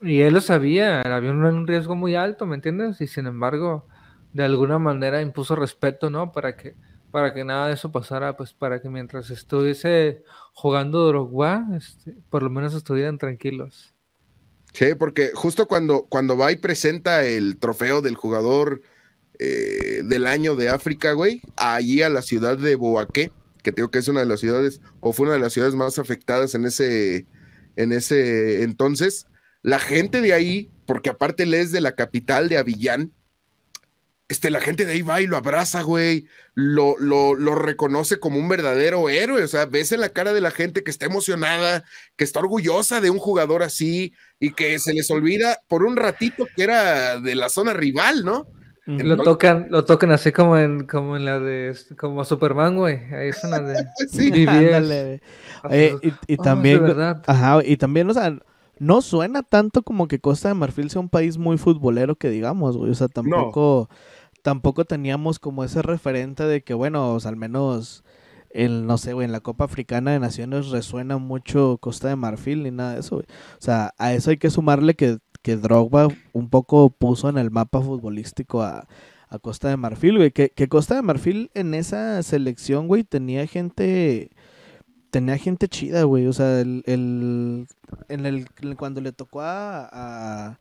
Y 0.01 0.21
él 0.21 0.33
lo 0.33 0.41
sabía, 0.41 1.01
había 1.01 1.31
un, 1.31 1.67
riesgo 1.67 1.95
muy 1.95 2.15
alto, 2.15 2.45
¿me 2.45 2.55
entiendes? 2.55 2.99
Y 3.01 3.07
sin 3.07 3.25
embargo, 3.25 3.87
de 4.33 4.43
alguna 4.43 4.79
manera 4.79 5.21
impuso 5.21 5.55
respeto, 5.55 6.09
¿no? 6.09 6.31
Para 6.31 6.57
que, 6.57 6.75
para 7.11 7.33
que 7.33 7.43
nada 7.43 7.67
de 7.67 7.73
eso 7.75 7.91
pasara, 7.91 8.35
pues 8.35 8.53
para 8.53 8.81
que 8.81 8.89
mientras 8.89 9.29
estuviese 9.29 10.23
jugando 10.53 11.07
Drogba, 11.07 11.65
este, 11.77 12.15
por 12.29 12.43
lo 12.43 12.49
menos 12.49 12.73
estuvieran 12.73 13.17
tranquilos. 13.17 13.93
Sí, 14.73 14.95
porque 14.95 15.31
justo 15.33 15.67
cuando, 15.67 16.07
cuando 16.09 16.35
va 16.35 16.51
y 16.51 16.57
presenta 16.57 17.23
el 17.23 17.57
trofeo 17.57 18.01
del 18.01 18.15
jugador 18.15 18.81
eh, 19.39 20.01
del 20.03 20.25
año 20.25 20.55
de 20.55 20.69
África, 20.69 21.13
güey, 21.13 21.41
allí 21.55 22.01
a 22.01 22.09
la 22.09 22.23
ciudad 22.23 22.57
de 22.57 22.75
Boaqué, 22.75 23.31
que 23.61 23.71
tengo 23.71 23.89
que 23.89 23.99
es 23.99 24.07
una 24.07 24.21
de 24.21 24.25
las 24.25 24.39
ciudades, 24.39 24.81
o 24.99 25.13
fue 25.13 25.27
una 25.27 25.35
de 25.35 25.41
las 25.41 25.53
ciudades 25.53 25.75
más 25.75 25.99
afectadas 25.99 26.55
en 26.55 26.65
ese, 26.65 27.27
en 27.75 27.93
ese 27.93 28.63
entonces, 28.63 29.27
la 29.63 29.79
gente 29.79 30.21
de 30.21 30.33
ahí, 30.33 30.69
porque 30.85 31.09
aparte 31.09 31.43
él 31.43 31.53
es 31.55 31.71
de 31.71 31.81
la 31.81 31.93
capital 31.93 32.47
de 32.49 32.57
Avillán, 32.59 33.11
este, 34.29 34.49
la 34.49 34.61
gente 34.61 34.85
de 34.85 34.93
ahí 34.93 35.01
va 35.01 35.21
y 35.21 35.27
lo 35.27 35.37
abraza, 35.37 35.81
güey, 35.83 36.25
lo, 36.55 36.95
lo, 36.97 37.35
lo 37.35 37.55
reconoce 37.55 38.19
como 38.19 38.39
un 38.39 38.47
verdadero 38.49 39.09
héroe, 39.09 39.43
o 39.43 39.47
sea, 39.47 39.65
ves 39.65 39.91
en 39.91 39.99
la 40.01 40.09
cara 40.09 40.33
de 40.33 40.41
la 40.41 40.49
gente 40.51 40.83
que 40.83 40.91
está 40.91 41.05
emocionada, 41.05 41.83
que 42.15 42.23
está 42.23 42.39
orgullosa 42.39 42.99
de 43.01 43.09
un 43.09 43.19
jugador 43.19 43.63
así, 43.63 44.13
y 44.39 44.51
que 44.53 44.79
se 44.79 44.93
les 44.93 45.11
olvida 45.11 45.59
por 45.67 45.83
un 45.83 45.95
ratito 45.97 46.47
que 46.55 46.63
era 46.63 47.19
de 47.19 47.35
la 47.35 47.49
zona 47.49 47.73
rival, 47.73 48.23
¿no? 48.25 48.47
Lo 48.85 49.15
tocan, 49.17 49.67
lo 49.69 49.85
tocan 49.85 50.11
así 50.11 50.33
como 50.33 50.57
en, 50.57 50.85
como 50.87 51.15
en 51.15 51.23
la 51.23 51.39
de 51.39 51.73
como 51.97 52.25
Superman, 52.25 52.75
güey. 52.75 52.95
Ahí 53.13 53.29
es 53.29 53.41
una 53.43 53.59
de 53.59 53.85
Sí. 54.11 54.29
Ándale. 54.47 55.21
Oye, 55.63 55.95
y, 56.01 56.09
"Oh, 56.09 56.15
de 56.27 56.37
también, 56.37 56.81
verdad". 56.83 57.21
ajá, 57.25 57.59
y 57.63 57.77
también, 57.77 58.09
o 58.09 58.13
sea, 58.13 58.37
no 58.83 59.01
suena 59.01 59.43
tanto 59.43 59.83
como 59.83 60.07
que 60.07 60.19
Costa 60.19 60.49
de 60.49 60.55
Marfil 60.55 60.89
sea 60.89 61.01
un 61.01 61.09
país 61.09 61.37
muy 61.37 61.57
futbolero 61.57 62.15
que 62.15 62.29
digamos, 62.29 62.77
güey. 62.77 62.91
O 62.91 62.95
sea, 62.95 63.07
tampoco, 63.07 63.89
tampoco 64.41 64.85
teníamos 64.85 65.39
como 65.39 65.63
ese 65.63 65.81
referente 65.81 66.43
de 66.43 66.63
que, 66.63 66.73
bueno, 66.73 67.13
o 67.13 67.19
sea, 67.19 67.29
al 67.29 67.37
menos 67.37 68.03
el, 68.49 68.85
no 68.85 68.97
sé, 68.97 69.13
güey, 69.13 69.25
en 69.25 69.31
la 69.31 69.39
Copa 69.39 69.65
Africana 69.65 70.11
de 70.11 70.19
Naciones 70.19 70.67
resuena 70.69 71.17
mucho 71.17 71.77
Costa 71.79 72.09
de 72.09 72.17
Marfil 72.17 72.63
ni 72.63 72.71
nada 72.71 72.93
de 72.93 72.99
eso, 72.99 73.15
güey. 73.15 73.25
O 73.53 73.61
sea, 73.61 73.93
a 73.97 74.13
eso 74.13 74.31
hay 74.31 74.37
que 74.37 74.49
sumarle 74.49 74.95
que, 74.95 75.19
que 75.41 75.55
Drogba 75.55 76.09
un 76.33 76.49
poco 76.49 76.89
puso 76.89 77.29
en 77.29 77.37
el 77.37 77.51
mapa 77.51 77.81
futbolístico 77.81 78.63
a, 78.63 78.87
a 79.29 79.39
Costa 79.39 79.69
de 79.69 79.77
Marfil, 79.77 80.17
güey. 80.17 80.31
Que, 80.31 80.49
que 80.49 80.67
Costa 80.67 80.95
de 80.95 81.01
Marfil 81.03 81.51
en 81.53 81.73
esa 81.73 82.21
selección, 82.21 82.87
güey, 82.87 83.03
tenía 83.05 83.47
gente 83.47 84.29
tenía 85.13 85.37
gente 85.37 85.67
chida, 85.67 86.03
güey. 86.03 86.25
O 86.25 86.33
sea, 86.33 86.59
el, 86.59 86.81
el, 86.87 87.67
en 88.09 88.25
el, 88.25 88.47
cuando 88.75 88.99
le 88.99 89.11
tocó 89.11 89.41
a, 89.41 89.87
a, 89.91 90.59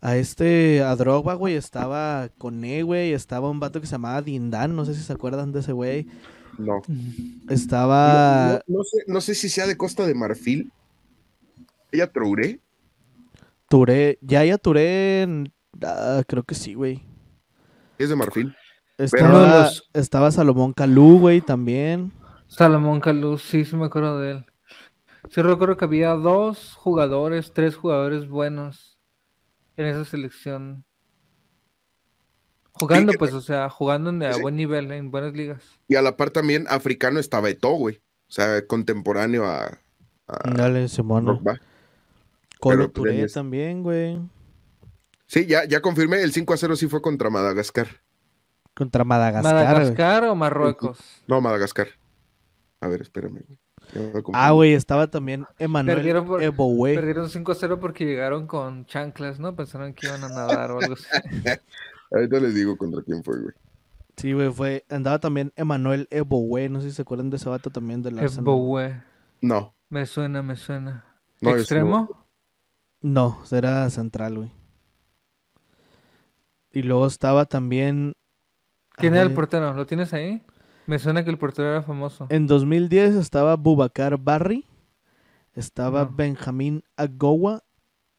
a 0.00 0.16
este, 0.16 0.82
a 0.82 0.96
Drogba, 0.96 1.34
güey, 1.34 1.54
estaba 1.54 2.28
Coné, 2.36 2.82
güey, 2.82 3.12
estaba 3.12 3.48
un 3.48 3.60
vato 3.60 3.80
que 3.80 3.86
se 3.86 3.92
llamaba 3.92 4.22
Dindan, 4.22 4.74
no 4.74 4.84
sé 4.84 4.94
si 4.94 5.02
se 5.02 5.12
acuerdan 5.12 5.52
de 5.52 5.60
ese 5.60 5.70
güey. 5.70 6.08
No. 6.58 6.82
Estaba, 7.48 8.60
No, 8.66 8.78
no 8.78 8.84
sé, 8.84 8.98
no 9.06 9.20
sé 9.20 9.34
si 9.36 9.48
sea 9.48 9.68
de 9.68 9.76
Costa 9.76 10.04
de 10.04 10.14
Marfil. 10.14 10.72
Ella 11.92 12.10
Trouré. 12.10 12.60
Touré, 13.68 14.18
Yaya 14.20 14.58
Touré, 14.58 15.26
ah, 15.82 16.22
creo 16.26 16.42
que 16.42 16.56
sí, 16.56 16.74
güey. 16.74 17.02
Es 17.98 18.08
de 18.08 18.16
Marfil. 18.16 18.52
Estaba, 18.98 19.64
los- 19.64 19.88
estaba 19.92 20.30
Salomón 20.32 20.72
Calú, 20.72 21.18
güey, 21.20 21.40
también. 21.40 22.12
Salomón 22.56 23.00
Calú, 23.00 23.36
sí, 23.38 23.64
sí 23.64 23.74
me 23.76 23.86
acuerdo 23.86 24.20
de 24.20 24.30
él. 24.32 24.46
Sí 25.30 25.42
recuerdo 25.42 25.76
que 25.76 25.84
había 25.86 26.10
dos 26.10 26.74
jugadores, 26.74 27.52
tres 27.52 27.74
jugadores 27.76 28.28
buenos 28.28 28.98
en 29.76 29.86
esa 29.86 30.04
selección. 30.04 30.84
Jugando, 32.72 33.12
pues, 33.18 33.32
o 33.32 33.40
sea, 33.40 33.68
jugando 33.70 34.10
en- 34.10 34.22
a 34.24 34.32
Sí. 34.34 34.42
buen 34.42 34.56
nivel, 34.56 34.90
en 34.92 35.10
buenas 35.10 35.32
ligas. 35.32 35.62
Y 35.88 35.94
a 35.96 36.02
la 36.02 36.16
par 36.16 36.30
también 36.30 36.66
africano 36.68 37.18
estaba 37.20 37.48
Eto'o, 37.48 37.76
güey. 37.76 37.96
O 38.28 38.32
sea, 38.32 38.66
contemporáneo 38.66 39.44
a, 39.46 39.78
a 40.26 40.50
Dale, 40.54 40.88
Simón. 40.88 41.24
Colo 42.60 42.90
pues, 42.90 42.92
Touré 42.92 43.28
también, 43.28 43.82
güey. 43.82 44.18
Sí, 45.26 45.46
ya, 45.46 45.64
ya 45.64 45.80
confirmé, 45.80 46.22
el 46.22 46.32
5 46.32 46.52
a 46.54 46.56
0 46.56 46.76
sí 46.76 46.86
fue 46.88 47.00
contra 47.02 47.30
Madagascar. 47.30 47.88
Contra 48.74 49.04
Madagascar. 49.04 49.52
güey. 49.54 49.64
¿Madagascar 49.64 50.24
o 50.24 50.34
Marruecos? 50.34 50.98
No, 51.26 51.40
Madagascar. 51.40 51.88
A 52.84 52.88
ver, 52.88 53.00
espérame. 53.00 53.40
Ah, 54.34 54.50
güey, 54.50 54.74
estaba 54.74 55.06
también 55.06 55.46
Emanuel 55.58 55.96
Perdieron 55.96 56.26
por- 56.26 56.42
Evo, 56.42 56.66
güey. 56.66 56.94
Perdieron 56.94 57.30
5-0 57.30 57.78
porque 57.80 58.04
llegaron 58.04 58.46
con 58.46 58.84
chanclas, 58.84 59.40
¿no? 59.40 59.56
Pensaron 59.56 59.94
que 59.94 60.06
iban 60.06 60.22
a 60.22 60.28
nadar 60.28 60.70
o 60.70 60.80
algo 60.80 60.92
así. 60.94 61.04
Ahorita 62.12 62.40
les 62.40 62.54
digo 62.54 62.76
contra 62.76 63.02
quién 63.02 63.24
fue, 63.24 63.40
güey. 63.40 63.54
Sí, 64.18 64.34
güey, 64.34 64.50
fue. 64.52 64.84
Andaba 64.90 65.18
también 65.18 65.50
Emanuel 65.56 66.08
Evo, 66.10 66.40
güey. 66.40 66.68
No 66.68 66.82
sé 66.82 66.90
si 66.90 66.96
se 66.96 67.02
acuerdan 67.02 67.30
de 67.30 67.36
ese 67.36 67.48
vato 67.48 67.70
también 67.70 68.02
del 68.02 68.18
Es 68.18 68.24
Arsenal. 68.24 68.44
Bowe. 68.44 69.02
No, 69.40 69.74
Me 69.88 70.04
suena, 70.04 70.42
me 70.42 70.56
suena. 70.56 71.06
No, 71.40 71.56
¿Extremo? 71.56 72.26
No, 73.00 73.42
era 73.50 73.88
central, 73.88 74.36
güey. 74.36 74.52
Y 76.72 76.82
luego 76.82 77.06
estaba 77.06 77.46
también. 77.46 78.12
¿Quién 78.96 79.14
era 79.14 79.22
el 79.24 79.32
portero? 79.32 79.72
¿Lo 79.72 79.86
tienes 79.86 80.12
ahí? 80.12 80.42
Me 80.86 80.98
suena 80.98 81.24
que 81.24 81.30
el 81.30 81.38
portero 81.38 81.68
era 81.70 81.82
famoso. 81.82 82.26
En 82.30 82.46
2010 82.46 83.14
estaba 83.14 83.56
Bubacar 83.56 84.18
Barry. 84.18 84.66
Estaba 85.54 86.04
No. 86.04 86.12
Benjamín 86.14 86.82
Agowa. 86.96 87.62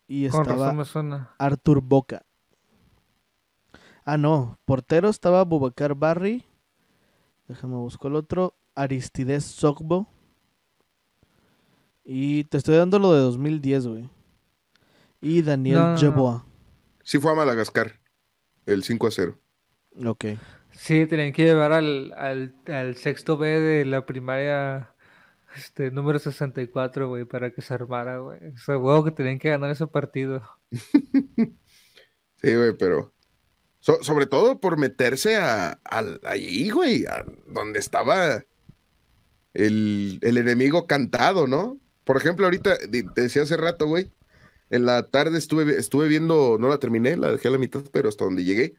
Y 0.08 0.30
Con 0.30 0.42
estaba 0.42 0.64
razón 0.66 0.78
me 0.78 0.86
suena. 0.86 1.36
Artur 1.38 1.82
Boca. 1.82 2.26
Ah, 4.06 4.18
no. 4.18 4.60
Portero 4.66 5.10
estaba 5.10 5.44
Bubacar 5.44 5.96
Barry. 5.96 6.44
Déjame 7.48 7.76
buscar 7.76 8.12
el 8.12 8.18
otro. 8.18 8.56
Aristides 8.76 9.46
Sogbo. 9.46 10.08
Y 12.04 12.44
te 12.46 12.58
estoy 12.58 12.76
dando 12.78 13.00
lo 13.00 13.14
de 13.14 13.20
2010, 13.20 13.88
güey. 13.88 14.10
Y 15.22 15.42
Daniel 15.42 15.78
No, 15.78 15.84
no, 15.88 15.92
no. 15.94 15.98
Jeboa. 15.98 16.46
sí 17.04 17.20
fue 17.20 17.32
a 17.32 17.36
Madagascar. 17.36 18.00
el 18.68 18.84
5 18.84 19.08
a 19.08 19.12
0. 19.12 19.38
Ok. 20.06 20.26
Sí, 20.78 21.06
tenían 21.08 21.32
que 21.34 21.44
llevar 21.46 21.72
al, 21.74 22.14
al, 22.18 22.54
al 22.68 22.96
sexto 22.98 23.38
B 23.38 23.60
de 23.60 23.86
la 23.86 24.06
primaria 24.06 24.94
este, 25.56 25.90
número 25.92 26.20
64, 26.20 27.08
güey, 27.08 27.26
para 27.26 27.52
que 27.52 27.62
se 27.62 27.74
armara, 27.74 28.18
güey. 28.20 28.40
O 28.54 28.58
sea, 28.58 28.78
huevo 28.78 29.04
que 29.06 29.12
tenían 29.12 29.40
que 29.40 29.50
ganar 29.50 29.72
ese 29.72 29.88
partido. 29.88 30.42
Sí, 32.42 32.54
güey, 32.54 32.78
pero. 32.78 33.12
so- 33.80 34.04
sobre 34.04 34.28
todo 34.28 34.60
por 34.60 34.78
meterse 34.78 35.38
a, 35.38 35.80
al- 35.84 36.20
ahí, 36.24 36.70
güey, 36.70 37.06
a 37.08 37.26
donde 37.48 37.80
estaba 37.80 38.44
el, 39.54 40.20
el 40.22 40.38
enemigo 40.38 40.86
cantado, 40.86 41.48
¿no? 41.48 41.80
Por 42.04 42.18
ejemplo, 42.18 42.46
ahorita, 42.46 42.78
te 42.78 43.22
decía 43.22 43.42
hace 43.44 43.58
rato, 43.58 43.88
güey, 43.88 44.12
en 44.70 44.86
la 44.86 45.10
tarde 45.10 45.40
estuve, 45.40 45.76
estuve 45.78 46.08
viendo, 46.08 46.58
no 46.60 46.68
la 46.68 46.78
terminé, 46.78 47.18
la 47.18 47.32
dejé 47.32 47.48
a 47.48 47.52
la 47.52 47.58
mitad, 47.58 47.84
pero 47.92 48.10
hasta 48.10 48.26
donde 48.26 48.44
llegué, 48.44 48.76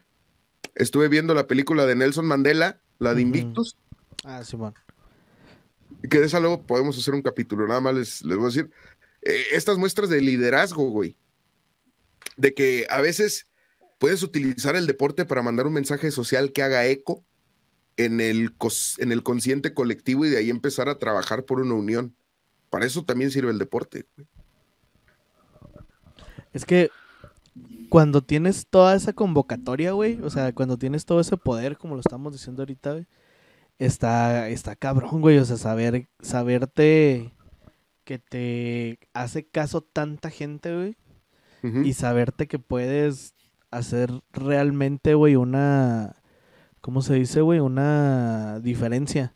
estuve 0.75 1.07
viendo 1.07 1.33
la 1.33 1.47
película 1.47 1.85
de 1.85 1.95
Nelson 1.95 2.25
Mandela, 2.25 2.79
la 2.99 3.13
de. 3.13 3.21
Invictus, 3.21 3.77
Ah, 4.23 4.43
Simón. 4.43 4.73
y 6.03 6.07
que 6.09 6.19
de 6.19 6.25
esa 6.25 6.39
luego 6.39 6.63
podemos 6.63 6.97
hacer 6.97 7.13
un 7.13 7.21
capítulo, 7.21 7.67
nada 7.67 7.79
más 7.81 7.95
les, 7.95 8.21
les 8.23 8.35
voy 8.37 8.45
a 8.45 8.49
decir, 8.49 8.71
eh, 9.21 9.43
estas 9.53 9.77
muestras 9.77 10.09
de 10.09 10.21
liderazgo, 10.21 10.89
güey, 10.89 11.15
de 12.35 12.53
que 12.53 12.85
a 12.89 13.01
veces 13.01 13.47
puedes 13.99 14.21
utilizar 14.23 14.75
el 14.75 14.85
deporte 14.87 15.25
para 15.25 15.41
mandar 15.41 15.65
un 15.67 15.73
mensaje 15.73 16.11
social 16.11 16.51
que 16.51 16.61
haga 16.63 16.85
eco 16.85 17.23
en 17.95 18.19
el, 18.21 18.53
en 18.99 19.11
el 19.11 19.23
consciente 19.23 19.73
colectivo 19.73 20.25
y 20.25 20.29
de 20.29 20.37
ahí 20.37 20.49
empezar 20.51 20.87
a 20.89 20.99
trabajar 20.99 21.45
por 21.45 21.59
una 21.61 21.73
unión. 21.73 22.15
Para 22.69 22.85
eso 22.85 23.03
también 23.05 23.31
sirve 23.31 23.49
el 23.51 23.57
deporte. 23.57 24.05
güey. 24.15 24.27
Es 26.53 26.65
que 26.65 26.89
cuando 27.89 28.21
tienes 28.21 28.67
toda 28.67 28.95
esa 28.95 29.13
convocatoria, 29.13 29.93
güey, 29.93 30.19
o 30.21 30.29
sea, 30.29 30.53
cuando 30.53 30.77
tienes 30.77 31.05
todo 31.05 31.19
ese 31.19 31.37
poder, 31.37 31.77
como 31.77 31.95
lo 31.95 32.01
estamos 32.01 32.33
diciendo 32.33 32.61
ahorita, 32.61 32.93
güey, 32.93 33.07
está, 33.77 34.49
está 34.49 34.75
cabrón, 34.75 35.21
güey, 35.21 35.37
o 35.37 35.45
sea, 35.45 35.57
saber, 35.57 36.07
saberte 36.19 37.33
que 38.03 38.19
te 38.19 38.99
hace 39.13 39.47
caso 39.47 39.81
tanta 39.81 40.29
gente, 40.29 40.75
güey, 40.75 40.97
y 41.83 41.93
saberte 41.93 42.47
que 42.47 42.59
puedes 42.59 43.33
hacer 43.71 44.11
realmente, 44.31 45.13
güey, 45.15 45.35
una, 45.35 46.21
¿cómo 46.81 47.01
se 47.01 47.15
dice, 47.15 47.41
güey? 47.41 47.59
Una 47.59 48.59
diferencia. 48.61 49.35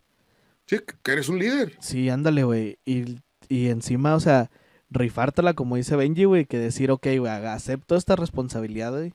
Sí, 0.66 0.78
que 1.02 1.12
eres 1.12 1.28
un 1.28 1.38
líder. 1.38 1.76
Sí, 1.80 2.08
ándale, 2.08 2.44
güey. 2.44 2.78
Y, 2.86 3.18
y 3.48 3.68
encima, 3.68 4.14
o 4.14 4.20
sea, 4.20 4.50
rifártela, 4.92 5.54
como 5.54 5.76
dice 5.76 5.96
Benji, 5.96 6.24
güey, 6.24 6.44
que 6.46 6.58
decir, 6.58 6.90
ok, 6.90 7.06
güey, 7.18 7.26
acepto 7.28 7.96
esta 7.96 8.16
responsabilidad, 8.16 8.92
güey. 8.92 9.12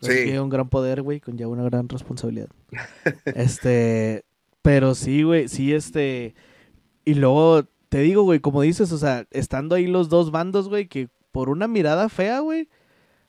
Sí. 0.00 0.36
un 0.38 0.48
gran 0.48 0.68
poder, 0.68 1.02
güey, 1.02 1.20
conlleva 1.20 1.50
una 1.50 1.64
gran 1.64 1.88
responsabilidad. 1.88 2.48
este, 3.34 4.24
pero 4.62 4.94
sí, 4.94 5.22
güey, 5.22 5.48
sí, 5.48 5.74
este. 5.74 6.34
Y 7.04 7.14
luego, 7.14 7.64
te 7.88 7.98
digo, 7.98 8.22
güey, 8.22 8.40
como 8.40 8.62
dices, 8.62 8.92
o 8.92 8.98
sea, 8.98 9.26
estando 9.30 9.74
ahí 9.74 9.86
los 9.86 10.08
dos 10.08 10.30
bandos, 10.30 10.68
güey, 10.68 10.86
que 10.88 11.08
por 11.32 11.48
una 11.48 11.68
mirada 11.68 12.08
fea, 12.08 12.40
güey. 12.40 12.68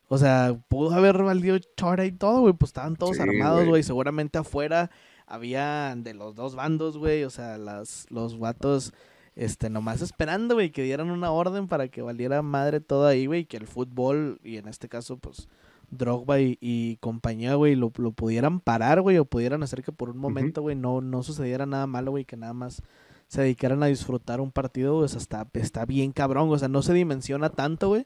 O 0.07 0.17
sea, 0.17 0.57
pudo 0.67 0.91
haber 0.93 1.17
valido 1.23 1.57
chora 1.77 2.05
y 2.05 2.11
todo, 2.11 2.41
güey. 2.41 2.53
Pues 2.53 2.69
estaban 2.69 2.95
todos 2.97 3.15
Sí, 3.15 3.21
armados, 3.21 3.59
güey. 3.59 3.67
güey. 3.69 3.83
Seguramente 3.83 4.37
afuera 4.37 4.91
había 5.25 5.93
de 5.95 6.13
los 6.13 6.35
dos 6.35 6.55
bandos, 6.55 6.97
güey. 6.97 7.23
O 7.23 7.29
sea, 7.29 7.57
las, 7.57 8.07
los 8.09 8.37
vatos, 8.37 8.93
este, 9.41 9.71
nomás 9.71 10.01
esperando, 10.03 10.53
güey, 10.53 10.69
que 10.71 10.83
dieran 10.83 11.09
una 11.09 11.31
orden 11.31 11.67
para 11.67 11.87
que 11.87 12.03
valiera 12.03 12.41
madre 12.43 12.79
todo 12.79 13.07
ahí, 13.07 13.25
güey. 13.25 13.45
Que 13.45 13.57
el 13.57 13.65
fútbol, 13.65 14.39
y 14.43 14.57
en 14.57 14.67
este 14.67 14.87
caso, 14.87 15.17
pues, 15.17 15.47
Drogba 15.89 16.39
y, 16.39 16.57
y 16.61 16.97
compañía, 16.97 17.55
güey, 17.55 17.75
lo, 17.75 17.91
lo 17.97 18.11
pudieran 18.11 18.59
parar, 18.59 19.01
güey. 19.01 19.17
O 19.17 19.25
pudieran 19.25 19.63
hacer 19.63 19.83
que 19.83 19.91
por 19.91 20.09
un 20.11 20.19
momento, 20.19 20.61
güey, 20.61 20.75
no, 20.75 21.01
no 21.01 21.23
sucediera 21.23 21.65
nada 21.65 21.87
malo, 21.87 22.11
güey. 22.11 22.23
Que 22.23 22.37
nada 22.37 22.53
más 22.53 22.83
se 23.27 23.41
dedicaran 23.41 23.81
a 23.81 23.87
disfrutar 23.87 24.41
un 24.41 24.51
partido, 24.51 24.93
güey. 24.93 25.05
O 25.05 25.07
sea, 25.07 25.19
está, 25.19 25.47
está 25.53 25.85
bien 25.85 26.11
cabrón. 26.11 26.49
O 26.51 26.57
sea, 26.59 26.67
no 26.67 26.81
se 26.83 26.93
dimensiona 26.93 27.49
tanto, 27.49 27.87
güey. 27.89 28.05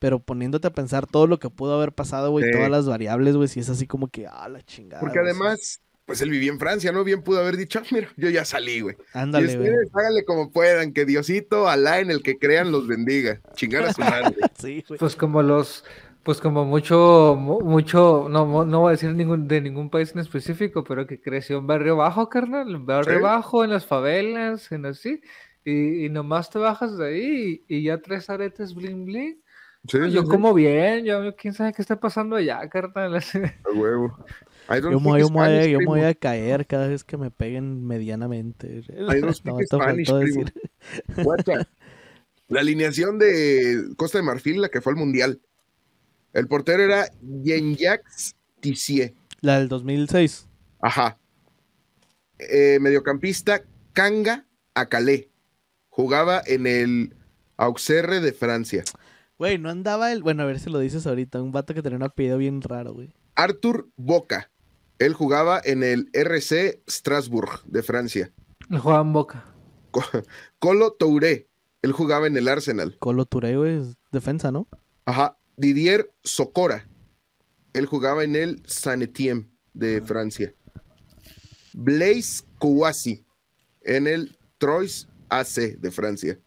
Pero 0.00 0.18
poniéndote 0.18 0.66
a 0.66 0.72
pensar 0.72 1.06
todo 1.06 1.28
lo 1.28 1.38
que 1.38 1.48
pudo 1.48 1.76
haber 1.76 1.92
pasado, 1.92 2.32
güey, 2.32 2.44
Sí. 2.46 2.50
todas 2.50 2.70
las 2.70 2.86
variables, 2.86 3.36
güey, 3.36 3.46
si 3.46 3.60
es 3.60 3.68
así 3.70 3.86
como 3.86 4.08
que, 4.08 4.26
ah, 4.26 4.48
la 4.48 4.60
chingada. 4.62 5.00
Porque 5.00 5.20
sí. 5.56 5.80
Pues 6.04 6.20
él 6.20 6.30
vivía 6.30 6.50
en 6.50 6.58
Francia, 6.58 6.92
¿no? 6.92 7.04
Bien 7.04 7.22
pudo 7.22 7.40
haber 7.40 7.56
dicho, 7.56 7.78
"Ah, 7.80 7.86
mira, 7.90 8.08
yo 8.16 8.28
ya 8.30 8.44
salí, 8.44 8.80
güey. 8.80 8.96
Y 9.14 9.18
Ándale, 9.18 9.46
güey. 9.56 9.68
ustedes 9.70 9.88
háganle 9.94 10.24
como 10.24 10.50
puedan, 10.50 10.92
que 10.92 11.04
Diosito, 11.04 11.68
Alá, 11.68 12.00
en 12.00 12.10
el 12.10 12.22
que 12.22 12.38
crean, 12.38 12.72
los 12.72 12.86
bendiga. 12.86 13.40
Chingar 13.54 13.84
a 13.84 13.92
su 13.92 14.00
madre. 14.00 14.34
Sí, 14.58 14.84
güey. 14.88 14.98
Pues 14.98 15.16
como 15.16 15.42
los, 15.42 15.84
pues 16.24 16.40
como 16.40 16.64
mucho, 16.64 17.36
mu- 17.38 17.60
mucho, 17.60 18.26
no, 18.30 18.46
mo- 18.46 18.64
no 18.64 18.80
voy 18.80 18.88
a 18.88 18.92
decir 18.92 19.14
ningún, 19.14 19.48
de 19.48 19.60
ningún 19.60 19.90
país 19.90 20.12
en 20.12 20.20
específico, 20.20 20.84
pero 20.84 21.06
que 21.06 21.20
creció 21.20 21.58
en 21.58 21.66
barrio 21.66 21.96
bajo, 21.96 22.28
carnal, 22.28 22.68
en 22.74 22.84
barrio 22.86 23.16
Sí. 23.18 23.22
bajo, 23.22 23.64
en 23.64 23.70
las 23.70 23.86
favelas, 23.86 24.70
en 24.72 24.86
así, 24.86 25.20
y, 25.64 26.06
y 26.06 26.08
nomás 26.10 26.50
te 26.50 26.58
bajas 26.58 26.98
de 26.98 27.06
ahí 27.06 27.64
y, 27.68 27.76
y 27.78 27.82
ya 27.84 27.98
tres 27.98 28.28
aretes 28.28 28.74
bling 28.74 29.04
bling. 29.04 29.42
Sí, 29.88 29.98
sí, 29.98 30.10
Yo 30.12 30.22
sí, 30.22 30.28
como 30.28 30.54
bien, 30.54 31.04
yo 31.04 31.34
quién 31.34 31.54
sabe 31.54 31.72
qué 31.72 31.82
está 31.82 31.98
pasando 31.98 32.36
allá, 32.36 32.68
carnal. 32.68 33.14
a 33.64 33.70
huevo. 33.76 34.16
Yo 34.68 34.90
me, 34.90 34.96
voy- 34.96 35.22
Spanish, 35.24 35.66
yo 35.70 35.78
me 35.80 35.84
voy 35.86 36.00
a 36.02 36.14
caer 36.14 36.66
cada 36.66 36.88
vez 36.88 37.04
que 37.04 37.16
me 37.16 37.30
peguen 37.30 37.84
medianamente. 37.86 38.82
I 38.88 39.20
don't 39.20 39.34
speak 39.34 39.54
No, 39.54 39.60
Spanish, 39.66 40.06
primo. 40.08 40.44
decir. 40.44 40.52
La 42.48 42.60
alineación 42.60 43.18
de 43.18 43.92
Costa 43.96 44.18
de 44.18 44.24
Marfil, 44.24 44.60
la 44.60 44.68
que 44.68 44.80
fue 44.80 44.92
al 44.92 44.98
Mundial. 44.98 45.40
El 46.32 46.46
portero 46.48 46.82
era 46.82 47.06
Yenjax 47.42 48.36
Tissier. 48.60 49.14
La 49.40 49.58
del 49.58 49.68
2006. 49.68 50.48
Ajá. 50.80 51.18
Eh, 52.38 52.78
mediocampista 52.80 53.62
Kanga 53.92 54.46
Acalé. 54.74 55.28
Jugaba 55.88 56.42
en 56.46 56.66
el 56.66 57.14
Auxerre 57.56 58.20
de 58.20 58.32
Francia. 58.32 58.84
Güey, 59.38 59.58
no 59.58 59.68
andaba 59.70 60.12
el. 60.12 60.22
Bueno, 60.22 60.42
a 60.42 60.46
ver 60.46 60.60
si 60.60 60.70
lo 60.70 60.78
dices 60.78 61.06
ahorita. 61.06 61.42
Un 61.42 61.52
vato 61.52 61.74
que 61.74 61.82
tenía 61.82 61.96
un 61.96 62.02
apellido 62.04 62.38
bien 62.38 62.62
raro, 62.62 62.94
güey. 62.94 63.12
Arthur 63.34 63.88
Boca. 63.96 64.50
Él 64.98 65.14
jugaba 65.14 65.60
en 65.64 65.82
el 65.82 66.08
RC 66.12 66.82
Strasbourg 66.88 67.62
de 67.64 67.82
Francia. 67.82 68.32
El 68.70 68.78
Juan 68.78 69.12
Boca. 69.12 69.44
Co- 69.90 70.02
Colo 70.58 70.92
Touré. 70.92 71.48
Él 71.82 71.92
jugaba 71.92 72.26
en 72.28 72.36
el 72.36 72.46
Arsenal. 72.48 72.96
Colo 73.00 73.24
Touré, 73.26 73.78
es 73.78 73.96
defensa, 74.12 74.52
¿no? 74.52 74.68
Ajá. 75.06 75.36
Didier 75.56 76.10
Socora. 76.22 76.88
Él 77.72 77.86
jugaba 77.86 78.22
en 78.24 78.36
el 78.36 78.62
Saint 78.66 79.02
Etienne 79.02 79.50
de 79.74 80.00
Francia. 80.02 80.54
Blaise 81.74 82.44
Kouassi 82.58 83.24
en 83.82 84.06
el 84.06 84.38
Troyes 84.58 85.08
AC 85.28 85.78
de 85.78 85.90
Francia. 85.90 86.38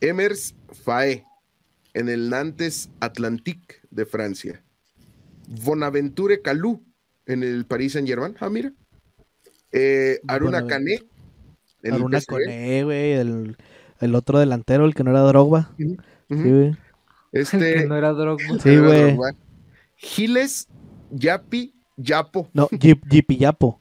Emers 0.00 0.54
Faé 0.84 1.24
en 1.94 2.08
el 2.08 2.28
Nantes 2.28 2.90
Atlantique 3.00 3.76
de 3.90 4.04
Francia. 4.04 4.62
Bonaventure 5.48 6.42
Calou 6.42 6.82
en 7.26 7.42
el 7.42 7.64
Paris 7.66 7.92
Saint 7.92 8.06
Germain. 8.08 8.34
Ah, 8.40 8.50
mira. 8.50 8.72
Eh, 9.72 10.20
Aruna 10.28 10.60
Bonaventure. 10.62 10.98
Cané 11.00 11.10
en 11.82 11.94
Aruna 11.94 12.18
el. 12.18 12.26
Coné, 12.26 12.84
güey. 12.84 13.12
El, 13.12 13.56
el 14.00 14.14
otro 14.14 14.38
delantero, 14.38 14.84
el 14.84 14.94
que 14.94 15.04
no 15.04 15.10
era 15.10 15.20
Drogba. 15.20 15.70
Ujú. 15.78 15.96
Sí, 16.30 16.50
güey. 16.50 16.76
Este, 17.32 17.74
que 17.74 17.86
no 17.86 17.96
era 17.96 18.12
Drogba. 18.12 18.58
Sí, 18.62 18.68
era 18.70 18.86
güey. 18.86 19.16
Giles 19.96 20.68
Yapi 21.10 21.74
Yapo. 21.96 22.48
No, 22.52 22.68
Yip- 22.70 23.02
Yipi 23.08 23.36
Yapo. 23.36 23.80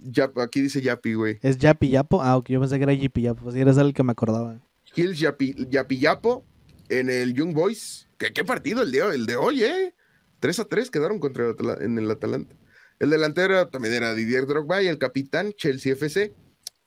Yap- 0.00 0.40
aquí 0.42 0.60
dice 0.60 0.80
Yapi, 0.80 1.14
güey. 1.14 1.38
¿Es 1.42 1.58
Yapi 1.58 1.90
Yapo? 1.90 2.22
Ah, 2.22 2.36
ok, 2.36 2.48
yo 2.48 2.60
pensé 2.60 2.76
que 2.78 2.84
era 2.84 2.92
Yipi 2.94 3.22
Yapo. 3.22 3.42
Pues 3.42 3.54
sí, 3.54 3.60
eres 3.60 3.76
el 3.78 3.92
que 3.94 4.02
me 4.02 4.12
acordaba. 4.12 4.60
Giles 4.84 5.18
Yapi, 5.18 5.54
Yapi 5.68 5.98
Yapo 5.98 6.44
en 6.88 7.10
el 7.10 7.34
Young 7.34 7.52
Boys. 7.54 8.08
¿Qué, 8.16 8.32
qué 8.32 8.44
partido 8.44 8.82
el 8.82 8.90
de, 8.90 8.98
el 9.14 9.26
de 9.26 9.36
hoy, 9.36 9.62
eh? 9.62 9.94
3 10.40 10.60
a 10.60 10.64
3 10.64 10.90
quedaron 10.90 11.18
contra 11.18 11.46
el 11.50 11.56
en 11.82 11.98
el 11.98 12.10
Atalanta. 12.10 12.54
El 12.98 13.10
delantero 13.10 13.68
también 13.68 13.94
era 13.94 14.14
Didier 14.14 14.46
Drogba 14.46 14.82
y 14.82 14.86
el 14.88 14.98
capitán 14.98 15.52
Chelsea 15.56 15.92
FC. 15.92 16.34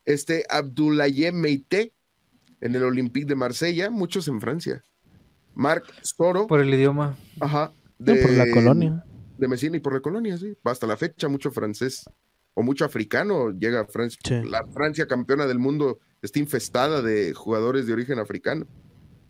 Este 0.04 0.44
Abdoulaye 0.48 1.32
Meite 1.32 1.92
en 2.60 2.74
el 2.74 2.82
Olympique 2.84 3.26
de 3.26 3.34
Marsella, 3.34 3.90
muchos 3.90 4.28
en 4.28 4.40
Francia. 4.40 4.84
Marc 5.54 5.84
Soro, 6.02 6.46
Por 6.46 6.60
el 6.60 6.72
idioma. 6.72 7.16
ajá, 7.40 7.72
No, 7.98 8.14
por 8.14 8.30
la 8.32 8.44
de- 8.44 8.50
colonia. 8.50 9.04
de 9.38 9.48
Messina 9.48 9.76
y 9.76 9.80
por 9.80 9.94
la 9.94 10.00
colonia, 10.00 10.36
sí. 10.38 10.54
Hasta 10.64 10.86
la 10.86 10.96
fecha, 10.96 11.28
mucho 11.28 11.50
francés 11.50 12.04
o 12.54 12.62
mucho 12.62 12.84
africano 12.84 13.50
llega 13.50 13.80
a 13.80 13.86
Francia. 13.86 14.18
Sí. 14.24 14.48
La 14.48 14.66
Francia 14.66 15.06
campeona 15.06 15.46
del 15.46 15.58
mundo 15.58 15.98
está 16.20 16.38
infestada 16.38 17.00
de 17.02 17.32
jugadores 17.32 17.86
de 17.86 17.92
origen 17.94 18.18
africano. 18.18 18.66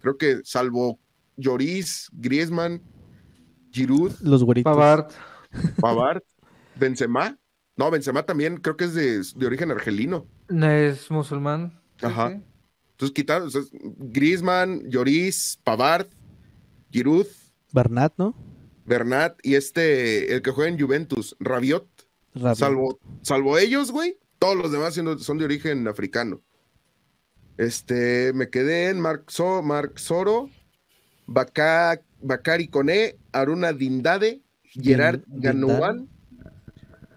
Creo 0.01 0.17
que 0.19 0.41
salvo 0.45 0.99
Lloris, 1.37 2.09
Griezmann, 2.13 2.83
Giroud, 3.71 4.13
Los 4.21 4.43
güeritos. 4.45 4.71
Pavard. 4.73 5.11
Pavard, 5.81 6.23
Benzema. 6.77 7.39
No, 7.77 7.91
Benzema 7.91 8.25
también 8.25 8.57
creo 8.59 8.77
que 8.77 8.85
es 8.85 8.95
de, 8.95 9.23
de 9.37 9.47
origen 9.47 9.71
argelino. 9.71 10.27
No 10.49 10.71
es 10.71 11.11
musulmán. 11.11 11.81
Ajá. 12.03 12.31
sí. 12.31 12.43
Entonces 12.93 13.15
quitaron 13.15 13.49
o 13.49 13.51
sea, 13.51 13.63
Griezmann, 13.73 14.83
Lloris, 14.89 15.59
Pavard, 15.65 16.07
Giroud, 16.91 17.27
Bernat, 17.73 18.13
¿no? 18.19 18.37
Bernat 18.85 19.39
y 19.43 19.55
este, 19.55 20.35
el 20.35 20.43
que 20.43 20.51
juega 20.51 20.71
en 20.71 20.79
Juventus, 20.81 21.35
Rabiot. 21.41 21.89
Salvo, 22.55 22.99
salvo 23.23 23.59
ellos, 23.59 23.91
güey, 23.91 24.19
todos 24.39 24.57
los 24.57 24.71
demás 24.73 24.95
siendo- 24.95 25.19
son 25.19 25.39
de 25.39 25.45
origen 25.47 25.87
africano. 25.89 26.41
Este, 27.59 28.33
me 28.35 28.49
quedé 28.51 28.89
en 28.91 29.01
Mark, 29.01 29.25
So- 29.29 29.63
Mark 29.63 29.99
Soro, 29.99 30.51
Bakari 31.27 32.69
Kone, 32.69 33.17
Aruna 33.33 33.73
Dindade, 33.73 34.43
Gerard 34.65 35.23
Ganouan, 35.29 36.09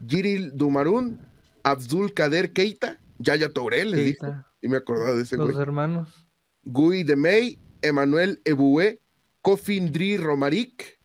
Giril 0.08 0.52
Dumarun, 0.56 1.20
Abdul 1.64 2.14
Kader 2.14 2.52
Keita, 2.54 3.00
Yaya 3.20 3.50
Touré, 3.50 3.86
les 3.86 4.18
y 4.62 4.68
me 4.68 4.78
acordaba 4.78 5.14
de 5.14 5.24
ese 5.24 5.38
güey. 5.38 5.50
Los 5.50 5.60
hermanos. 5.60 6.28
Gui 6.64 7.04
Demey, 7.04 7.60
Emmanuel 7.82 8.42
Eboué, 8.46 9.00
Kofindri 9.42 10.18
Romaric 10.18 11.00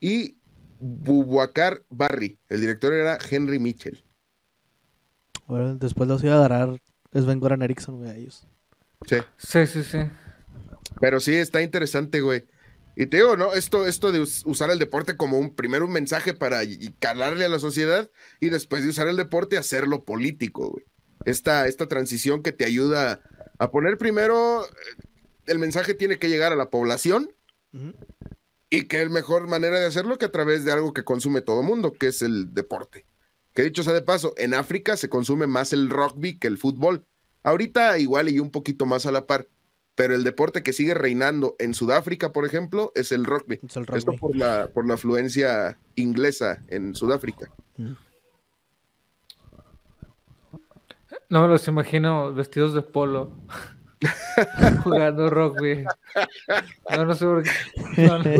y 0.00 0.36
Bubakar 0.80 1.82
Barry. 1.90 2.38
El 2.48 2.60
director 2.60 2.92
era 2.92 3.18
Henry 3.30 3.58
Mitchell. 3.58 4.02
Bueno, 5.46 5.76
después 5.76 6.08
los 6.08 6.22
iba 6.24 6.34
a 6.34 6.38
agarrar 6.38 6.80
Sven 7.12 7.40
Goran 7.40 7.62
Eriksson, 7.62 7.98
güey, 7.98 8.10
a 8.10 8.16
ellos. 8.16 8.46
Sí. 9.06 9.16
Sí, 9.36 9.66
sí, 9.66 9.84
sí. 9.84 9.98
Pero 11.00 11.20
sí, 11.20 11.34
está 11.34 11.62
interesante, 11.62 12.20
güey. 12.20 12.44
Y 13.00 13.06
te 13.06 13.18
digo, 13.18 13.36
¿no? 13.36 13.54
Esto, 13.54 13.86
esto 13.86 14.10
de 14.10 14.18
us- 14.18 14.42
usar 14.44 14.70
el 14.72 14.80
deporte 14.80 15.16
como 15.16 15.38
un, 15.38 15.54
primero 15.54 15.84
un 15.86 15.92
mensaje 15.92 16.34
para 16.34 16.64
y- 16.64 16.92
calarle 16.98 17.44
a 17.44 17.48
la 17.48 17.60
sociedad 17.60 18.10
y 18.40 18.48
después 18.48 18.82
de 18.82 18.88
usar 18.90 19.06
el 19.06 19.16
deporte 19.16 19.56
hacerlo 19.56 20.04
político, 20.04 20.70
güey. 20.70 20.84
Esta, 21.24 21.68
esta 21.68 21.86
transición 21.86 22.42
que 22.42 22.50
te 22.50 22.64
ayuda 22.64 23.20
a 23.60 23.70
poner 23.70 23.98
primero, 23.98 24.64
eh, 24.64 24.68
el 25.46 25.60
mensaje 25.60 25.94
tiene 25.94 26.18
que 26.18 26.28
llegar 26.28 26.52
a 26.52 26.56
la 26.56 26.70
población 26.70 27.30
y 28.68 28.88
que 28.88 29.02
es 29.02 29.10
mejor 29.10 29.46
manera 29.46 29.78
de 29.78 29.86
hacerlo 29.86 30.18
que 30.18 30.24
a 30.24 30.32
través 30.32 30.64
de 30.64 30.72
algo 30.72 30.92
que 30.92 31.04
consume 31.04 31.40
todo 31.40 31.62
mundo, 31.62 31.92
que 31.92 32.08
es 32.08 32.20
el 32.22 32.52
deporte. 32.52 33.06
Que 33.54 33.62
dicho 33.62 33.84
sea 33.84 33.92
de 33.92 34.02
paso, 34.02 34.34
en 34.38 34.54
África 34.54 34.96
se 34.96 35.08
consume 35.08 35.46
más 35.46 35.72
el 35.72 35.88
rugby 35.88 36.36
que 36.38 36.48
el 36.48 36.58
fútbol. 36.58 37.04
Ahorita 37.44 37.96
igual 37.98 38.28
y 38.28 38.40
un 38.40 38.50
poquito 38.50 38.86
más 38.86 39.06
a 39.06 39.12
la 39.12 39.24
par, 39.26 39.46
pero 39.98 40.14
el 40.14 40.22
deporte 40.22 40.62
que 40.62 40.72
sigue 40.72 40.94
reinando 40.94 41.56
en 41.58 41.74
Sudáfrica, 41.74 42.32
por 42.32 42.46
ejemplo, 42.46 42.92
es 42.94 43.10
el 43.10 43.24
rugby. 43.24 43.58
Es 43.66 43.76
el 43.76 43.82
Esto 43.82 44.12
rugby. 44.12 44.18
por 44.18 44.36
la, 44.36 44.68
por 44.68 44.86
la 44.86 44.94
afluencia 44.94 45.76
inglesa 45.96 46.62
en 46.68 46.94
Sudáfrica. 46.94 47.50
No 51.28 51.42
me 51.42 51.48
los 51.48 51.66
imagino 51.66 52.32
vestidos 52.32 52.74
de 52.74 52.82
polo. 52.82 53.32
jugando 54.84 55.30
rugby. 55.30 55.84
No, 56.90 57.04
no 57.04 57.14
sé 57.16 57.24
por 57.24 57.42
qué. 57.42 57.50
No, 57.96 58.18
no. 58.20 58.36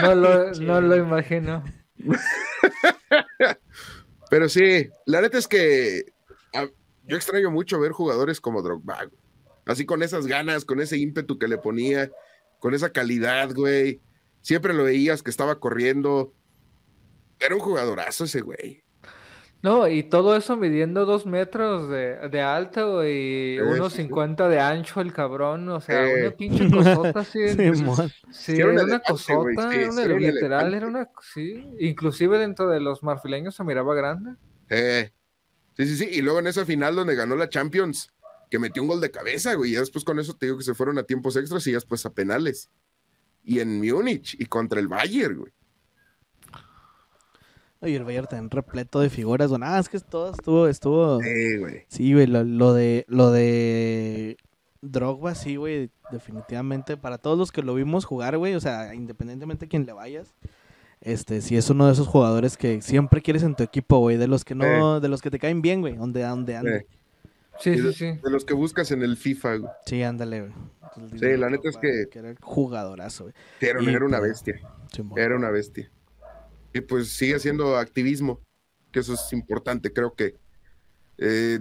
No 0.00 0.14
lo, 0.14 0.52
no 0.52 0.80
lo 0.80 0.96
imagino. 0.96 1.64
Pero 4.30 4.48
sí, 4.48 4.88
la 5.06 5.22
neta 5.22 5.38
es 5.38 5.48
que 5.48 6.04
yo 7.02 7.16
extraño 7.16 7.50
mucho 7.50 7.80
ver 7.80 7.90
jugadores 7.90 8.40
como 8.40 8.62
Drogba, 8.62 9.06
güey. 9.06 9.25
Así 9.66 9.84
con 9.84 10.02
esas 10.02 10.26
ganas, 10.26 10.64
con 10.64 10.80
ese 10.80 10.96
ímpetu 10.96 11.38
que 11.38 11.48
le 11.48 11.58
ponía, 11.58 12.10
con 12.60 12.72
esa 12.74 12.90
calidad, 12.90 13.52
güey. 13.54 14.00
Siempre 14.40 14.72
lo 14.72 14.84
veías 14.84 15.22
que 15.22 15.30
estaba 15.30 15.58
corriendo. 15.60 16.32
Era 17.38 17.54
un 17.54 17.60
jugadorazo 17.60 18.24
ese 18.24 18.40
güey. 18.40 18.82
No, 19.62 19.88
y 19.88 20.04
todo 20.04 20.36
eso 20.36 20.56
midiendo 20.56 21.04
dos 21.06 21.26
metros 21.26 21.88
de, 21.90 22.28
de 22.28 22.40
alto 22.40 23.04
y 23.06 23.58
unos. 23.58 23.94
50 23.94 24.48
de 24.48 24.60
ancho 24.60 25.00
el 25.00 25.12
cabrón. 25.12 25.68
O 25.70 25.80
sea, 25.80 26.06
Eh. 26.08 26.22
una 26.28 26.36
pinche 26.36 26.70
cosota 26.70 27.20
así. 27.20 27.40
Sí, 27.48 27.82
Sí, 28.30 28.52
era 28.60 28.66
un 28.68 28.74
era 28.74 28.84
una 28.84 29.00
cosota, 29.00 29.70
sí, 29.70 29.76
era 29.78 29.84
sí, 29.84 29.88
una- 29.90 30.02
era 30.04 30.14
un 30.14 30.22
literal, 30.22 30.74
era 30.74 30.86
una, 30.86 31.08
sí, 31.34 31.66
inclusive 31.80 32.38
dentro 32.38 32.68
de 32.68 32.78
los 32.80 33.02
marfileños 33.02 33.56
se 33.56 33.64
miraba 33.64 33.94
grande. 33.94 34.32
Eh, 34.68 35.10
sí, 35.76 35.86
sí, 35.86 35.96
sí. 35.96 36.08
Y 36.12 36.22
luego 36.22 36.38
en 36.38 36.46
esa 36.46 36.64
final 36.64 36.94
donde 36.94 37.16
ganó 37.16 37.34
la 37.34 37.48
Champions, 37.48 38.12
que 38.50 38.58
metió 38.58 38.82
un 38.82 38.88
gol 38.88 39.00
de 39.00 39.10
cabeza, 39.10 39.54
güey. 39.54 39.72
Y 39.72 39.76
después 39.76 40.04
con 40.04 40.18
eso 40.18 40.34
te 40.34 40.46
digo 40.46 40.58
que 40.58 40.64
se 40.64 40.74
fueron 40.74 40.98
a 40.98 41.02
tiempos 41.04 41.36
extras 41.36 41.66
y 41.66 41.72
ya 41.72 41.76
después 41.76 42.04
a 42.06 42.12
penales. 42.12 42.70
Y 43.44 43.60
en 43.60 43.80
Múnich 43.80 44.36
y 44.38 44.46
contra 44.46 44.80
el 44.80 44.88
Bayern, 44.88 45.38
güey. 45.38 45.52
Oye, 47.80 47.96
el 47.96 48.04
Bayern 48.04 48.26
también 48.26 48.50
repleto 48.50 49.00
de 49.00 49.10
figuras, 49.10 49.50
güey. 49.50 49.60
Ah, 49.64 49.78
es 49.78 49.88
que 49.88 50.00
todo 50.00 50.30
estuvo, 50.30 50.66
estuvo... 50.66 51.22
Eh, 51.22 51.58
güey. 51.58 51.84
Sí, 51.88 52.12
güey, 52.12 52.26
lo, 52.26 52.42
lo 52.42 52.72
de 52.72 53.04
lo 53.08 53.30
de 53.30 54.36
Drogba, 54.80 55.34
sí, 55.34 55.56
güey, 55.56 55.90
definitivamente. 56.10 56.96
Para 56.96 57.18
todos 57.18 57.38
los 57.38 57.52
que 57.52 57.62
lo 57.62 57.74
vimos 57.74 58.04
jugar, 58.04 58.38
güey, 58.38 58.54
o 58.54 58.60
sea, 58.60 58.94
independientemente 58.94 59.66
de 59.66 59.68
quién 59.68 59.86
le 59.86 59.92
vayas, 59.92 60.34
este, 61.00 61.40
sí 61.40 61.56
es 61.56 61.68
uno 61.70 61.86
de 61.86 61.92
esos 61.92 62.08
jugadores 62.08 62.56
que 62.56 62.80
siempre 62.82 63.22
quieres 63.22 63.42
en 63.42 63.54
tu 63.54 63.62
equipo, 63.62 63.98
güey, 63.98 64.16
de 64.16 64.26
los 64.26 64.44
que 64.44 64.54
no, 64.54 65.00
de 65.00 65.08
los 65.08 65.20
que 65.20 65.30
te 65.30 65.38
caen 65.38 65.62
bien, 65.62 65.80
güey, 65.80 65.96
donde, 65.96 66.22
donde 66.22 66.56
ande. 66.56 66.76
Eh. 66.76 66.86
Sí, 67.58 67.74
sí, 67.74 67.80
de, 67.80 67.92
sí. 67.92 68.04
de 68.22 68.30
los 68.30 68.44
que 68.44 68.54
buscas 68.54 68.90
en 68.90 69.02
el 69.02 69.16
FIFA, 69.16 69.56
güey. 69.56 69.72
Sí, 69.86 70.02
ándale, 70.02 70.40
güey. 70.42 70.52
Sí, 71.18 71.36
la 71.36 71.50
neta 71.50 71.68
es 71.68 71.76
que- 71.76 72.08
era 72.12 72.34
jugadorazo, 72.40 73.24
güey. 73.24 73.34
Era, 73.60 73.82
Y, 73.82 73.88
era 73.88 74.04
una 74.04 74.18
pues, 74.18 74.30
bestia. 74.30 74.60
Simón. 74.92 75.18
Era 75.18 75.36
una 75.36 75.50
bestia. 75.50 75.90
Y 76.72 76.80
pues 76.80 77.08
sigue 77.10 77.34
haciendo 77.36 77.76
activismo, 77.76 78.40
que 78.92 79.00
eso 79.00 79.14
es 79.14 79.32
importante. 79.32 79.92
Creo 79.92 80.14
que 80.14 80.36
eh, 81.18 81.60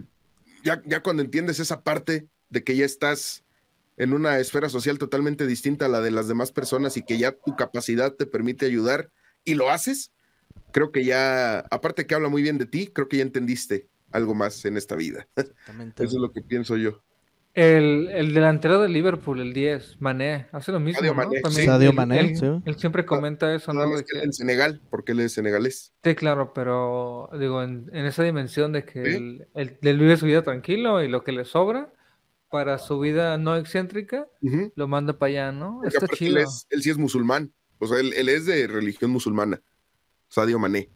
ya, 0.63 0.81
ya 0.85 1.01
cuando 1.01 1.21
entiendes 1.23 1.59
esa 1.59 1.81
parte 1.83 2.27
de 2.49 2.63
que 2.63 2.75
ya 2.75 2.85
estás 2.85 3.43
en 3.97 4.13
una 4.13 4.39
esfera 4.39 4.67
social 4.69 4.97
totalmente 4.97 5.47
distinta 5.47 5.85
a 5.85 5.89
la 5.89 6.01
de 6.01 6.11
las 6.11 6.27
demás 6.27 6.51
personas 6.51 6.97
y 6.97 7.03
que 7.03 7.17
ya 7.17 7.31
tu 7.31 7.55
capacidad 7.55 8.13
te 8.13 8.25
permite 8.25 8.65
ayudar 8.65 9.09
y 9.45 9.53
lo 9.53 9.69
haces, 9.69 10.11
creo 10.71 10.91
que 10.91 11.05
ya, 11.05 11.59
aparte 11.71 12.05
que 12.05 12.15
habla 12.15 12.27
muy 12.29 12.41
bien 12.41 12.57
de 12.57 12.65
ti, 12.65 12.87
creo 12.87 13.07
que 13.07 13.17
ya 13.17 13.23
entendiste 13.23 13.87
algo 14.15 14.33
más 14.35 14.63
en 14.65 14.77
esta 14.77 14.95
vida. 14.95 15.27
Exactamente, 15.35 16.03
Eso 16.03 16.15
es 16.17 16.21
lo 16.21 16.31
que 16.31 16.41
pienso 16.41 16.77
yo. 16.77 17.01
El, 17.53 18.09
el 18.09 18.33
delantero 18.33 18.81
de 18.81 18.89
Liverpool, 18.89 19.39
el 19.39 19.53
10, 19.53 20.01
Mané, 20.01 20.47
hace 20.51 20.73
lo 20.73 20.79
mismo, 20.81 20.99
Sadio 20.99 21.13
¿no? 21.13 21.17
Mané, 21.23 21.39
También 21.41 21.61
sí. 21.61 21.65
Sadio 21.67 21.89
él- 21.91 21.95
Mané, 21.95 22.19
él, 22.19 22.35
sí. 22.37 22.45
él 22.65 22.75
siempre 22.75 23.05
comenta 23.05 23.55
eso, 23.55 23.71
Nada 23.71 23.85
¿no? 23.87 23.93
más 23.93 24.03
que 24.03 24.19
en 24.19 24.33
Senegal, 24.33 24.81
porque 24.89 25.13
él 25.13 25.21
es 25.21 25.31
senegalés. 25.33 25.93
Sí, 26.03 26.15
claro, 26.15 26.51
pero 26.53 27.29
digo, 27.39 27.63
en, 27.63 27.89
en 27.93 28.05
esa 28.05 28.23
dimensión 28.23 28.73
de 28.73 28.83
que 28.83 29.05
Sí. 29.05 29.39
él, 29.53 29.77
vive 29.81 30.17
su 30.17 30.25
vida 30.25 30.41
tranquilo 30.43 31.01
y 31.01 31.07
lo 31.07 31.23
que 31.23 31.31
le 31.31 31.45
sobra 31.45 31.93
para 32.49 32.77
su 32.77 32.99
vida 32.99 33.37
no 33.37 33.55
excéntrica, 33.55 34.27
lo 34.75 34.87
manda 34.89 35.17
para 35.17 35.29
allá, 35.29 35.51
¿no? 35.53 35.79
Porque 35.81 35.95
Está 35.95 36.07
él, 36.11 36.17
chido. 36.17 36.37
es- 36.39 36.67
él 36.69 36.81
sí 36.83 36.89
es 36.89 36.97
musulmán. 36.97 37.53
O 37.79 37.87
sea, 37.87 37.99
él, 38.01 38.11
él 38.17 38.27
es 38.27 38.45
de 38.45 38.67
religión 38.67 39.11
musulmana. 39.11 39.61
Sadio 40.27 40.59
Mané. 40.59 40.89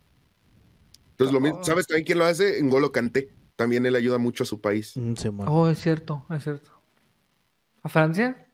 Entonces, 1.20 1.34
lo 1.34 1.42
mismo. 1.42 1.64
¿sabes 1.66 1.86
también 1.86 2.06
quién 2.06 2.18
lo 2.18 2.26
hace? 2.26 2.62
Ngolo 2.64 2.92
Kanté. 2.94 3.30
También 3.58 3.86
él 3.86 3.96
ayuda 3.96 4.18
mucho 4.18 4.44
a 4.44 4.46
su 4.48 4.62
país. 4.62 4.96
Mm. 4.96 5.14
Oh, 5.48 5.68
es 5.70 5.80
cierto, 5.80 6.26
es 6.30 6.44
cierto. 6.44 6.72
¿A 7.84 7.90
Francia? 7.90 8.48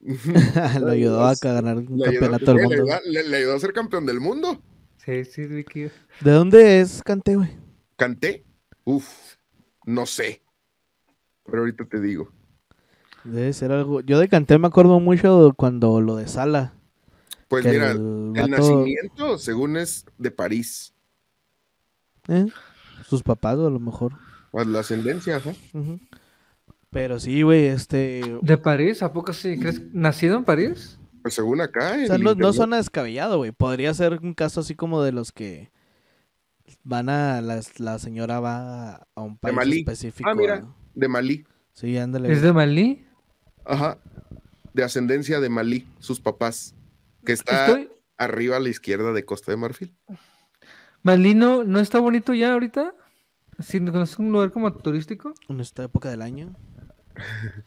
lo 0.80 0.88
ayudó 0.90 1.24
a 1.24 1.34
ganar 1.40 1.76
un 1.76 1.98
Le 1.98 2.08
ayudó, 2.08 2.20
campeonato 2.30 2.54
del 2.54 2.62
mundo. 2.64 2.84
le- 3.04 3.28
le 3.28 3.36
ayudó 3.36 3.54
a 3.54 3.60
ser 3.60 3.72
campeón 3.72 4.06
del 4.06 4.18
mundo. 4.20 4.60
Sí, 5.04 5.24
sí, 5.24 5.46
Vicky. 5.46 5.82
¿De 6.20 6.30
dónde 6.32 6.80
es 6.80 7.00
Cante, 7.04 7.36
güey? 7.36 7.50
Kanté. 7.96 8.44
Uf, 8.84 9.06
no 9.86 10.04
sé. 10.06 10.42
Pero 11.44 11.58
ahorita 11.60 11.84
te 11.84 12.00
digo. 12.00 12.32
Debe 13.24 13.52
ser 13.52 13.70
algo. 13.72 14.00
Yo 14.00 14.18
de 14.18 14.28
Kanté 14.28 14.58
me 14.58 14.66
acuerdo 14.66 14.98
mucho 14.98 15.52
cuando 15.56 16.00
lo 16.00 16.16
de 16.16 16.26
Sala. 16.26 16.74
Pues 17.48 17.64
mira, 17.64 17.92
el 17.92 17.98
el 17.98 18.32
vato- 18.34 18.48
nacimiento, 18.48 19.38
según 19.38 19.76
es 19.76 20.04
de 20.18 20.30
París. 20.30 20.92
¿Eh? 22.30 22.46
Sus 23.06 23.22
papás, 23.22 23.56
o 23.56 23.66
a 23.66 23.70
lo 23.70 23.80
mejor. 23.80 24.12
Pues, 24.50 24.66
La 24.66 24.80
ascendencia. 24.80 25.38
Ujú. 25.72 26.00
Pero 26.90 27.20
sí, 27.20 27.42
güey, 27.42 27.66
este. 27.66 28.38
¿De 28.42 28.56
París? 28.58 29.02
¿A 29.02 29.12
poco 29.12 29.32
sí? 29.32 29.58
¿Crees? 29.58 29.80
¿Nacido 29.92 30.36
en 30.36 30.44
París? 30.44 30.98
Pues 31.22 31.34
según 31.34 31.60
acá. 31.60 31.96
O 32.02 32.06
sea, 32.06 32.18
no, 32.18 32.34
no 32.34 32.52
suena 32.52 32.78
descabellado, 32.78 33.38
güey. 33.38 33.52
Podría 33.52 33.92
ser 33.94 34.18
un 34.22 34.34
caso 34.34 34.60
así 34.60 34.74
como 34.74 35.02
de 35.02 35.12
los 35.12 35.32
que 35.32 35.70
van 36.82 37.08
a. 37.08 37.40
La, 37.40 37.60
la 37.78 37.98
señora 37.98 38.40
va 38.40 39.06
a 39.14 39.20
un 39.22 39.36
país 39.36 39.54
Malí. 39.54 39.78
específico. 39.80 40.28
Ah, 40.28 40.34
mira. 40.34 40.60
¿no? 40.60 40.74
De 40.94 41.08
Malí. 41.08 41.44
Sí, 41.74 41.96
ándale. 41.96 42.32
¿Es 42.32 42.42
de 42.42 42.52
Malí? 42.52 43.06
Ajá. 43.64 43.98
De 44.72 44.82
ascendencia 44.82 45.40
de 45.40 45.48
Malí, 45.48 45.86
sus 45.98 46.20
papás. 46.20 46.74
Que 47.24 47.32
está 47.32 47.66
Estoy... 47.66 47.90
arriba 48.16 48.56
a 48.56 48.60
la 48.60 48.68
izquierda 48.68 49.12
de 49.12 49.24
Costa 49.24 49.52
de 49.52 49.56
Marfil. 49.58 49.94
¿Malí 51.02 51.34
no, 51.34 51.64
no 51.64 51.80
está 51.80 51.98
bonito 51.98 52.34
ya 52.34 52.52
ahorita? 52.52 52.94
¿Sí, 53.60 53.80
¿No 53.80 54.02
es 54.02 54.18
un 54.18 54.32
lugar 54.32 54.52
como 54.52 54.72
turístico? 54.72 55.34
En 55.48 55.60
esta 55.60 55.84
época 55.84 56.10
del 56.10 56.22
año. 56.22 56.54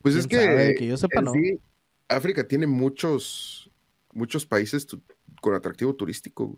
Pues 0.00 0.14
es 0.14 0.28
¿Quién 0.28 0.40
que, 0.40 0.46
sabe? 0.46 0.74
Que 0.76 0.86
yo 0.86 0.96
sepa, 0.96 1.18
en 1.18 1.24
no. 1.24 1.32
sí, 1.32 1.60
África 2.08 2.46
tiene 2.46 2.68
muchos, 2.68 3.68
muchos 4.12 4.46
países 4.46 4.86
tu- 4.86 5.02
con 5.42 5.54
atractivo 5.54 5.94
turístico. 5.96 6.56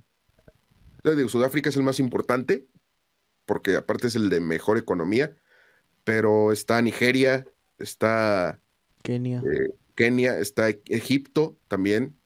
Sudáfrica 1.26 1.70
es 1.70 1.76
el 1.76 1.82
más 1.82 1.98
importante, 2.00 2.66
porque 3.46 3.76
aparte 3.76 4.08
es 4.08 4.14
el 4.14 4.28
de 4.28 4.40
mejor 4.40 4.76
economía, 4.76 5.34
pero 6.04 6.52
está 6.52 6.80
Nigeria, 6.82 7.46
está 7.78 8.60
Kenia. 9.02 9.42
Kenia, 9.94 10.38
está 10.38 10.68
Egipto 10.68 11.56
también. 11.66 12.19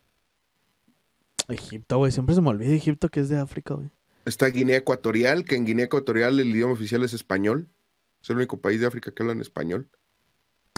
Egipto, 1.49 1.99
güey. 1.99 2.13
Siempre 2.13 2.35
se 2.35 2.41
me 2.41 2.51
olvida 2.51 2.73
Egipto 2.73 3.09
que 3.09 3.21
es 3.21 3.29
de 3.29 3.39
África, 3.39 3.75
güey. 3.75 3.91
Está 4.25 4.47
Guinea 4.47 4.79
Ecuatorial, 4.79 5.45
que 5.45 5.57
en 5.57 5.67
Guinea 5.67 5.87
Ecuatorial 5.87 6.41
el 6.41 6.49
idioma 6.49 6.73
oficial 6.73 7.03
es 7.03 7.13
español. 7.13 7.69
Es 8.23 8.31
el 8.31 8.37
único 8.37 8.61
país 8.61 8.81
de 8.81 8.87
África 8.87 9.13
que 9.13 9.23
habla 9.23 9.35
en 9.35 9.41
español. 9.41 9.91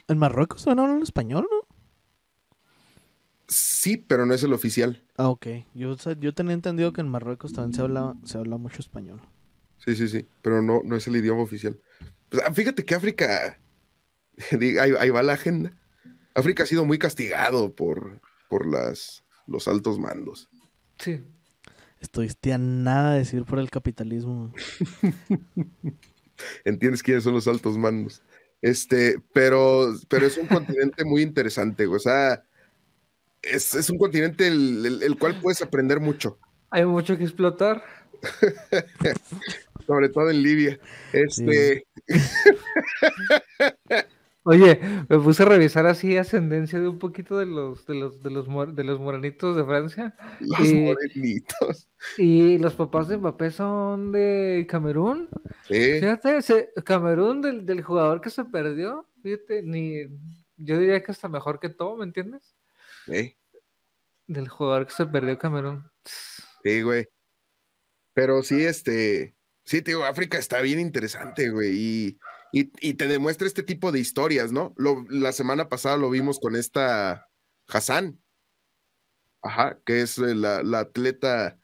En 0.08 0.18
Marruecos 0.18 0.66
no 0.66 0.72
hablan 0.72 1.02
español, 1.02 1.46
¿no? 1.50 1.76
Sí, 3.48 3.96
pero 3.96 4.26
no 4.26 4.34
es 4.34 4.42
el 4.42 4.52
oficial. 4.52 5.04
Ah, 5.16 5.28
ok. 5.28 5.46
Yo, 5.74 5.94
yo 6.18 6.34
tenía 6.34 6.54
entendido 6.54 6.92
que 6.92 7.00
en 7.00 7.08
Marruecos 7.08 7.52
también 7.52 7.74
se 7.74 7.82
habla, 7.82 8.14
se 8.24 8.38
habla 8.38 8.56
mucho 8.56 8.80
español. 8.80 9.20
Sí, 9.78 9.94
sí, 9.94 10.08
sí, 10.08 10.26
pero 10.42 10.62
no, 10.62 10.80
no 10.84 10.96
es 10.96 11.06
el 11.06 11.16
idioma 11.16 11.42
oficial. 11.42 11.80
Pues, 12.28 12.42
ah, 12.44 12.52
fíjate 12.52 12.84
que 12.84 12.94
África, 12.96 13.60
ahí, 14.60 14.76
ahí 14.98 15.10
va 15.10 15.22
la 15.22 15.34
agenda. 15.34 15.72
África 16.34 16.64
ha 16.64 16.66
sido 16.66 16.84
muy 16.84 16.98
castigado 16.98 17.74
por, 17.74 18.20
por 18.48 18.66
las, 18.66 19.24
los 19.46 19.68
altos 19.68 19.98
mandos. 19.98 20.48
Sí. 20.98 21.22
Estuviste 22.00 22.52
a 22.52 22.58
nada 22.58 23.12
de 23.12 23.18
decir 23.20 23.44
por 23.44 23.58
el 23.58 23.70
capitalismo. 23.70 24.52
¿Entiendes 26.64 27.02
quiénes 27.02 27.24
son 27.24 27.34
los 27.34 27.48
altos 27.48 27.78
mandos? 27.78 28.22
Este, 28.62 29.20
pero, 29.32 29.94
pero 30.08 30.26
es 30.26 30.36
un 30.38 30.46
continente 30.46 31.04
muy 31.04 31.22
interesante, 31.22 31.86
o 31.86 31.98
sea, 31.98 32.42
es, 33.42 33.74
es 33.74 33.90
un 33.90 33.98
continente 33.98 34.46
el, 34.48 34.84
el- 34.84 35.02
el 35.02 35.18
cual 35.18 35.38
puedes 35.40 35.62
aprender 35.62 36.00
mucho, 36.00 36.38
Hay 36.70 36.84
mucho 36.84 37.16
que 37.16 37.24
explotar. 37.24 37.82
sobre 39.86 40.08
todo 40.08 40.30
en 40.30 40.42
Libia. 40.42 40.78
Este, 41.12 41.86
Oye, 44.48 44.80
me 45.08 45.18
puse 45.18 45.42
a 45.42 45.46
revisar 45.46 45.86
así 45.86 46.16
ascendencia 46.16 46.78
de 46.78 46.86
un 46.88 47.00
poquito 47.00 47.36
de 47.36 47.46
los 47.46 47.84
de 47.84 47.96
los 47.96 48.22
de 48.22 48.30
los 48.30 48.46
mor- 48.46 48.74
de 48.74 48.84
los 48.84 49.00
morenitos 49.00 49.56
de 49.56 49.64
Francia 49.64 50.14
los 50.38 50.60
y- 50.68 50.74
morenitos. 50.82 51.88
y 52.16 52.56
los 52.58 52.74
papás 52.74 53.08
de 53.08 53.16
Mbappé 53.18 53.50
son 53.50 54.12
de 54.12 54.64
Camerún. 54.70 55.28
Sí, 55.66 55.98
Fíjate, 55.98 56.36
ese 56.36 56.70
Camerún 56.84 57.42
del, 57.42 57.66
del 57.66 57.82
jugador 57.82 58.20
que 58.20 58.30
se 58.30 58.44
perdió, 58.44 59.08
fíjate, 59.20 59.62
ni 59.64 60.04
yo 60.56 60.78
diría 60.78 61.02
que 61.02 61.10
hasta 61.10 61.28
mejor 61.28 61.58
que 61.58 61.68
todo, 61.68 61.96
¿me 61.96 62.04
entiendes? 62.04 62.54
sí, 63.06 63.36
Del 64.28 64.48
jugador 64.48 64.86
que 64.86 64.92
se 64.92 65.06
perdió 65.06 65.36
Camerún. 65.38 65.90
sí, 66.62 66.82
güey. 66.82 67.08
Pero 68.14 68.42
sí, 68.44 68.64
este, 68.64 69.34
sí, 69.64 69.82
te 69.82 69.90
digo, 69.90 70.04
África 70.04 70.38
está 70.38 70.60
bien 70.60 70.78
interesante, 70.78 71.50
güey, 71.50 71.70
y, 71.76 72.18
y, 72.58 72.72
y 72.80 72.94
te 72.94 73.06
demuestra 73.06 73.46
este 73.46 73.62
tipo 73.62 73.92
de 73.92 74.00
historias, 74.00 74.50
¿no? 74.50 74.72
Lo, 74.78 75.04
la 75.10 75.32
semana 75.32 75.68
pasada 75.68 75.98
lo 75.98 76.08
vimos 76.08 76.40
con 76.40 76.56
esta 76.56 77.28
Hassan, 77.68 78.18
ajá, 79.42 79.78
que 79.84 80.00
es 80.00 80.16
eh, 80.16 80.34
la, 80.34 80.62
la 80.62 80.78
atleta 80.80 81.58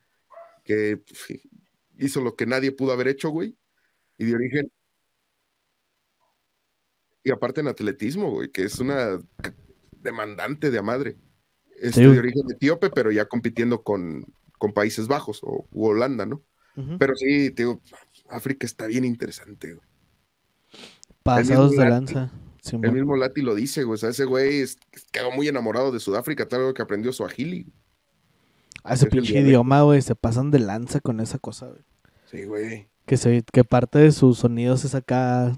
que 0.65 1.03
hizo 1.97 2.21
lo 2.21 2.37
que 2.37 2.45
nadie 2.45 2.73
pudo 2.73 2.93
haber 2.93 3.09
hecho, 3.09 3.31
güey, 3.31 3.57
y 4.19 4.27
de 4.27 4.35
origen, 4.35 4.71
y 7.25 7.31
aparte 7.31 7.63
en 7.63 7.69
atletismo, 7.69 8.31
güey, 8.31 8.51
que 8.51 8.65
es 8.65 8.79
una 8.79 9.19
demandante 9.93 10.71
de 10.71 10.79
a 10.79 10.83
madre, 10.83 11.17
este, 11.81 12.05
Sí, 12.05 12.11
de 12.11 12.19
origen 12.19 12.43
etíope, 12.51 12.91
pero 12.91 13.11
ya 13.11 13.25
compitiendo 13.25 13.83
con, 13.83 14.27
con 14.59 14.75
Países 14.75 15.09
Bajos 15.09 15.41
o 15.43 15.67
u 15.73 15.87
Holanda, 15.87 16.27
¿no? 16.27 16.45
Pero 16.99 17.15
sí, 17.17 17.51
te 17.51 17.63
digo, 17.63 17.81
África 18.29 18.67
está 18.67 18.87
bien 18.87 19.07
interesante, 19.07 19.73
güey. 19.75 19.92
Pasados 21.23 21.73
de 21.73 21.89
lanza. 21.89 22.31
El 22.71 22.93
mismo 22.93 23.17
Lati 23.17 23.43
lo 23.43 23.55
dice, 23.55 23.83
güey. 23.85 23.95
O 23.95 23.99
sea, 23.99 24.11
ese 24.11 24.25
güey 24.25 24.61
es- 24.61 24.79
quedó 25.11 25.31
muy 25.33 25.49
enamorado 25.49 25.91
de 25.91 25.99
Sudáfrica, 26.01 26.47
tal 26.47 26.63
vez 26.65 26.75
que 26.75 26.83
aprendió 26.83 27.13
Swahili. 27.13 27.67
Ah, 28.85 28.95
ese 28.95 29.07
es 29.07 29.13
el 29.13 29.19
pinche 29.21 29.41
idioma, 29.41 29.83
güey. 29.83 30.01
Se 30.03 30.15
pasan 30.15 30.51
de 30.51 30.59
lanza 30.61 31.01
con 31.01 31.21
esa 31.21 31.39
cosa, 31.39 31.67
güey. 31.67 31.83
Sí, 32.31 32.45
güey. 32.45 32.89
Que, 33.07 33.17
se, 33.17 33.43
que 33.53 33.65
parte 33.65 33.99
de 33.99 34.13
sus 34.13 34.39
sonidos 34.39 34.85
es 34.85 34.95
acá. 34.95 35.57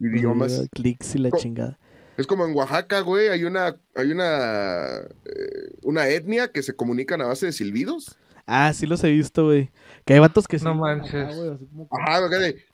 Idiomas. 0.00 0.68
Clics 0.72 1.14
y 1.14 1.18
la 1.18 1.30
chingada. 1.30 1.78
Es 2.16 2.26
como 2.26 2.46
en 2.46 2.54
Oaxaca, 2.54 3.00
güey. 3.00 3.28
Hay 3.28 3.44
una, 3.44 3.76
hay 3.94 4.12
una, 4.12 4.98
eh, 5.24 5.74
una 5.82 6.08
etnia 6.08 6.48
que 6.52 6.62
se 6.62 6.74
comunican 6.74 7.20
a 7.22 7.26
base 7.26 7.46
de 7.46 7.52
silbidos. 7.52 8.18
Ah, 8.46 8.72
sí 8.74 8.86
los 8.86 9.02
he 9.04 9.10
visto, 9.10 9.44
güey. 9.46 9.70
Que 10.04 10.14
hay 10.14 10.20
vatos 10.20 10.46
que 10.46 10.58
sí. 10.58 10.64
No 10.64 10.72
Ajá, 10.72 10.80
manches. 10.80 11.34
güey, 11.36 11.50
así 11.50 11.66
como 11.66 11.88
Ajá, 11.90 12.18
güey, 12.26 12.40
de- 12.40 12.64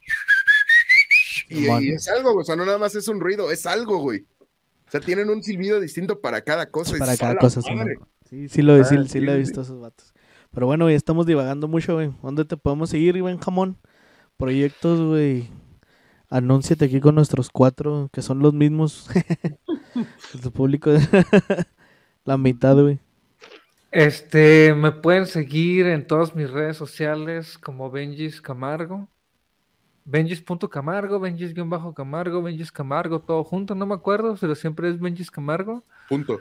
y, 1.50 1.90
es 1.90 2.08
algo, 2.08 2.32
güey. 2.32 2.42
O 2.42 2.44
sea, 2.44 2.56
no 2.56 2.64
nada 2.64 2.78
más 2.78 2.94
es 2.94 3.08
un 3.08 3.20
ruido, 3.20 3.50
es 3.50 3.66
algo, 3.66 3.98
güey. 3.98 4.26
O 4.40 4.90
sea, 4.90 5.00
tienen 5.00 5.30
un 5.30 5.42
silbido 5.42 5.78
distinto 5.80 6.20
para 6.20 6.40
cada 6.42 6.70
cosa. 6.70 6.96
para 6.98 7.16
cada 7.16 7.32
"A 7.32 7.36
cosa, 7.36 7.62
Simón. 7.62 7.78
madre". 7.78 7.98
Sí, 8.28 8.48
sí 8.48 8.62
lo, 8.62 8.76
sí, 8.84 8.96
Ah, 8.98 9.04
sí 9.08 9.20
lo 9.20 9.32
he 9.32 9.34
sí, 9.36 9.40
visto 9.40 9.60
esos 9.62 9.80
vatos. 9.80 10.12
Pero 10.52 10.66
bueno, 10.66 10.84
güey, 10.86 10.94
estamos 10.96 11.26
divagando 11.26 11.68
mucho, 11.68 11.94
güey. 11.94 12.12
¿Dónde 12.22 12.44
te 12.44 12.56
podemos 12.56 12.90
seguir, 12.90 13.20
güey, 13.20 13.38
jamón? 13.38 13.76
Proyectos, 14.36 15.00
güey. 15.00 15.48
Anúnciate 16.28 16.84
aquí 16.84 17.00
con 17.00 17.14
nuestros 17.16 17.50
cuatro, 17.50 18.08
que 18.12 18.22
son 18.22 18.38
los 18.40 18.54
mismos. 18.54 19.08
Tu 20.42 20.52
público. 20.52 20.90
la 22.24 22.36
mitad, 22.38 22.76
güey. 22.80 23.00
Este, 23.90 24.72
me 24.74 24.92
pueden 24.92 25.26
seguir 25.26 25.86
en 25.86 26.06
todas 26.06 26.34
mis 26.36 26.48
redes 26.50 26.76
sociales 26.76 27.58
como 27.58 27.90
Benjis 27.90 28.40
Camargo. 28.40 29.08
Benjis.camargo, 30.10 31.20
Benjis-camargo, 31.20 32.42
Benjis 32.42 32.72
Camargo, 32.72 33.20
todo 33.20 33.44
junto, 33.44 33.74
no 33.76 33.86
me 33.86 33.94
acuerdo, 33.94 34.36
pero 34.40 34.54
siempre 34.56 34.88
es 34.88 34.98
Benjis 34.98 35.30
Camargo. 35.30 35.84
Punto. 36.08 36.40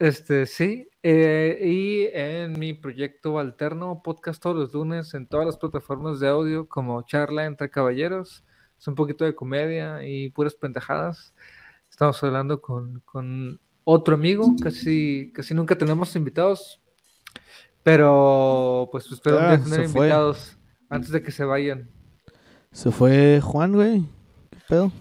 Este, 0.00 0.46
sí. 0.46 0.88
eh, 1.04 1.60
y 1.62 2.08
en 2.12 2.58
mi 2.58 2.74
proyecto 2.74 3.38
alterno, 3.38 4.02
podcast 4.02 4.42
todos 4.42 4.56
los 4.56 4.74
lunes 4.74 5.14
en 5.14 5.28
todas 5.28 5.46
las 5.46 5.56
plataformas 5.56 6.18
de 6.18 6.28
audio, 6.28 6.68
como 6.68 7.02
Charla 7.02 7.44
entre 7.44 7.70
Caballeros. 7.70 8.44
Es 8.76 8.88
un 8.88 8.96
poquito 8.96 9.24
de 9.24 9.36
comedia 9.36 10.04
y 10.04 10.30
puras 10.30 10.54
pendejadas. 10.54 11.32
Estamos 11.88 12.20
hablando 12.24 12.60
con, 12.60 13.00
con 13.04 13.60
otro 13.84 14.14
amigo, 14.16 14.56
casi, 14.60 15.30
casi 15.32 15.54
nunca 15.54 15.78
tenemos 15.78 16.16
invitados, 16.16 16.80
pero 17.84 18.88
pues 18.90 19.10
espero 19.12 19.38
Ah, 19.38 19.56
tener 19.62 19.84
invitados 19.84 20.58
antes 20.88 21.10
de 21.10 21.22
que 21.22 21.30
se 21.30 21.44
vayan. 21.44 21.88
Se 22.74 22.90
fue 22.90 23.40
Juan, 23.42 23.72
güey. 23.72 24.00
¿Qué 24.50 24.58
pedo? 24.68 24.92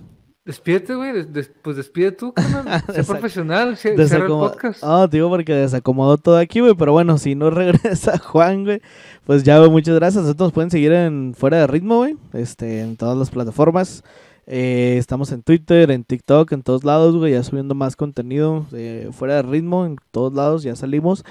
Despídete, 0.45 0.93
güey, 0.93 1.13
des- 1.13 1.31
des- 1.33 1.51
pues 1.61 1.77
despide 1.77 2.11
tú, 2.11 2.33
carnal. 2.35 2.83
Sé 2.93 3.03
profesional, 3.03 3.77
cierra 3.77 4.03
el 4.17 4.27
podcast. 4.27 4.81
Ah, 4.83 5.07
te 5.09 5.17
digo 5.17 5.29
porque 5.29 5.53
desacomodó 5.53 6.17
todo 6.17 6.37
aquí, 6.37 6.59
güey. 6.59 6.75
Pero 6.75 6.91
bueno, 6.91 7.17
si 7.17 7.33
no 7.35 7.49
regresa 7.49 8.17
Juan, 8.19 8.63
güey, 8.65 8.81
pues 9.25 9.43
ya, 9.43 9.57
güey, 9.59 9.71
muchas 9.71 9.95
gracias. 9.95 10.23
Nosotros 10.23 10.47
nos 10.47 10.53
pueden 10.53 10.69
seguir 10.71 10.91
en 10.91 11.33
Fuera 11.35 11.57
de 11.59 11.67
Ritmo, 11.67 11.97
güey. 11.97 12.15
Este, 12.33 12.81
en 12.81 12.95
todas 12.97 13.17
las 13.17 13.29
plataformas. 13.31 14.03
Eh, 14.45 14.97
estamos 14.99 15.31
en 15.31 15.41
Twitter, 15.41 15.89
en 15.89 16.03
TikTok, 16.03 16.51
en 16.51 16.61
todos 16.63 16.83
lados, 16.83 17.15
güey. 17.15 17.31
Ya 17.31 17.43
subiendo 17.43 17.73
más 17.73 17.95
contenido 17.95 18.65
de 18.71 19.09
Fuera 19.13 19.35
de 19.35 19.43
Ritmo, 19.43 19.85
en 19.85 19.95
todos 20.11 20.33
lados, 20.33 20.63
ya 20.63 20.75
salimos. 20.75 21.23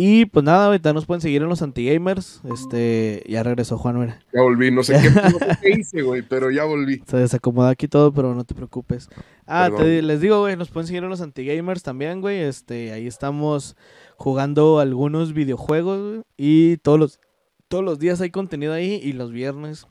Y 0.00 0.26
pues 0.26 0.44
nada, 0.44 0.70
también 0.78 0.94
nos 0.94 1.06
pueden 1.06 1.20
seguir 1.20 1.42
en 1.42 1.48
los 1.48 1.60
antigamers. 1.60 2.40
Este, 2.44 3.24
ya 3.28 3.42
regresó 3.42 3.76
Juan, 3.78 3.96
güey. 3.96 4.10
Ya 4.32 4.42
volví. 4.42 4.70
No 4.70 4.84
sé 4.84 4.92
qué, 5.02 5.10
no 5.32 5.38
sé 5.40 5.58
qué 5.60 5.70
hice, 5.80 6.02
güey, 6.02 6.22
pero 6.22 6.52
ya 6.52 6.62
volví. 6.62 7.02
Se 7.04 7.16
desacomoda 7.16 7.70
aquí 7.70 7.88
todo, 7.88 8.12
pero 8.12 8.32
no 8.32 8.44
te 8.44 8.54
preocupes. 8.54 9.08
Ah, 9.44 9.70
te- 9.76 10.00
les 10.02 10.20
digo, 10.20 10.38
güey, 10.38 10.56
nos 10.56 10.70
pueden 10.70 10.86
seguir 10.86 11.02
en 11.02 11.10
los 11.10 11.20
antigamers 11.20 11.82
también, 11.82 12.20
güey. 12.20 12.38
Este, 12.42 12.92
ahí 12.92 13.08
estamos 13.08 13.76
jugando 14.16 14.78
algunos 14.78 15.32
videojuegos, 15.32 16.00
güey, 16.12 16.22
y 16.36 16.76
todos 16.76 17.00
los 17.00 17.20
todos 17.66 17.84
los 17.84 17.98
días 17.98 18.20
hay 18.20 18.30
contenido 18.30 18.72
ahí 18.72 19.00
y 19.02 19.12
los 19.14 19.32
viernes 19.32 19.86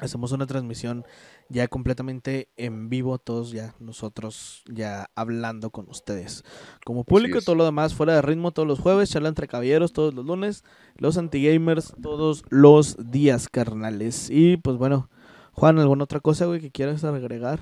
hacemos 0.00 0.32
una 0.32 0.46
transmisión 0.46 1.04
ya 1.52 1.68
completamente 1.68 2.48
en 2.56 2.88
vivo, 2.88 3.18
todos 3.18 3.52
ya 3.52 3.74
nosotros 3.78 4.64
ya 4.66 5.10
hablando 5.14 5.70
con 5.70 5.88
ustedes. 5.88 6.44
Como 6.84 7.04
público 7.04 7.38
y 7.38 7.44
todo 7.44 7.54
lo 7.54 7.64
demás 7.64 7.94
fuera 7.94 8.14
de 8.14 8.22
ritmo 8.22 8.52
todos 8.52 8.66
los 8.66 8.80
jueves, 8.80 9.10
charla 9.10 9.28
entre 9.28 9.48
caballeros 9.48 9.92
todos 9.92 10.14
los 10.14 10.24
lunes, 10.24 10.64
los 10.96 11.18
antigamers 11.18 11.94
todos 12.02 12.44
los 12.48 12.96
días, 13.10 13.48
carnales. 13.48 14.28
Y 14.30 14.56
pues 14.56 14.78
bueno, 14.78 15.10
Juan, 15.52 15.78
¿alguna 15.78 16.04
otra 16.04 16.20
cosa, 16.20 16.46
güey, 16.46 16.60
que 16.60 16.70
quieras 16.70 17.04
agregar? 17.04 17.60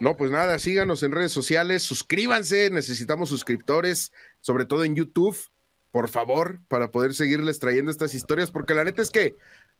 No, 0.00 0.16
pues 0.16 0.30
nada, 0.30 0.58
síganos 0.58 1.02
en 1.02 1.12
redes 1.12 1.32
sociales, 1.32 1.82
suscríbanse, 1.82 2.70
necesitamos 2.70 3.28
suscriptores, 3.28 4.12
sobre 4.40 4.66
todo 4.66 4.84
en 4.84 4.96
YouTube, 4.96 5.36
por 5.90 6.08
favor, 6.08 6.60
para 6.68 6.90
poder 6.90 7.14
seguirles 7.14 7.58
trayendo 7.58 7.90
estas 7.90 8.14
historias, 8.14 8.50
porque 8.50 8.74
la 8.74 8.84
neta 8.84 9.00
es 9.00 9.10
que 9.10 9.36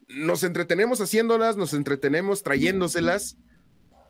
nos 0.08 0.44
entretenemos 0.44 1.00
haciéndolas, 1.00 1.56
nos 1.56 1.74
entretenemos 1.74 2.42
trayéndoselas, 2.42 3.36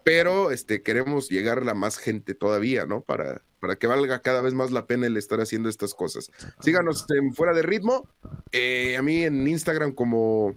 pero 0.05 0.51
este, 0.51 0.83
queremos 0.83 1.29
llegar 1.29 1.69
a 1.69 1.75
más 1.75 1.99
gente 1.99 2.35
todavía, 2.35 2.87
¿no? 2.87 3.03
Para, 3.03 3.43
para 3.61 3.77
que 3.77 3.87
valga 3.87 4.21
cada 4.21 4.43
vez 4.43 4.55
más 4.55 4.71
la 4.71 4.87
pena 4.87 5.07
el 5.07 5.17
estar 5.17 5.41
haciendo 5.41 5.69
estas 5.69 5.95
cosas. 5.95 6.31
Síganos 6.61 7.07
en 7.11 7.35
Fuera 7.35 7.55
de 7.55 7.63
Ritmo, 7.63 8.09
eh, 8.51 8.97
a 8.97 9.03
mí 9.03 9.23
en 9.23 9.47
Instagram 9.47 9.93
como 9.93 10.57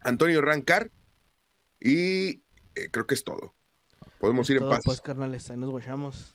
Antonio 0.00 0.40
Rancar, 0.42 0.90
y 1.80 2.42
eh, 2.74 2.90
creo 2.90 3.06
que 3.06 3.14
es 3.14 3.24
todo. 3.24 3.54
Podemos 4.18 4.50
ir 4.50 4.58
en 4.58 4.68
paz. 4.68 4.82
pues, 4.84 5.00
carnales, 5.00 5.50
ahí 5.50 5.56
nos 5.56 5.70
guachamos. 5.70 6.34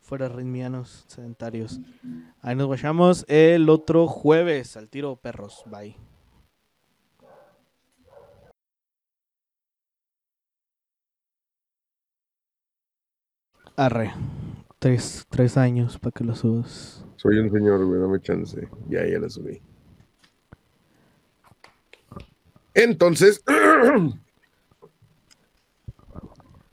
Fuera 0.00 0.28
ritmianos, 0.28 1.04
sedentarios. 1.06 1.80
Ahí 2.42 2.56
nos 2.56 2.66
guachamos 2.66 3.24
el 3.28 3.70
otro 3.70 4.08
jueves. 4.08 4.76
Al 4.76 4.88
tiro, 4.88 5.16
perros. 5.16 5.62
Bye. 5.66 5.96
Arre. 13.76 14.12
Tres, 14.78 15.26
tres 15.28 15.56
años 15.56 15.98
para 15.98 16.12
que 16.12 16.24
lo 16.24 16.34
subas. 16.34 17.04
Soy 17.16 17.38
un 17.38 17.50
señor, 17.50 17.84
güey, 17.86 18.00
dame 18.00 18.20
chance. 18.20 18.68
Ya, 18.88 19.06
ya 19.06 19.18
la 19.18 19.28
subí. 19.28 19.60
Entonces, 22.74 23.42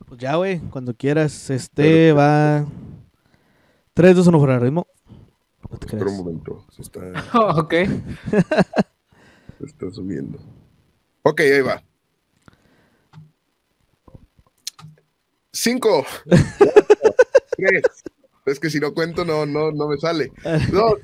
Pues 0.07 0.19
ya, 0.21 0.35
güey, 0.37 0.59
cuando 0.71 0.95
quieras. 0.95 1.49
Este 1.51 2.11
va. 2.13 2.65
3, 3.93 4.15
2, 4.15 4.27
1 4.27 4.39
fuera 4.39 4.53
de 4.55 4.59
ritmo. 4.61 4.87
No 5.69 5.77
te 5.77 5.85
espera 5.85 6.01
un 6.05 6.07
creas. 6.07 6.17
momento. 6.17 6.65
Se 6.71 6.81
está, 6.81 7.01
ok. 7.57 7.73
se 9.59 9.65
está 9.65 9.91
subiendo. 9.91 10.39
Ok, 11.21 11.41
ahí 11.41 11.61
va. 11.61 11.83
Cinco. 15.59 16.05
Tres. 17.57 17.83
Es 18.45 18.61
que 18.61 18.69
si 18.69 18.79
no 18.79 18.93
cuento, 18.93 19.25
no, 19.25 19.45
no, 19.45 19.71
no 19.71 19.89
me 19.89 19.97
sale. 19.97 20.31
Dos. 20.71 20.99